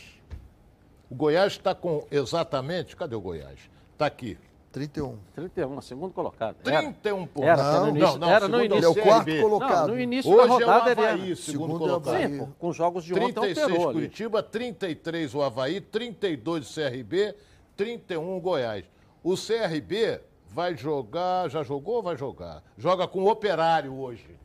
O 1.10 1.14
Goiás 1.14 1.52
está 1.52 1.74
com 1.74 2.06
exatamente. 2.10 2.94
Cadê 2.94 3.16
o 3.16 3.20
Goiás? 3.20 3.58
Está 3.92 4.06
aqui. 4.06 4.38
31. 4.70 5.16
31, 5.34 5.80
segundo 5.80 6.12
colocado. 6.12 6.56
31 6.62 7.26
pontos. 7.26 7.48
Era, 7.48 7.62
não, 7.62 7.80
no 7.80 7.88
início, 7.88 8.06
não, 8.06 8.18
não, 8.18 8.30
era 8.30 8.48
no 8.48 8.64
início. 8.64 8.76
Ele 8.76 8.84
é 8.84 8.88
o 8.88 8.94
quarto 8.94 9.40
colocado. 9.40 9.88
Não, 9.88 9.94
no 9.94 10.00
início 10.00 10.30
Hoje 10.30 10.46
da 10.46 10.54
rodada 10.54 10.90
é 10.90 10.94
o 10.94 11.08
Havaí, 11.08 11.26
ele 11.26 11.36
segundo, 11.36 11.72
segundo 11.72 11.78
colocado. 11.78 12.20
Sim, 12.20 12.38
pô, 12.38 12.48
com 12.58 12.72
jogos 12.72 13.04
de 13.04 13.14
36 13.14 13.58
ontem 13.58 13.62
alterou 13.62 13.92
Curitiba, 13.92 14.42
33 14.42 15.34
o 15.34 15.42
Havaí, 15.42 15.80
32 15.80 16.70
o 16.70 16.74
CRB, 16.74 17.34
31 17.76 18.36
o 18.36 18.40
Goiás. 18.40 18.84
O 19.24 19.34
CRB 19.34 20.20
vai 20.48 20.76
jogar, 20.76 21.48
já 21.48 21.62
jogou 21.62 21.96
ou 21.96 22.02
vai 22.02 22.16
jogar? 22.16 22.62
Joga 22.76 23.06
com 23.06 23.22
o 23.22 23.30
Operário 23.30 23.94
hoje. 23.94 24.38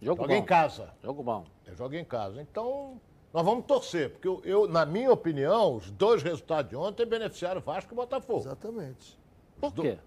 Jogo 0.00 0.22
joga 0.22 0.34
bom. 0.34 0.40
em 0.40 0.44
casa. 0.44 0.94
Jogo 1.02 1.22
bom. 1.22 1.44
É, 1.66 1.74
joga 1.74 1.98
em 1.98 2.04
casa. 2.04 2.42
Então, 2.42 3.00
nós 3.32 3.44
vamos 3.44 3.64
torcer, 3.64 4.10
porque 4.10 4.28
eu, 4.28 4.42
eu, 4.44 4.68
na 4.68 4.84
minha 4.84 5.12
opinião, 5.12 5.76
os 5.76 5.90
dois 5.90 6.22
resultados 6.22 6.70
de 6.70 6.76
ontem 6.76 7.06
beneficiaram 7.06 7.60
Vasco 7.60 7.94
e 7.94 7.96
Botafogo. 7.96 8.40
Exatamente. 8.40 9.18
Por 9.60 9.72
quê? 9.72 9.98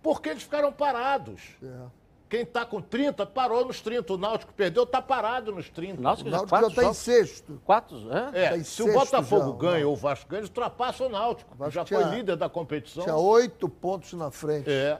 Porque 0.00 0.28
eles 0.28 0.42
ficaram 0.42 0.72
parados. 0.72 1.56
É. 1.62 2.01
Quem 2.32 2.44
está 2.44 2.64
com 2.64 2.80
30 2.80 3.26
parou 3.26 3.66
nos 3.66 3.82
30. 3.82 4.14
O 4.14 4.16
Náutico 4.16 4.54
perdeu, 4.54 4.84
está 4.84 5.02
parado 5.02 5.52
nos 5.52 5.68
30. 5.68 6.00
O 6.00 6.02
Náutico, 6.02 6.30
o 6.30 6.32
Náutico 6.32 6.60
já 6.62 6.66
está 6.66 6.84
em 6.84 6.94
sexto. 6.94 7.60
Quatro, 7.62 7.98
é? 8.10 8.44
é 8.44 8.56
tá 8.56 8.64
se 8.64 8.82
o 8.82 8.90
Botafogo 8.90 9.52
já, 9.52 9.70
ganha 9.70 9.86
ou 9.86 9.92
o 9.92 9.96
Vasco 9.96 10.30
ganha, 10.30 10.42
ultrapassa 10.42 11.04
o 11.04 11.10
Náutico. 11.10 11.54
O 11.62 11.68
já 11.68 11.84
tinha, 11.84 12.00
foi 12.00 12.16
líder 12.16 12.36
da 12.36 12.48
competição. 12.48 13.02
Tinha 13.02 13.16
oito 13.16 13.68
pontos 13.68 14.14
na 14.14 14.30
frente. 14.30 14.70
É. 14.70 14.98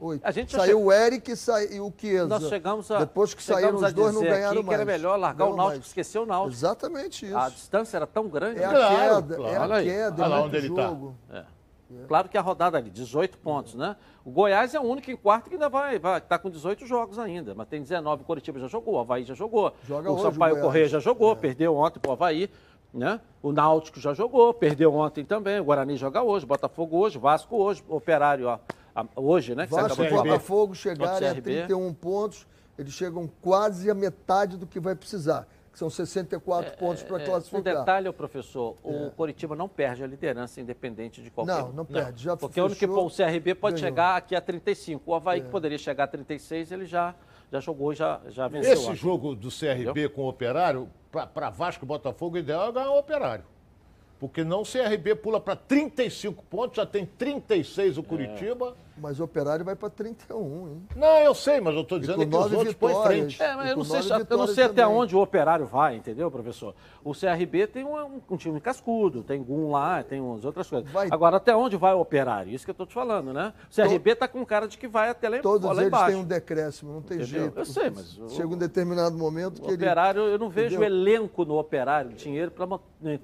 Oito. 0.00 0.26
A 0.26 0.30
gente 0.30 0.50
saiu 0.50 0.78
che... 0.78 0.84
o 0.84 0.90
Eric 0.90 1.30
e, 1.30 1.36
sa... 1.36 1.62
e 1.62 1.78
o 1.78 1.92
Chiesa. 1.94 2.26
Nós 2.26 2.48
chegamos 2.48 2.90
a. 2.90 3.00
Depois 3.00 3.34
que 3.34 3.42
saíram 3.42 3.76
os 3.76 3.92
dois, 3.92 4.14
não 4.14 4.22
ganharam 4.22 4.62
mais. 4.62 4.68
que 4.68 4.74
era 4.74 4.84
melhor 4.86 5.18
largar 5.18 5.44
o 5.48 5.54
Náutico, 5.54 5.84
esquecer 5.84 6.20
o 6.20 6.24
Náutico. 6.24 6.54
Exatamente 6.54 7.26
isso. 7.26 7.36
A 7.36 7.50
distância 7.50 7.98
era 7.98 8.06
tão 8.06 8.28
grande. 8.28 8.62
É 8.62 8.64
a 8.64 8.70
claro, 8.70 9.22
queda, 9.22 9.36
claro. 9.36 9.72
é 9.74 9.78
a 9.78 9.82
queda, 9.82 10.24
Olha 10.24 10.34
é 10.34 10.38
onde 10.38 10.56
ele 10.56 10.74
tá. 10.74 10.88
jogo. 10.88 11.18
Tá. 11.28 11.36
É. 11.36 11.61
Claro 12.08 12.28
que 12.28 12.36
a 12.36 12.40
rodada 12.40 12.78
ali, 12.78 12.90
18 12.90 13.38
pontos, 13.38 13.74
né? 13.74 13.96
O 14.24 14.30
Goiás 14.30 14.74
é 14.74 14.80
o 14.80 14.82
único 14.82 15.10
em 15.10 15.16
quarto 15.16 15.48
que 15.48 15.54
ainda 15.54 15.68
vai, 15.68 15.98
vai 15.98 16.20
tá 16.20 16.38
com 16.38 16.50
18 16.50 16.86
jogos 16.86 17.18
ainda, 17.18 17.54
mas 17.54 17.68
tem 17.68 17.80
19, 17.80 18.22
o 18.22 18.24
Coritiba 18.24 18.58
já 18.58 18.68
jogou, 18.68 18.94
o 18.94 18.98
Havaí 18.98 19.24
já 19.24 19.34
jogou. 19.34 19.74
Joga 19.86 20.10
o 20.10 20.18
Sampaio 20.18 20.60
Correia 20.60 20.88
já 20.88 21.00
jogou, 21.00 21.32
é. 21.32 21.36
perdeu 21.36 21.76
ontem 21.76 22.00
pro 22.00 22.12
Havaí, 22.12 22.50
né? 22.92 23.20
O 23.42 23.52
Náutico 23.52 24.00
já 24.00 24.14
jogou, 24.14 24.52
perdeu 24.52 24.94
ontem 24.94 25.24
também, 25.24 25.60
o 25.60 25.64
Guarani 25.64 25.96
joga 25.96 26.22
hoje, 26.22 26.46
Botafogo 26.46 26.98
hoje, 26.98 27.18
Vasco 27.18 27.56
hoje, 27.56 27.82
Operário 27.88 28.48
ó, 28.48 28.58
hoje, 29.16 29.54
né? 29.54 29.66
Que 29.66 29.72
Vasco 29.72 30.02
e 30.02 30.10
Botafogo 30.10 30.74
chegarem 30.74 31.28
a 31.28 31.34
31 31.34 31.92
pontos, 31.94 32.46
eles 32.78 32.92
chegam 32.92 33.28
quase 33.40 33.90
a 33.90 33.94
metade 33.94 34.56
do 34.56 34.66
que 34.66 34.80
vai 34.80 34.94
precisar 34.94 35.46
que 35.72 35.78
são 35.78 35.88
64 35.88 36.70
é, 36.70 36.76
pontos 36.76 37.02
para 37.02 37.22
é, 37.22 37.24
classificar. 37.24 37.60
Um 37.60 37.78
detalhe, 37.78 38.12
professor, 38.12 38.76
o 38.82 39.06
é. 39.06 39.10
Coritiba 39.10 39.56
não 39.56 39.66
perde 39.66 40.04
a 40.04 40.06
liderança 40.06 40.60
independente 40.60 41.22
de 41.22 41.30
qualquer... 41.30 41.56
Não, 41.56 41.72
não 41.72 41.84
perde. 41.86 42.24
Já 42.24 42.36
Porque 42.36 42.60
o 42.60 42.66
único 42.66 42.78
que 42.78 42.86
o 42.86 43.08
CRB 43.08 43.54
pode 43.54 43.76
ganhou. 43.76 43.88
chegar 43.88 44.16
aqui 44.16 44.36
a 44.36 44.40
35. 44.40 45.10
O 45.10 45.14
Havaí, 45.14 45.40
é. 45.40 45.42
que 45.42 45.48
poderia 45.48 45.78
chegar 45.78 46.04
a 46.04 46.08
36, 46.08 46.70
ele 46.72 46.84
já, 46.84 47.14
já 47.50 47.58
jogou, 47.58 47.94
já, 47.94 48.20
já 48.28 48.46
venceu. 48.48 48.72
Esse 48.72 48.94
jogo 48.94 49.34
do 49.34 49.48
CRB 49.48 49.82
Entendeu? 49.82 50.10
com 50.10 50.22
o 50.22 50.28
Operário, 50.28 50.90
para 51.10 51.48
Vasco 51.48 51.86
e 51.86 51.88
Botafogo, 51.88 52.36
o 52.36 52.38
ideal 52.38 52.68
é 52.68 52.72
ganhar 52.72 52.90
o 52.90 52.98
Operário. 52.98 53.44
Porque 54.20 54.44
não 54.44 54.60
o 54.60 54.64
CRB 54.64 55.14
pula 55.16 55.40
para 55.40 55.56
35 55.56 56.44
pontos, 56.44 56.76
já 56.76 56.86
tem 56.86 57.06
36 57.06 57.96
o 57.96 58.02
Curitiba. 58.02 58.76
É. 58.91 58.91
Mas 58.96 59.18
o 59.18 59.24
Operário 59.24 59.64
vai 59.64 59.74
para 59.74 59.88
31, 59.90 60.68
hein? 60.68 60.86
Não, 60.94 61.18
eu 61.18 61.34
sei, 61.34 61.60
mas 61.60 61.74
eu 61.74 61.82
estou 61.82 61.98
dizendo 61.98 62.26
que 62.26 62.36
os 62.36 62.52
outros 62.52 62.74
põem 62.74 63.02
frente. 63.02 63.42
É, 63.42 63.54
mas 63.54 63.70
eu 63.70 63.76
não 63.76 63.84
sei, 63.84 64.00
eu 64.28 64.38
não 64.38 64.46
sei 64.46 64.64
até 64.64 64.86
onde 64.86 65.16
o 65.16 65.20
Operário 65.20 65.66
vai, 65.66 65.96
entendeu, 65.96 66.30
professor? 66.30 66.74
O 67.02 67.12
CRB 67.12 67.66
tem 67.66 67.84
um, 67.84 68.20
um 68.30 68.36
time 68.36 68.60
cascudo, 68.60 69.22
tem 69.22 69.42
Gum 69.42 69.70
lá, 69.70 70.02
tem 70.02 70.20
umas 70.20 70.44
outras 70.44 70.68
coisas. 70.68 70.90
Vai... 70.90 71.08
Agora, 71.10 71.36
até 71.36 71.54
onde 71.54 71.76
vai 71.76 71.92
o 71.94 72.00
Operário? 72.00 72.52
Isso 72.52 72.64
que 72.64 72.70
eu 72.70 72.74
estou 72.74 72.86
te 72.86 72.94
falando, 72.94 73.32
né? 73.32 73.52
O 73.70 73.74
CRB 73.74 74.12
está 74.12 74.28
com 74.28 74.44
cara 74.44 74.68
de 74.68 74.76
que 74.78 74.86
vai 74.86 75.08
até 75.08 75.28
lá, 75.28 75.38
Todos 75.38 75.66
lá 75.66 75.74
eles 75.74 75.86
embaixo. 75.86 76.06
têm 76.06 76.16
um 76.16 76.24
decréscimo, 76.24 76.92
não 76.92 77.02
tem 77.02 77.18
entendeu? 77.18 77.40
jeito. 77.42 77.58
Eu 77.58 77.64
sei, 77.64 77.90
mas... 77.90 78.20
Chega 78.28 78.48
um 78.48 78.58
determinado 78.58 79.16
momento 79.16 79.60
que 79.60 79.68
o 79.68 79.70
ele... 79.70 79.76
Operário, 79.76 80.22
eu 80.22 80.38
não 80.38 80.48
vejo 80.48 80.76
entendeu? 80.76 80.86
elenco 80.86 81.44
no 81.44 81.58
Operário, 81.58 82.12
dinheiro 82.12 82.50
para 82.50 82.66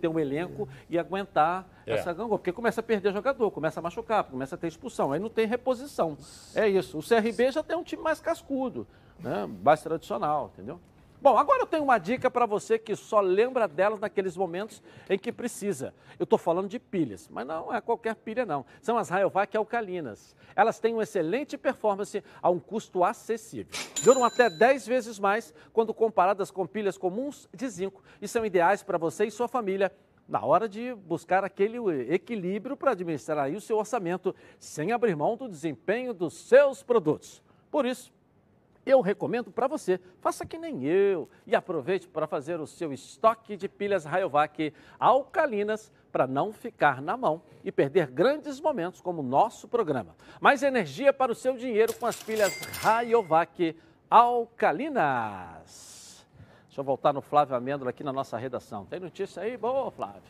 ter 0.00 0.08
um 0.08 0.18
elenco 0.18 0.68
é. 0.70 0.86
e 0.90 0.98
aguentar 0.98 1.77
é. 1.92 1.94
essa 1.94 2.12
gangorra. 2.12 2.38
Porque 2.38 2.52
começa 2.52 2.80
a 2.80 2.82
perder 2.82 3.12
jogador, 3.12 3.50
começa 3.50 3.80
a 3.80 3.82
machucar, 3.82 4.24
começa 4.24 4.54
a 4.54 4.58
ter 4.58 4.68
expulsão. 4.68 5.12
Aí 5.12 5.20
não 5.20 5.30
tem 5.30 5.46
reposição. 5.46 6.16
É 6.54 6.68
isso. 6.68 6.98
O 6.98 7.02
CRB 7.02 7.50
já 7.50 7.62
tem 7.62 7.76
um 7.76 7.82
time 7.82 8.02
mais 8.02 8.20
cascudo, 8.20 8.86
né? 9.18 9.48
mais 9.62 9.82
tradicional, 9.82 10.50
entendeu? 10.54 10.80
Bom, 11.20 11.36
agora 11.36 11.62
eu 11.62 11.66
tenho 11.66 11.82
uma 11.82 11.98
dica 11.98 12.30
para 12.30 12.46
você 12.46 12.78
que 12.78 12.94
só 12.94 13.20
lembra 13.20 13.66
delas 13.66 13.98
naqueles 13.98 14.36
momentos 14.36 14.80
em 15.10 15.18
que 15.18 15.32
precisa. 15.32 15.92
Eu 16.16 16.22
estou 16.22 16.38
falando 16.38 16.68
de 16.68 16.78
pilhas, 16.78 17.28
mas 17.28 17.44
não 17.44 17.74
é 17.74 17.80
qualquer 17.80 18.14
pilha 18.14 18.46
não. 18.46 18.64
São 18.80 18.96
as 18.96 19.08
Rayovac 19.08 19.56
alcalinas. 19.56 20.36
Elas 20.54 20.78
têm 20.78 20.94
uma 20.94 21.02
excelente 21.02 21.58
performance 21.58 22.22
a 22.40 22.48
um 22.48 22.60
custo 22.60 23.02
acessível. 23.02 23.72
Duram 24.04 24.24
até 24.24 24.48
10 24.48 24.86
vezes 24.86 25.18
mais 25.18 25.52
quando 25.72 25.92
comparadas 25.92 26.52
com 26.52 26.64
pilhas 26.64 26.96
comuns 26.96 27.48
de 27.52 27.68
zinco 27.68 28.00
e 28.22 28.28
são 28.28 28.46
ideais 28.46 28.84
para 28.84 28.96
você 28.96 29.24
e 29.24 29.30
sua 29.30 29.48
família 29.48 29.90
na 30.28 30.44
hora 30.44 30.68
de 30.68 30.94
buscar 30.94 31.42
aquele 31.42 31.78
equilíbrio 32.12 32.76
para 32.76 32.90
administrar 32.92 33.50
o 33.50 33.60
seu 33.60 33.78
orçamento 33.78 34.34
sem 34.58 34.92
abrir 34.92 35.16
mão 35.16 35.36
do 35.36 35.48
desempenho 35.48 36.12
dos 36.12 36.34
seus 36.34 36.82
produtos. 36.82 37.42
Por 37.70 37.86
isso, 37.86 38.12
eu 38.84 39.00
recomendo 39.00 39.50
para 39.50 39.66
você, 39.66 40.00
faça 40.20 40.46
que 40.46 40.58
nem 40.58 40.84
eu 40.84 41.28
e 41.46 41.54
aproveite 41.54 42.08
para 42.08 42.26
fazer 42.26 42.60
o 42.60 42.66
seu 42.66 42.92
estoque 42.92 43.56
de 43.56 43.68
pilhas 43.68 44.04
Rayovac 44.04 44.72
alcalinas 44.98 45.92
para 46.10 46.26
não 46.26 46.52
ficar 46.52 47.02
na 47.02 47.16
mão 47.16 47.42
e 47.62 47.70
perder 47.70 48.10
grandes 48.10 48.60
momentos 48.60 49.00
como 49.00 49.20
o 49.20 49.24
nosso 49.24 49.68
programa. 49.68 50.16
Mais 50.40 50.62
energia 50.62 51.12
para 51.12 51.32
o 51.32 51.34
seu 51.34 51.56
dinheiro 51.56 51.92
com 51.94 52.06
as 52.06 52.22
pilhas 52.22 52.54
Rayovac 52.80 53.76
alcalinas. 54.10 55.97
Deixa 56.78 56.82
eu 56.82 56.86
voltar 56.86 57.12
no 57.12 57.20
Flávio 57.20 57.56
Amêndola 57.56 57.90
aqui 57.90 58.04
na 58.04 58.12
nossa 58.12 58.38
redação. 58.38 58.84
Tem 58.84 59.00
notícia 59.00 59.42
aí? 59.42 59.56
Boa, 59.56 59.90
Flávio. 59.90 60.22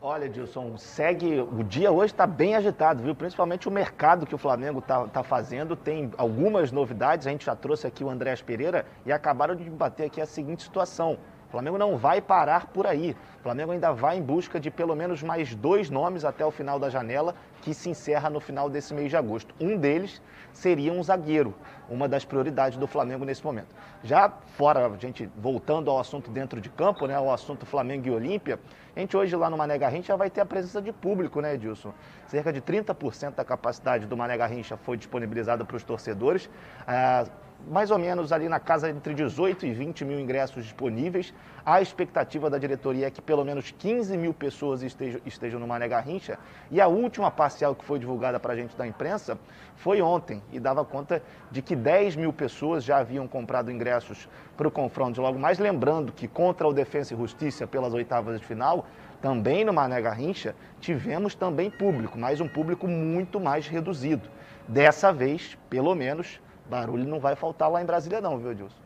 Olha, 0.00 0.30
Dilson, 0.30 0.78
segue. 0.78 1.42
O 1.42 1.62
dia 1.62 1.92
hoje 1.92 2.14
está 2.14 2.26
bem 2.26 2.54
agitado, 2.54 3.02
viu? 3.02 3.14
Principalmente 3.14 3.68
o 3.68 3.70
mercado 3.70 4.24
que 4.24 4.34
o 4.34 4.38
Flamengo 4.38 4.78
está 4.78 5.06
tá 5.08 5.22
fazendo. 5.22 5.76
Tem 5.76 6.10
algumas 6.16 6.72
novidades. 6.72 7.26
A 7.26 7.30
gente 7.30 7.44
já 7.44 7.54
trouxe 7.54 7.86
aqui 7.86 8.02
o 8.02 8.08
Andréas 8.08 8.40
Pereira 8.40 8.86
e 9.04 9.12
acabaram 9.12 9.54
de 9.54 9.62
debater 9.62 10.06
aqui 10.06 10.22
a 10.22 10.26
seguinte 10.26 10.62
situação. 10.62 11.18
O 11.50 11.52
Flamengo 11.52 11.76
não 11.76 11.96
vai 11.96 12.20
parar 12.20 12.68
por 12.68 12.86
aí. 12.86 13.16
O 13.40 13.42
Flamengo 13.42 13.72
ainda 13.72 13.92
vai 13.92 14.16
em 14.16 14.22
busca 14.22 14.60
de 14.60 14.70
pelo 14.70 14.94
menos 14.94 15.20
mais 15.20 15.52
dois 15.52 15.90
nomes 15.90 16.24
até 16.24 16.46
o 16.46 16.50
final 16.52 16.78
da 16.78 16.88
janela, 16.88 17.34
que 17.60 17.74
se 17.74 17.90
encerra 17.90 18.30
no 18.30 18.38
final 18.38 18.70
desse 18.70 18.94
mês 18.94 19.10
de 19.10 19.16
agosto. 19.16 19.52
Um 19.60 19.76
deles 19.76 20.22
seria 20.52 20.92
um 20.92 21.02
zagueiro, 21.02 21.52
uma 21.88 22.08
das 22.08 22.24
prioridades 22.24 22.78
do 22.78 22.86
Flamengo 22.86 23.24
nesse 23.24 23.44
momento. 23.44 23.74
Já 24.04 24.32
fora, 24.56 24.86
a 24.86 24.96
gente 24.96 25.28
voltando 25.36 25.90
ao 25.90 25.98
assunto 25.98 26.30
dentro 26.30 26.60
de 26.60 26.70
campo, 26.70 27.08
né, 27.08 27.16
ao 27.16 27.32
assunto 27.32 27.66
Flamengo 27.66 28.06
e 28.06 28.10
Olímpia, 28.12 28.60
a 28.94 29.00
gente 29.00 29.16
hoje 29.16 29.34
lá 29.34 29.50
no 29.50 29.56
Mané 29.56 29.76
Garrincha 29.76 30.16
vai 30.16 30.30
ter 30.30 30.42
a 30.42 30.46
presença 30.46 30.80
de 30.80 30.92
público, 30.92 31.40
né, 31.40 31.54
Edilson? 31.54 31.92
Cerca 32.28 32.52
de 32.52 32.60
30% 32.60 33.34
da 33.34 33.44
capacidade 33.44 34.06
do 34.06 34.16
Mané 34.16 34.36
Garrincha 34.36 34.76
foi 34.76 34.96
disponibilizada 34.96 35.64
para 35.64 35.76
os 35.76 35.82
torcedores. 35.82 36.48
Ah, 36.86 37.24
mais 37.68 37.90
ou 37.90 37.98
menos 37.98 38.32
ali 38.32 38.48
na 38.48 38.60
casa 38.60 38.90
entre 38.90 39.14
18 39.14 39.66
e 39.66 39.72
20 39.72 40.04
mil 40.04 40.20
ingressos 40.20 40.64
disponíveis. 40.64 41.32
A 41.64 41.80
expectativa 41.80 42.48
da 42.48 42.58
diretoria 42.58 43.06
é 43.06 43.10
que 43.10 43.20
pelo 43.20 43.44
menos 43.44 43.70
15 43.70 44.16
mil 44.16 44.32
pessoas 44.32 44.82
estejam, 44.82 45.20
estejam 45.26 45.60
no 45.60 45.66
Mané 45.66 45.88
Garrincha. 45.88 46.38
E 46.70 46.80
a 46.80 46.86
última 46.86 47.30
parcial 47.30 47.74
que 47.74 47.84
foi 47.84 47.98
divulgada 47.98 48.40
para 48.40 48.52
a 48.54 48.56
gente 48.56 48.76
da 48.76 48.86
imprensa 48.86 49.38
foi 49.76 50.00
ontem 50.00 50.42
e 50.52 50.60
dava 50.60 50.84
conta 50.84 51.22
de 51.50 51.62
que 51.62 51.76
10 51.76 52.16
mil 52.16 52.32
pessoas 52.32 52.84
já 52.84 52.98
haviam 52.98 53.26
comprado 53.26 53.70
ingressos 53.70 54.28
para 54.56 54.68
o 54.68 54.70
confronto 54.70 55.20
logo 55.20 55.38
mais. 55.38 55.58
Lembrando 55.58 56.12
que 56.12 56.28
contra 56.28 56.66
o 56.66 56.72
Defensa 56.72 57.14
e 57.14 57.16
Justiça 57.16 57.66
pelas 57.66 57.92
oitavas 57.94 58.38
de 58.40 58.46
final, 58.46 58.86
também 59.20 59.64
no 59.64 59.72
Mané 59.72 60.00
Garrincha, 60.00 60.54
tivemos 60.80 61.34
também 61.34 61.70
público, 61.70 62.18
mas 62.18 62.40
um 62.40 62.48
público 62.48 62.88
muito 62.88 63.38
mais 63.38 63.66
reduzido. 63.66 64.28
Dessa 64.66 65.12
vez, 65.12 65.58
pelo 65.68 65.94
menos, 65.94 66.40
barulho 66.70 67.06
não 67.06 67.20
vai 67.20 67.36
faltar 67.36 67.70
lá 67.70 67.82
em 67.82 67.84
Brasília 67.84 68.20
não, 68.20 68.38
viu, 68.38 68.52
Edilson? 68.52 68.76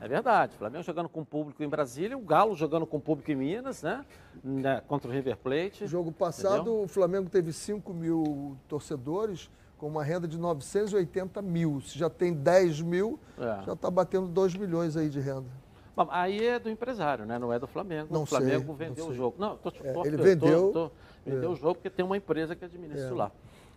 É 0.00 0.08
verdade. 0.08 0.56
Flamengo 0.56 0.82
jogando 0.82 1.08
com 1.08 1.22
público 1.22 1.62
em 1.62 1.68
Brasília, 1.68 2.16
o 2.16 2.22
Galo 2.22 2.56
jogando 2.56 2.86
com 2.86 2.98
público 2.98 3.30
em 3.30 3.36
Minas, 3.36 3.82
né? 3.82 4.04
né? 4.42 4.82
Contra 4.88 5.10
o 5.10 5.12
River 5.12 5.36
Plate. 5.36 5.86
Jogo 5.86 6.10
passado, 6.10 6.54
entendeu? 6.54 6.82
o 6.82 6.88
Flamengo 6.88 7.28
teve 7.28 7.52
5 7.52 7.92
mil 7.92 8.56
torcedores 8.66 9.50
com 9.76 9.86
uma 9.86 10.02
renda 10.02 10.26
de 10.26 10.38
980 10.38 11.42
mil. 11.42 11.80
Se 11.82 11.98
já 11.98 12.08
tem 12.08 12.32
10 12.32 12.80
mil, 12.80 13.20
é. 13.38 13.64
já 13.64 13.72
está 13.74 13.90
batendo 13.90 14.26
2 14.28 14.56
milhões 14.56 14.96
aí 14.96 15.10
de 15.10 15.20
renda. 15.20 15.48
Bom, 15.94 16.08
aí 16.10 16.46
é 16.46 16.58
do 16.58 16.70
empresário, 16.70 17.26
né? 17.26 17.38
Não 17.38 17.52
é 17.52 17.58
do 17.58 17.66
Flamengo. 17.66 18.08
Não 18.10 18.22
o 18.22 18.26
Flamengo 18.26 18.74
sei, 18.76 18.88
vendeu 18.88 19.06
o 19.08 19.14
jogo. 19.14 19.36
Não, 19.38 19.56
tô, 19.56 19.68
é, 19.68 20.06
ele 20.06 20.16
vendeu. 20.16 20.72
Tô, 20.72 20.88
tô, 20.88 20.92
vendeu 21.26 21.50
é. 21.50 21.52
o 21.52 21.56
jogo 21.56 21.74
porque 21.74 21.90
tem 21.90 22.04
uma 22.04 22.16
empresa 22.16 22.56
que 22.56 22.64
administra 22.64 23.08
é. 23.08 23.10
lá. 23.10 23.30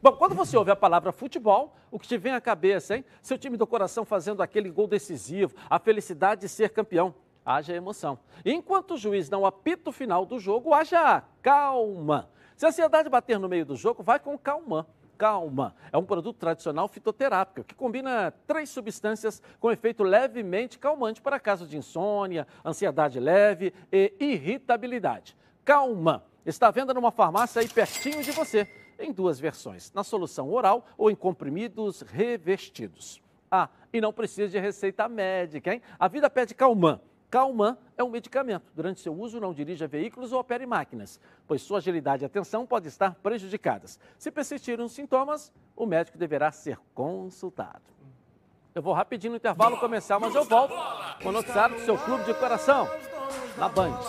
Bom, 0.04 0.12
quando 0.12 0.36
você 0.36 0.58
ouve 0.58 0.70
a 0.70 0.76
palavra 0.76 1.14
futebol, 1.14 1.74
o 1.90 1.98
que 1.98 2.06
te 2.06 2.18
vem 2.18 2.34
à 2.34 2.42
cabeça, 2.42 2.98
hein? 2.98 3.06
Seu 3.22 3.38
time 3.38 3.56
do 3.56 3.66
coração 3.66 4.04
fazendo 4.04 4.44
aquele 4.44 4.70
gol 4.70 4.86
decisivo, 4.86 5.56
a 5.70 5.80
felicidade 5.80 6.42
de 6.42 6.50
ser 6.50 6.72
campeão. 6.72 7.16
Haja 7.46 7.74
emoção. 7.74 8.20
Enquanto 8.44 8.96
o 8.96 8.98
juiz 8.98 9.30
não 9.30 9.46
apita 9.46 9.92
o 9.92 9.94
final 9.94 10.26
do 10.26 10.42
jogo, 10.42 10.74
haja 10.74 11.24
calma. 11.42 12.30
Se 12.58 12.66
a 12.66 12.68
ansiedade 12.68 13.08
bater 13.08 13.40
no 13.40 13.48
meio 13.48 13.66
do 13.66 13.78
jogo, 13.78 14.04
vai 14.04 14.20
com 14.20 14.38
calma. 14.38 14.86
Calma. 15.18 15.74
É 15.90 15.98
um 15.98 16.04
produto 16.04 16.36
tradicional 16.36 16.90
fitoterápico 16.90 17.66
que 17.66 17.74
combina 17.74 18.34
três 18.46 18.70
substâncias 18.72 19.42
com 19.58 19.72
efeito 19.72 20.04
levemente 20.04 20.78
calmante 20.78 21.22
para 21.22 21.40
casos 21.40 21.70
de 21.70 21.78
insônia, 21.78 22.46
ansiedade 22.66 23.22
leve 23.22 23.74
e 23.90 24.14
irritabilidade. 24.20 25.34
Calma. 25.64 26.26
Está 26.46 26.68
à 26.68 26.72
venda 26.72 26.94
numa 26.94 27.10
farmácia 27.10 27.62
aí 27.62 27.70
pertinho 27.70 28.22
de 28.22 28.32
você 28.34 28.68
em 29.00 29.12
duas 29.12 29.40
versões, 29.40 29.92
na 29.94 30.04
solução 30.04 30.52
oral 30.52 30.86
ou 30.98 31.10
em 31.10 31.16
comprimidos 31.16 32.02
revestidos. 32.02 33.22
Ah, 33.50 33.70
e 33.92 34.02
não 34.02 34.12
precisa 34.12 34.50
de 34.50 34.60
receita 34.60 35.08
médica, 35.08 35.74
hein? 35.74 35.82
A 36.00 36.08
vida 36.08 36.30
pede 36.30 36.56
Calman. 36.56 37.00
Calman 37.30 37.78
é 37.98 38.04
um 38.04 38.10
medicamento. 38.10 38.72
Durante 38.76 39.00
seu 39.00 39.14
uso, 39.14 39.40
não 39.40 39.54
dirija 39.54 39.88
veículos 39.88 40.32
ou 40.32 40.40
opere 40.40 40.66
máquinas, 40.66 41.20
pois 41.48 41.62
sua 41.62 41.80
agilidade 41.80 42.24
e 42.24 42.26
atenção 42.26 42.66
podem 42.66 42.88
estar 42.88 43.16
prejudicadas. 43.16 44.00
Se 44.20 44.30
persistirem 44.30 44.86
os 44.86 44.92
sintomas, 44.92 45.52
o 45.76 45.86
médico 45.86 46.18
deverá 46.18 46.52
ser 46.52 46.80
consultado. 46.94 47.82
Eu 48.76 48.82
vou 48.82 48.94
rapidinho 48.94 49.32
no 49.32 49.38
intervalo 49.38 49.80
comercial, 49.80 50.20
mas 50.20 50.34
eu 50.34 50.44
volto 50.44 50.74
com 51.22 51.30
o 51.30 51.32
noticiário 51.32 51.76
do 51.76 51.86
seu 51.86 51.98
clube 51.98 52.24
de 52.24 52.34
coração, 52.34 52.88
na 53.58 53.70
Band. 53.70 54.00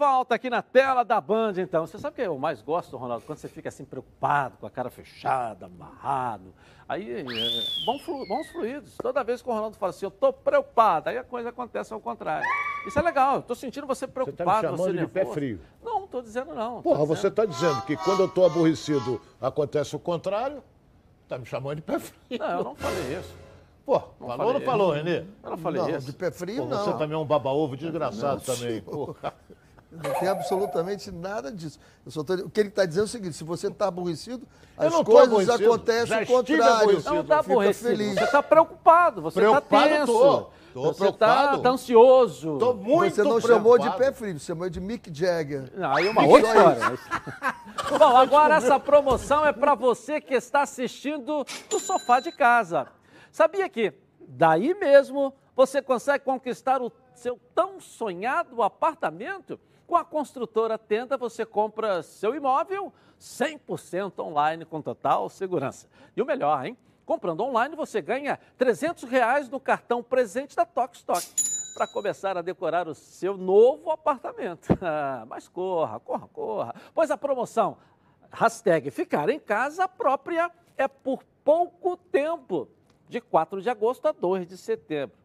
Volta 0.00 0.34
aqui 0.34 0.48
na 0.48 0.62
tela 0.62 1.04
da 1.04 1.20
Band, 1.20 1.52
então. 1.58 1.86
Você 1.86 1.98
sabe 1.98 2.14
o 2.14 2.16
que 2.16 2.22
eu 2.22 2.38
mais 2.38 2.62
gosto, 2.62 2.96
Ronaldo? 2.96 3.22
Quando 3.26 3.36
você 3.36 3.48
fica 3.48 3.68
assim 3.68 3.84
preocupado, 3.84 4.56
com 4.58 4.66
a 4.66 4.70
cara 4.70 4.88
fechada, 4.88 5.66
amarrado. 5.66 6.54
Aí, 6.88 7.20
é, 7.20 7.22
bons, 7.84 8.00
flu, 8.00 8.26
bons 8.26 8.48
fluidos. 8.48 8.96
Toda 8.96 9.22
vez 9.22 9.42
que 9.42 9.48
o 9.50 9.52
Ronaldo 9.52 9.76
fala 9.76 9.90
assim, 9.90 10.06
eu 10.06 10.10
tô 10.10 10.32
preocupado, 10.32 11.10
aí 11.10 11.18
a 11.18 11.22
coisa 11.22 11.50
acontece 11.50 11.92
ao 11.92 12.00
contrário. 12.00 12.48
Isso 12.86 12.98
é 12.98 13.02
legal, 13.02 13.36
eu 13.36 13.42
tô 13.42 13.54
sentindo 13.54 13.86
você 13.86 14.06
preocupado. 14.08 14.48
Você 14.48 14.66
tá 14.66 14.72
me 14.72 14.78
chamando 14.78 14.94
você 14.94 15.06
de 15.06 15.06
pé 15.06 15.26
frio. 15.26 15.60
Não, 15.84 16.00
não 16.00 16.06
tô 16.08 16.22
dizendo 16.22 16.54
não. 16.54 16.80
Porra, 16.80 17.04
você 17.04 17.28
está 17.28 17.44
dizendo 17.44 17.82
que 17.82 17.94
quando 17.98 18.20
eu 18.20 18.28
tô 18.28 18.46
aborrecido 18.46 19.20
acontece 19.38 19.94
o 19.94 19.98
contrário? 19.98 20.64
Tá 21.28 21.36
me 21.36 21.44
chamando 21.44 21.76
de 21.76 21.82
pé 21.82 21.98
frio. 21.98 22.38
Não, 22.38 22.50
eu 22.50 22.64
não 22.64 22.74
falei 22.74 23.18
isso. 23.18 23.34
Pô, 23.84 24.02
não 24.18 24.28
falou 24.28 24.46
ou 24.46 24.52
não 24.54 24.60
falou, 24.62 24.90
Renê? 24.92 25.24
Eu 25.42 25.50
não 25.50 25.58
falei 25.58 25.82
não, 25.82 25.90
isso. 25.90 26.06
de 26.06 26.12
pé 26.14 26.30
frio, 26.30 26.62
Pô, 26.62 26.68
não. 26.68 26.84
Você 26.84 26.92
também 26.92 27.14
é 27.14 27.18
um 27.18 27.24
baba-ovo 27.26 27.76
desgraçado 27.76 28.42
não, 28.46 28.54
também. 28.54 28.80
Porra. 28.80 29.34
Não 29.90 30.14
tem 30.14 30.28
absolutamente 30.28 31.10
nada 31.10 31.50
disso. 31.50 31.78
Tô... 32.24 32.34
o 32.34 32.50
que 32.50 32.60
ele 32.60 32.68
está 32.68 32.86
dizendo 32.86 33.02
é 33.02 33.06
o 33.06 33.08
seguinte: 33.08 33.34
se 33.34 33.44
você 33.44 33.66
está 33.66 33.88
aborrecido, 33.88 34.46
as 34.78 34.94
coisas 35.02 35.48
acontecem 35.48 36.22
o 36.22 36.26
contrário. 36.26 37.02
Não 37.04 37.20
está 37.20 37.40
aborrecido. 37.40 37.88
Feliz. 37.88 38.14
Você 38.14 38.24
está 38.24 38.42
preocupado, 38.42 39.20
você 39.22 39.40
está 39.40 39.60
tenso. 39.60 40.06
Tô. 40.06 40.50
Tô 40.72 40.82
você 40.82 40.98
preocupado. 41.00 41.56
Tá, 41.56 41.62
tá 41.62 41.70
ansioso. 41.70 42.58
Tô 42.58 42.74
muito 42.74 43.14
Você 43.14 43.22
não 43.24 43.40
preocupado. 43.40 43.54
chamou 43.54 43.78
de 43.78 43.90
pé 43.96 44.12
frio, 44.12 44.38
você 44.38 44.46
chamou 44.46 44.70
de 44.70 44.80
Mick 44.80 45.12
Jagger. 45.12 45.70
Não, 45.74 45.92
aí 45.92 46.06
é 46.06 46.10
uma 46.10 46.24
outra 46.24 46.48
história. 46.48 46.98
Bom, 47.98 48.16
agora 48.16 48.54
essa 48.54 48.78
promoção 48.78 49.44
é 49.44 49.52
para 49.52 49.74
você 49.74 50.20
que 50.20 50.34
está 50.34 50.62
assistindo 50.62 51.44
do 51.68 51.80
sofá 51.80 52.20
de 52.20 52.30
casa. 52.30 52.86
Sabia 53.32 53.68
que 53.68 53.92
daí 54.20 54.74
mesmo 54.74 55.34
você 55.56 55.82
consegue 55.82 56.24
conquistar 56.24 56.80
o 56.80 56.92
seu 57.14 57.38
tão 57.52 57.80
sonhado 57.80 58.62
apartamento? 58.62 59.58
Com 59.90 59.96
a 59.96 60.04
construtora 60.04 60.78
Tenda, 60.78 61.16
você 61.16 61.44
compra 61.44 62.00
seu 62.04 62.32
imóvel 62.32 62.92
100% 63.20 64.20
online 64.20 64.64
com 64.64 64.80
total 64.80 65.28
segurança. 65.28 65.88
E 66.16 66.22
o 66.22 66.24
melhor, 66.24 66.64
hein? 66.64 66.78
Comprando 67.04 67.40
online, 67.40 67.74
você 67.74 68.00
ganha 68.00 68.38
300 68.56 69.02
reais 69.02 69.48
no 69.48 69.58
cartão 69.58 70.00
presente 70.00 70.54
da 70.54 70.64
Tokstok 70.64 71.26
para 71.74 71.88
começar 71.88 72.38
a 72.38 72.40
decorar 72.40 72.86
o 72.86 72.94
seu 72.94 73.36
novo 73.36 73.90
apartamento. 73.90 74.68
Mas 75.26 75.48
corra, 75.48 75.98
corra, 75.98 76.28
corra, 76.28 76.74
pois 76.94 77.10
a 77.10 77.16
promoção 77.16 77.76
hashtag 78.30 78.92
ficar 78.92 79.28
em 79.28 79.40
casa 79.40 79.88
própria 79.88 80.52
é 80.76 80.86
por 80.86 81.24
pouco 81.42 81.96
tempo, 81.96 82.68
de 83.08 83.20
4 83.20 83.60
de 83.60 83.68
agosto 83.68 84.06
a 84.06 84.12
2 84.12 84.46
de 84.46 84.56
setembro. 84.56 85.18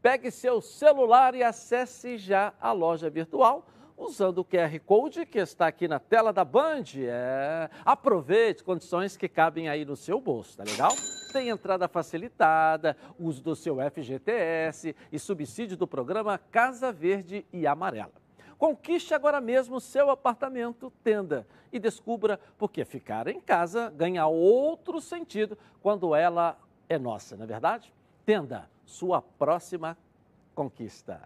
Pegue 0.00 0.30
seu 0.30 0.60
celular 0.60 1.34
e 1.34 1.42
acesse 1.42 2.16
já 2.18 2.54
a 2.60 2.70
loja 2.70 3.10
virtual 3.10 3.66
usando 4.04 4.38
o 4.38 4.44
QR 4.44 4.78
Code 4.84 5.24
que 5.24 5.38
está 5.38 5.66
aqui 5.66 5.86
na 5.86 5.98
tela 5.98 6.32
da 6.32 6.44
Band. 6.44 6.84
É. 6.96 7.70
Aproveite 7.84 8.64
condições 8.64 9.16
que 9.16 9.28
cabem 9.28 9.68
aí 9.68 9.84
no 9.84 9.96
seu 9.96 10.20
bolso, 10.20 10.56
tá 10.56 10.64
legal? 10.64 10.92
Tem 11.32 11.48
entrada 11.48 11.88
facilitada, 11.88 12.96
uso 13.18 13.42
do 13.42 13.56
seu 13.56 13.76
FGTS 13.90 14.94
e 15.10 15.18
subsídio 15.18 15.76
do 15.76 15.86
programa 15.86 16.38
Casa 16.38 16.92
Verde 16.92 17.46
e 17.52 17.66
Amarela. 17.66 18.12
Conquiste 18.58 19.12
agora 19.12 19.40
mesmo 19.40 19.80
seu 19.80 20.10
apartamento 20.10 20.92
tenda 21.02 21.46
e 21.72 21.80
descubra 21.80 22.38
porque 22.56 22.84
ficar 22.84 23.26
em 23.26 23.40
casa 23.40 23.90
ganha 23.90 24.26
outro 24.26 25.00
sentido 25.00 25.58
quando 25.80 26.14
ela 26.14 26.56
é 26.88 26.98
nossa, 26.98 27.36
não 27.36 27.44
é 27.44 27.46
verdade? 27.46 27.92
Tenda, 28.24 28.70
sua 28.84 29.20
próxima 29.20 29.98
conquista. 30.54 31.20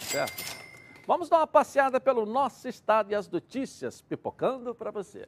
Certo? 0.00 0.57
Vamos 1.08 1.30
dar 1.30 1.38
uma 1.38 1.46
passeada 1.46 1.98
pelo 1.98 2.26
nosso 2.26 2.68
estado 2.68 3.10
e 3.10 3.14
as 3.14 3.30
notícias 3.30 4.02
pipocando 4.02 4.74
para 4.74 4.90
você. 4.90 5.26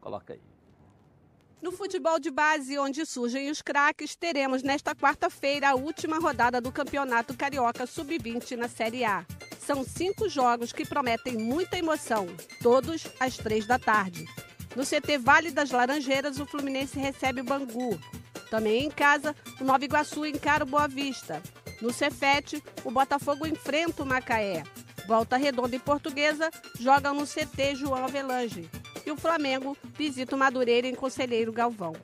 Coloca 0.00 0.32
aí. 0.32 0.40
No 1.60 1.72
futebol 1.72 2.20
de 2.20 2.30
base, 2.30 2.78
onde 2.78 3.04
surgem 3.04 3.50
os 3.50 3.60
craques, 3.60 4.14
teremos 4.14 4.62
nesta 4.62 4.94
quarta-feira 4.94 5.70
a 5.70 5.74
última 5.74 6.20
rodada 6.20 6.60
do 6.60 6.70
Campeonato 6.70 7.36
Carioca 7.36 7.84
Sub-20 7.84 8.52
na 8.52 8.68
Série 8.68 9.04
A. 9.04 9.26
São 9.58 9.82
cinco 9.82 10.28
jogos 10.28 10.72
que 10.72 10.86
prometem 10.86 11.36
muita 11.36 11.76
emoção, 11.76 12.28
todos 12.62 13.08
às 13.18 13.36
três 13.36 13.66
da 13.66 13.80
tarde. 13.80 14.24
No 14.76 14.84
CT 14.84 15.18
Vale 15.18 15.50
das 15.50 15.72
Laranjeiras, 15.72 16.38
o 16.38 16.46
Fluminense 16.46 16.96
recebe 17.00 17.40
o 17.40 17.44
Bangu. 17.44 17.98
Também 18.48 18.84
em 18.84 18.90
casa, 18.90 19.34
o 19.60 19.64
Nova 19.64 19.84
Iguaçu 19.84 20.24
encara 20.24 20.62
o 20.62 20.66
Boa 20.66 20.86
Vista. 20.86 21.42
No 21.80 21.92
Cefete, 21.92 22.62
o 22.84 22.90
Botafogo 22.92 23.44
enfrenta 23.44 24.04
o 24.04 24.06
Macaé. 24.06 24.62
Volta 25.06 25.36
Redonda 25.36 25.76
e 25.76 25.78
Portuguesa 25.78 26.50
jogam 26.78 27.14
no 27.14 27.26
CT 27.26 27.76
João 27.76 28.04
Avelange. 28.04 28.68
E 29.04 29.10
o 29.10 29.16
Flamengo 29.16 29.76
visita 29.96 30.36
o 30.36 30.38
Madureira 30.38 30.86
em 30.86 30.94
Conselheiro 30.94 31.52
Galvão. 31.52 31.94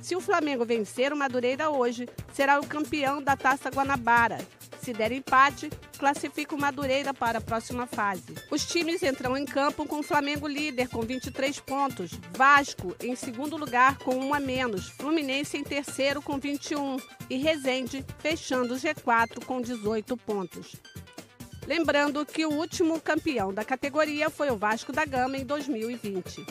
Se 0.00 0.16
o 0.16 0.20
Flamengo 0.20 0.64
vencer 0.64 1.12
o 1.12 1.16
Madureira 1.16 1.70
hoje, 1.70 2.08
será 2.32 2.58
o 2.58 2.66
campeão 2.66 3.22
da 3.22 3.36
Taça 3.36 3.68
Guanabara. 3.68 4.38
Se 4.80 4.94
der 4.94 5.12
empate, 5.12 5.68
classifica 5.98 6.54
o 6.54 6.58
Madureira 6.58 7.12
para 7.12 7.38
a 7.38 7.42
próxima 7.42 7.86
fase. 7.86 8.34
Os 8.50 8.64
times 8.64 9.02
entram 9.02 9.36
em 9.36 9.44
campo 9.44 9.86
com 9.86 9.98
o 9.98 10.02
Flamengo 10.02 10.48
líder 10.48 10.88
com 10.88 11.02
23 11.02 11.60
pontos, 11.60 12.12
Vasco 12.34 12.96
em 13.02 13.14
segundo 13.14 13.58
lugar 13.58 13.98
com 13.98 14.16
um 14.16 14.32
a 14.32 14.40
menos, 14.40 14.88
Fluminense 14.88 15.58
em 15.58 15.62
terceiro 15.62 16.22
com 16.22 16.38
21 16.38 16.96
e 17.28 17.36
Resende 17.36 18.04
fechando 18.18 18.72
o 18.72 18.76
G4 18.78 19.44
com 19.44 19.60
18 19.60 20.16
pontos. 20.16 20.74
Lembrando 21.70 22.26
que 22.26 22.44
o 22.44 22.50
último 22.50 23.00
campeão 23.00 23.54
da 23.54 23.64
categoria 23.64 24.28
foi 24.28 24.50
o 24.50 24.56
Vasco 24.56 24.92
da 24.92 25.04
Gama 25.04 25.36
em 25.36 25.44
2020. 25.44 26.44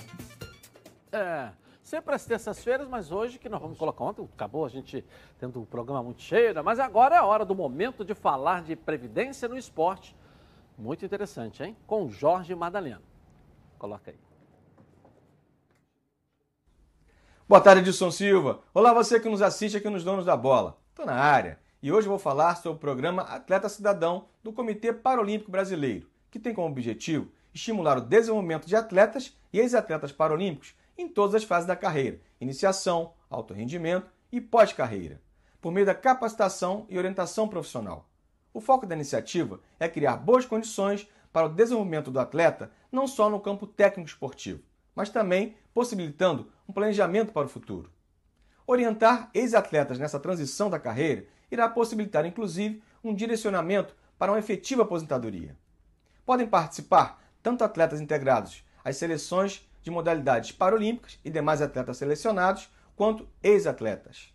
É, 1.11 1.49
sempre 1.84 2.15
às 2.15 2.24
terças-feiras, 2.24 2.88
mas 2.88 3.11
hoje 3.11 3.38
que 3.38 3.49
nós 3.49 3.61
vamos 3.61 3.78
colocar 3.78 4.05
ontem, 4.05 4.26
acabou 4.34 4.63
a 4.63 4.70
gente 4.70 5.03
tendo 5.38 5.59
um 5.59 5.65
programa 5.65 6.01
muito 6.01 6.22
cheio, 6.22 6.53
né? 6.53 6.61
mas 6.61 6.80
agora 6.80 7.15
é 7.15 7.17
a 7.17 7.26
hora 7.26 7.43
do 7.43 7.53
momento 7.53 8.05
de 8.05 8.15
falar 8.15 8.63
de 8.63 8.78
previdência 8.78 9.49
no 9.49 9.57
esporte. 9.57 10.15
Muito 10.78 11.03
interessante, 11.03 11.63
hein? 11.63 11.76
Com 11.86 12.09
Jorge 12.09 12.55
Madalena. 12.55 13.01
Coloca 13.78 14.11
aí. 14.11 14.20
Boa 17.45 17.59
tarde, 17.59 17.89
Edson 17.89 18.09
Silva. 18.09 18.61
Olá, 18.74 18.93
você 18.93 19.20
que 19.20 19.28
nos 19.28 19.41
assiste 19.41 19.76
aqui 19.76 19.89
nos 19.89 20.05
Donos 20.05 20.24
da 20.24 20.38
Bola. 20.38 20.78
Tô 20.95 21.03
na 21.03 21.15
área. 21.15 21.59
E 21.82 21.93
hoje 21.93 22.09
vou 22.09 22.19
falar 22.19 22.55
sobre 22.55 22.75
o 22.75 22.80
programa 22.80 23.21
Atleta 23.21 23.69
Cidadão 23.69 24.25
do 24.43 24.51
Comitê 24.51 24.91
Paralímpico 24.91 25.49
Brasileiro, 25.49 26.09
que 26.30 26.38
tem 26.38 26.53
como 26.53 26.67
objetivo 26.67 27.32
estimular 27.53 27.97
o 27.97 28.01
desenvolvimento 28.01 28.67
de 28.67 28.75
atletas 28.75 29.38
e 29.53 29.59
ex-atletas 29.59 30.11
paralímpicos 30.11 30.75
em 30.97 31.07
todas 31.07 31.36
as 31.36 31.45
fases 31.45 31.65
da 31.65 31.77
carreira, 31.77 32.19
iniciação, 32.41 33.13
alto 33.30 33.53
rendimento 33.53 34.11
e 34.30 34.41
pós-carreira, 34.41 35.21
por 35.61 35.71
meio 35.71 35.86
da 35.86 35.95
capacitação 35.95 36.86
e 36.89 36.97
orientação 36.97 37.47
profissional. 37.47 38.09
O 38.53 38.59
foco 38.59 38.86
da 38.86 38.93
iniciativa 38.95 39.61
é 39.80 39.88
criar 39.88 40.17
boas 40.17 40.45
condições 40.45 41.09
para 41.32 41.45
o 41.45 41.53
desenvolvimento 41.53 42.11
do 42.11 42.19
atleta 42.19 42.69
não 42.91 43.07
só 43.07 43.30
no 43.30 43.39
campo 43.39 43.65
técnico 43.65 44.09
esportivo, 44.09 44.61
mas 44.93 45.09
também 45.09 45.55
possibilitando 45.73 46.51
um 46.67 46.73
planejamento 46.73 47.32
para 47.32 47.45
o 47.45 47.49
futuro. 47.49 47.89
Orientar 48.72 49.32
ex-atletas 49.34 49.97
nessa 49.97 50.20
transição 50.20 50.70
da 50.70 50.78
carreira 50.78 51.26
irá 51.49 51.67
possibilitar, 51.67 52.24
inclusive, 52.28 52.84
um 53.03 53.15
direcionamento 53.15 53.95
para 54.15 54.32
uma 54.32 54.38
efetiva 54.38 54.84
aposentadoria. 54.84 55.57
Podem 56.24 56.45
participar 56.45 57.20
tanto 57.41 57.63
atletas 57.63 57.99
integrados 57.99 58.63
às 58.86 58.95
seleções 58.95 59.67
de 59.82 59.89
modalidades 59.89 60.51
paralímpicas 60.51 61.17
e 61.26 61.32
demais 61.32 61.63
atletas 61.63 61.97
selecionados, 61.97 62.70
quanto 62.95 63.28
ex-atletas. 63.41 64.32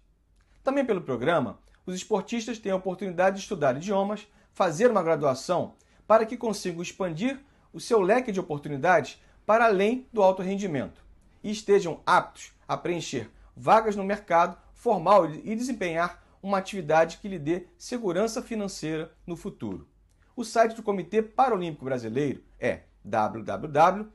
Também 0.65 0.85
pelo 0.85 1.03
programa, 1.03 1.61
os 1.87 1.95
esportistas 1.95 2.59
têm 2.59 2.73
a 2.73 2.77
oportunidade 2.77 3.37
de 3.37 3.43
estudar 3.43 3.77
idiomas, 3.77 4.27
fazer 4.53 4.91
uma 4.91 5.05
graduação, 5.05 5.77
para 6.09 6.27
que 6.27 6.37
consigam 6.37 6.83
expandir 6.83 7.39
o 7.73 7.79
seu 7.79 8.01
leque 8.01 8.33
de 8.33 8.41
oportunidades 8.41 9.23
para 9.47 9.67
além 9.67 10.09
do 10.13 10.21
alto 10.21 10.43
rendimento 10.43 11.05
e 11.41 11.53
estejam 11.53 12.01
aptos 12.05 12.53
a 12.67 12.77
preencher 12.77 13.31
vagas 13.57 13.97
no 13.97 14.05
mercado 14.05 14.57
formal 14.73 15.27
e 15.31 15.55
desempenhar 15.57 16.23
uma 16.43 16.59
atividade 16.59 17.19
que 17.19 17.29
lhe 17.29 17.39
dê 17.39 17.67
segurança 17.79 18.43
financeira 18.43 19.11
no 19.27 19.37
futuro. 19.37 19.89
O 20.37 20.45
site 20.45 20.75
do 20.75 20.83
Comitê 20.83 21.23
Paralímpico 21.23 21.85
Brasileiro 21.85 22.43
é 22.59 22.83
www.cpb.org.br 23.05 24.15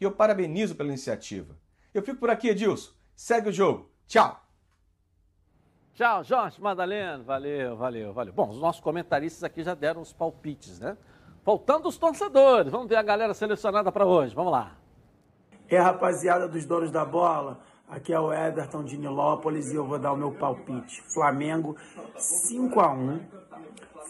e 0.00 0.04
eu 0.04 0.12
parabenizo 0.12 0.74
pela 0.74 0.90
iniciativa. 0.90 1.56
Eu 1.92 2.02
fico 2.02 2.20
por 2.20 2.30
aqui, 2.30 2.48
Edilson. 2.48 2.92
Segue 3.16 3.48
o 3.48 3.52
jogo. 3.52 3.90
Tchau! 4.06 4.40
Tchau, 5.94 6.24
Jorge 6.24 6.60
Madalena. 6.60 7.22
Valeu, 7.22 7.76
valeu, 7.76 8.12
valeu. 8.12 8.32
Bom, 8.32 8.48
os 8.48 8.58
nossos 8.58 8.80
comentaristas 8.80 9.44
aqui 9.44 9.62
já 9.62 9.74
deram 9.74 10.00
os 10.00 10.12
palpites, 10.12 10.80
né? 10.80 10.96
Faltando 11.44 11.88
os 11.88 11.98
torcedores. 11.98 12.70
Vamos 12.70 12.88
ver 12.88 12.96
a 12.96 13.02
galera 13.02 13.34
selecionada 13.34 13.92
para 13.92 14.06
hoje. 14.06 14.34
Vamos 14.34 14.52
lá. 14.52 14.76
É, 15.72 15.78
rapaziada 15.78 16.46
dos 16.46 16.66
donos 16.66 16.90
da 16.90 17.02
bola. 17.02 17.58
Aqui 17.88 18.12
é 18.12 18.20
o 18.20 18.30
Ederton 18.30 18.84
de 18.84 18.98
Nilópolis 18.98 19.72
e 19.72 19.74
eu 19.74 19.86
vou 19.86 19.98
dar 19.98 20.12
o 20.12 20.16
meu 20.18 20.30
palpite. 20.30 21.00
Flamengo 21.14 21.78
5 22.14 22.78
a 22.78 22.92
1 22.92 23.20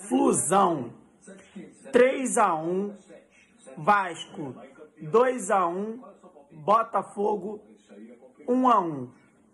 Flusão 0.09 0.93
3 1.93 2.37
a 2.37 2.53
1 2.57 2.97
Vasco 3.79 4.57
2 5.03 5.51
a 5.53 5.69
1 5.69 6.03
Botafogo 6.51 7.61
1 8.49 8.69
a 8.69 8.81
1 8.81 9.09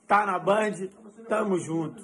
Tá 0.07 0.25
na 0.25 0.39
Band, 0.39 0.89
tamo 1.29 1.59
junto. 1.59 2.03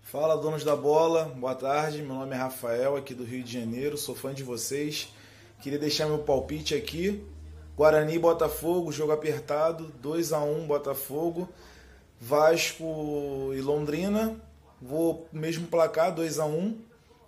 Fala, 0.00 0.34
donos 0.38 0.64
da 0.64 0.74
bola, 0.74 1.24
boa 1.36 1.54
tarde. 1.54 2.00
Meu 2.00 2.14
nome 2.14 2.34
é 2.34 2.38
Rafael, 2.38 2.96
aqui 2.96 3.12
do 3.12 3.22
Rio 3.22 3.42
de 3.44 3.52
Janeiro, 3.52 3.98
sou 3.98 4.14
fã 4.14 4.32
de 4.32 4.42
vocês. 4.42 5.12
Queria 5.60 5.78
deixar 5.78 6.06
meu 6.06 6.20
palpite 6.20 6.74
aqui. 6.74 7.22
Guarani 7.76 8.18
Botafogo, 8.18 8.92
jogo 8.92 9.12
apertado, 9.12 9.92
2 10.00 10.32
a 10.32 10.40
1 10.40 10.66
Botafogo. 10.66 11.48
Vasco 12.20 13.52
e 13.54 13.60
Londrina, 13.60 14.40
vou 14.80 15.28
mesmo 15.32 15.66
placar, 15.66 16.14
2 16.14 16.38
a 16.38 16.46
1 16.46 16.80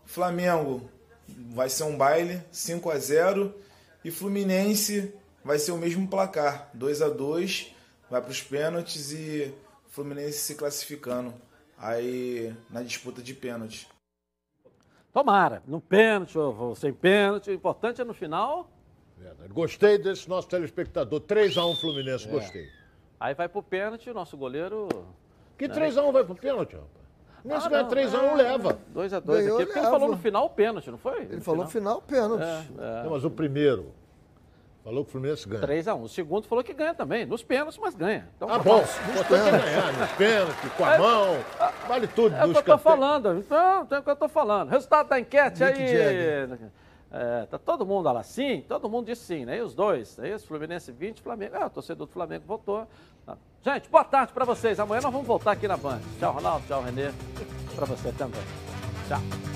Flamengo 0.07 0.89
vai 1.29 1.69
ser 1.69 1.83
um 1.83 1.97
baile, 1.99 2.41
5 2.53 2.89
a 2.91 2.97
0 2.97 3.55
E 4.05 4.11
Fluminense 4.11 5.13
vai 5.45 5.59
ser 5.59 5.73
o 5.73 5.77
mesmo 5.77 6.09
placar, 6.09 6.71
2 6.73 7.03
a 7.03 7.09
2 7.09 7.75
vai 8.09 8.23
para 8.23 8.31
os 8.31 8.41
pênaltis 8.41 9.13
e 9.13 9.53
Fluminense 9.89 10.39
se 10.39 10.55
classificando 10.55 11.35
aí 11.77 12.55
na 12.71 12.83
disputa 12.83 13.21
de 13.21 13.35
pênalti. 13.35 13.89
Tomara, 15.13 15.63
no 15.67 15.81
pênalti 15.81 16.39
ou 16.39 16.75
sem 16.77 16.93
pênalti, 16.93 17.51
o 17.51 17.55
importante 17.55 18.01
é 18.01 18.05
no 18.05 18.15
final. 18.15 18.71
Gostei 19.51 19.99
desse 19.99 20.29
nosso 20.29 20.49
telespectador, 20.49 21.21
3x1 21.21 21.77
Fluminense, 21.77 22.29
é. 22.29 22.31
gostei. 22.31 22.69
Aí 23.19 23.35
vai 23.35 23.49
pro 23.49 23.63
pênalti, 23.63 24.11
o 24.11 24.15
nosso 24.15 24.37
goleiro. 24.37 24.89
Que 25.57 25.69
3x1 25.69 26.07
né? 26.07 26.13
vai 26.13 26.25
pro 26.25 26.35
pênalti, 26.35 26.75
rapaz? 26.75 27.07
Nem 27.47 27.61
se 27.61 27.69
ganhar 27.69 27.89
3x1 27.89 28.15
é, 28.15 28.35
leva. 28.35 28.79
2x2 28.95 29.55
aqui. 29.55 29.67
Porque 29.67 29.79
ele 29.79 29.87
falou 29.87 30.09
no 30.09 30.17
final 30.19 30.51
pênalti, 30.51 30.91
não 30.91 30.99
foi? 30.99 31.23
Ele 31.23 31.37
no 31.37 31.43
falou 31.43 31.65
no 31.65 31.71
final 31.71 32.03
pênalti. 32.03 32.43
É, 32.43 33.01
é. 33.01 33.03
Não, 33.05 33.11
mas 33.11 33.25
o 33.25 33.31
primeiro. 33.31 33.93
Falou 34.83 35.05
que 35.05 35.09
o 35.09 35.13
Fluminense 35.13 35.49
ganha. 35.49 35.67
3x1. 35.67 36.03
O 36.03 36.09
segundo 36.09 36.47
falou 36.47 36.63
que 36.63 36.73
ganha 36.73 36.95
também. 36.95 37.25
Nos 37.25 37.43
pênaltis, 37.43 37.79
mas 37.79 37.95
ganha. 37.95 38.29
Então, 38.37 38.49
ah, 38.49 38.59
bom. 38.59 38.81
Nos 38.81 39.27
pênaltis. 39.27 39.65
ganhar. 39.65 39.93
Nos 39.93 40.13
pênaltis, 40.13 40.73
com 40.77 40.85
a 40.85 40.95
é, 40.95 40.99
mão. 40.99 41.37
Vale 41.89 42.07
tudo. 42.09 42.35
É 42.37 42.45
o 42.45 42.53
que 42.53 42.59
eu 42.59 42.63
tô 42.63 42.79
falando. 42.79 43.39
Então, 43.39 43.87
é 43.91 43.99
o 43.99 44.03
que 44.03 44.11
eu 44.11 44.17
tô 44.17 44.29
falando. 44.29 44.69
Resultado 44.71 45.09
da 45.09 45.19
enquete 45.19 45.65
Nick 45.65 45.81
aí. 45.81 46.61
É, 47.11 47.47
tá 47.47 47.59
todo 47.59 47.87
mundo 47.87 48.11
lá 48.11 48.23
sim, 48.23 48.65
todo 48.69 48.89
mundo 48.89 49.07
disse 49.07 49.23
sim, 49.23 49.45
né? 49.45 49.59
E 49.59 49.61
os 49.61 49.75
dois, 49.75 50.19
é 50.19 50.35
isso? 50.35 50.47
Fluminense 50.47 50.91
20, 50.91 51.23
Flamengo. 51.23 51.55
Ah, 51.57 51.67
o 51.67 51.71
torcedor 51.71 52.07
do 52.07 52.13
Flamengo 52.13 52.45
votou. 52.47 52.87
Tá. 53.25 53.37
Gente, 53.63 53.89
boa 53.89 54.05
tarde 54.05 54.33
para 54.33 54.45
vocês. 54.45 54.79
Amanhã 54.81 55.01
nós 55.01 55.13
vamos 55.13 55.27
voltar 55.27 55.53
aqui 55.53 55.69
na 55.69 55.77
Band. 55.77 56.01
Tchau, 56.19 56.33
Ronaldo. 56.33 56.67
Tchau, 56.67 56.83
Renê. 56.83 57.13
Para 57.75 57.87
você 57.87 58.13
também. 58.13 58.43
Tchau. 59.09 59.56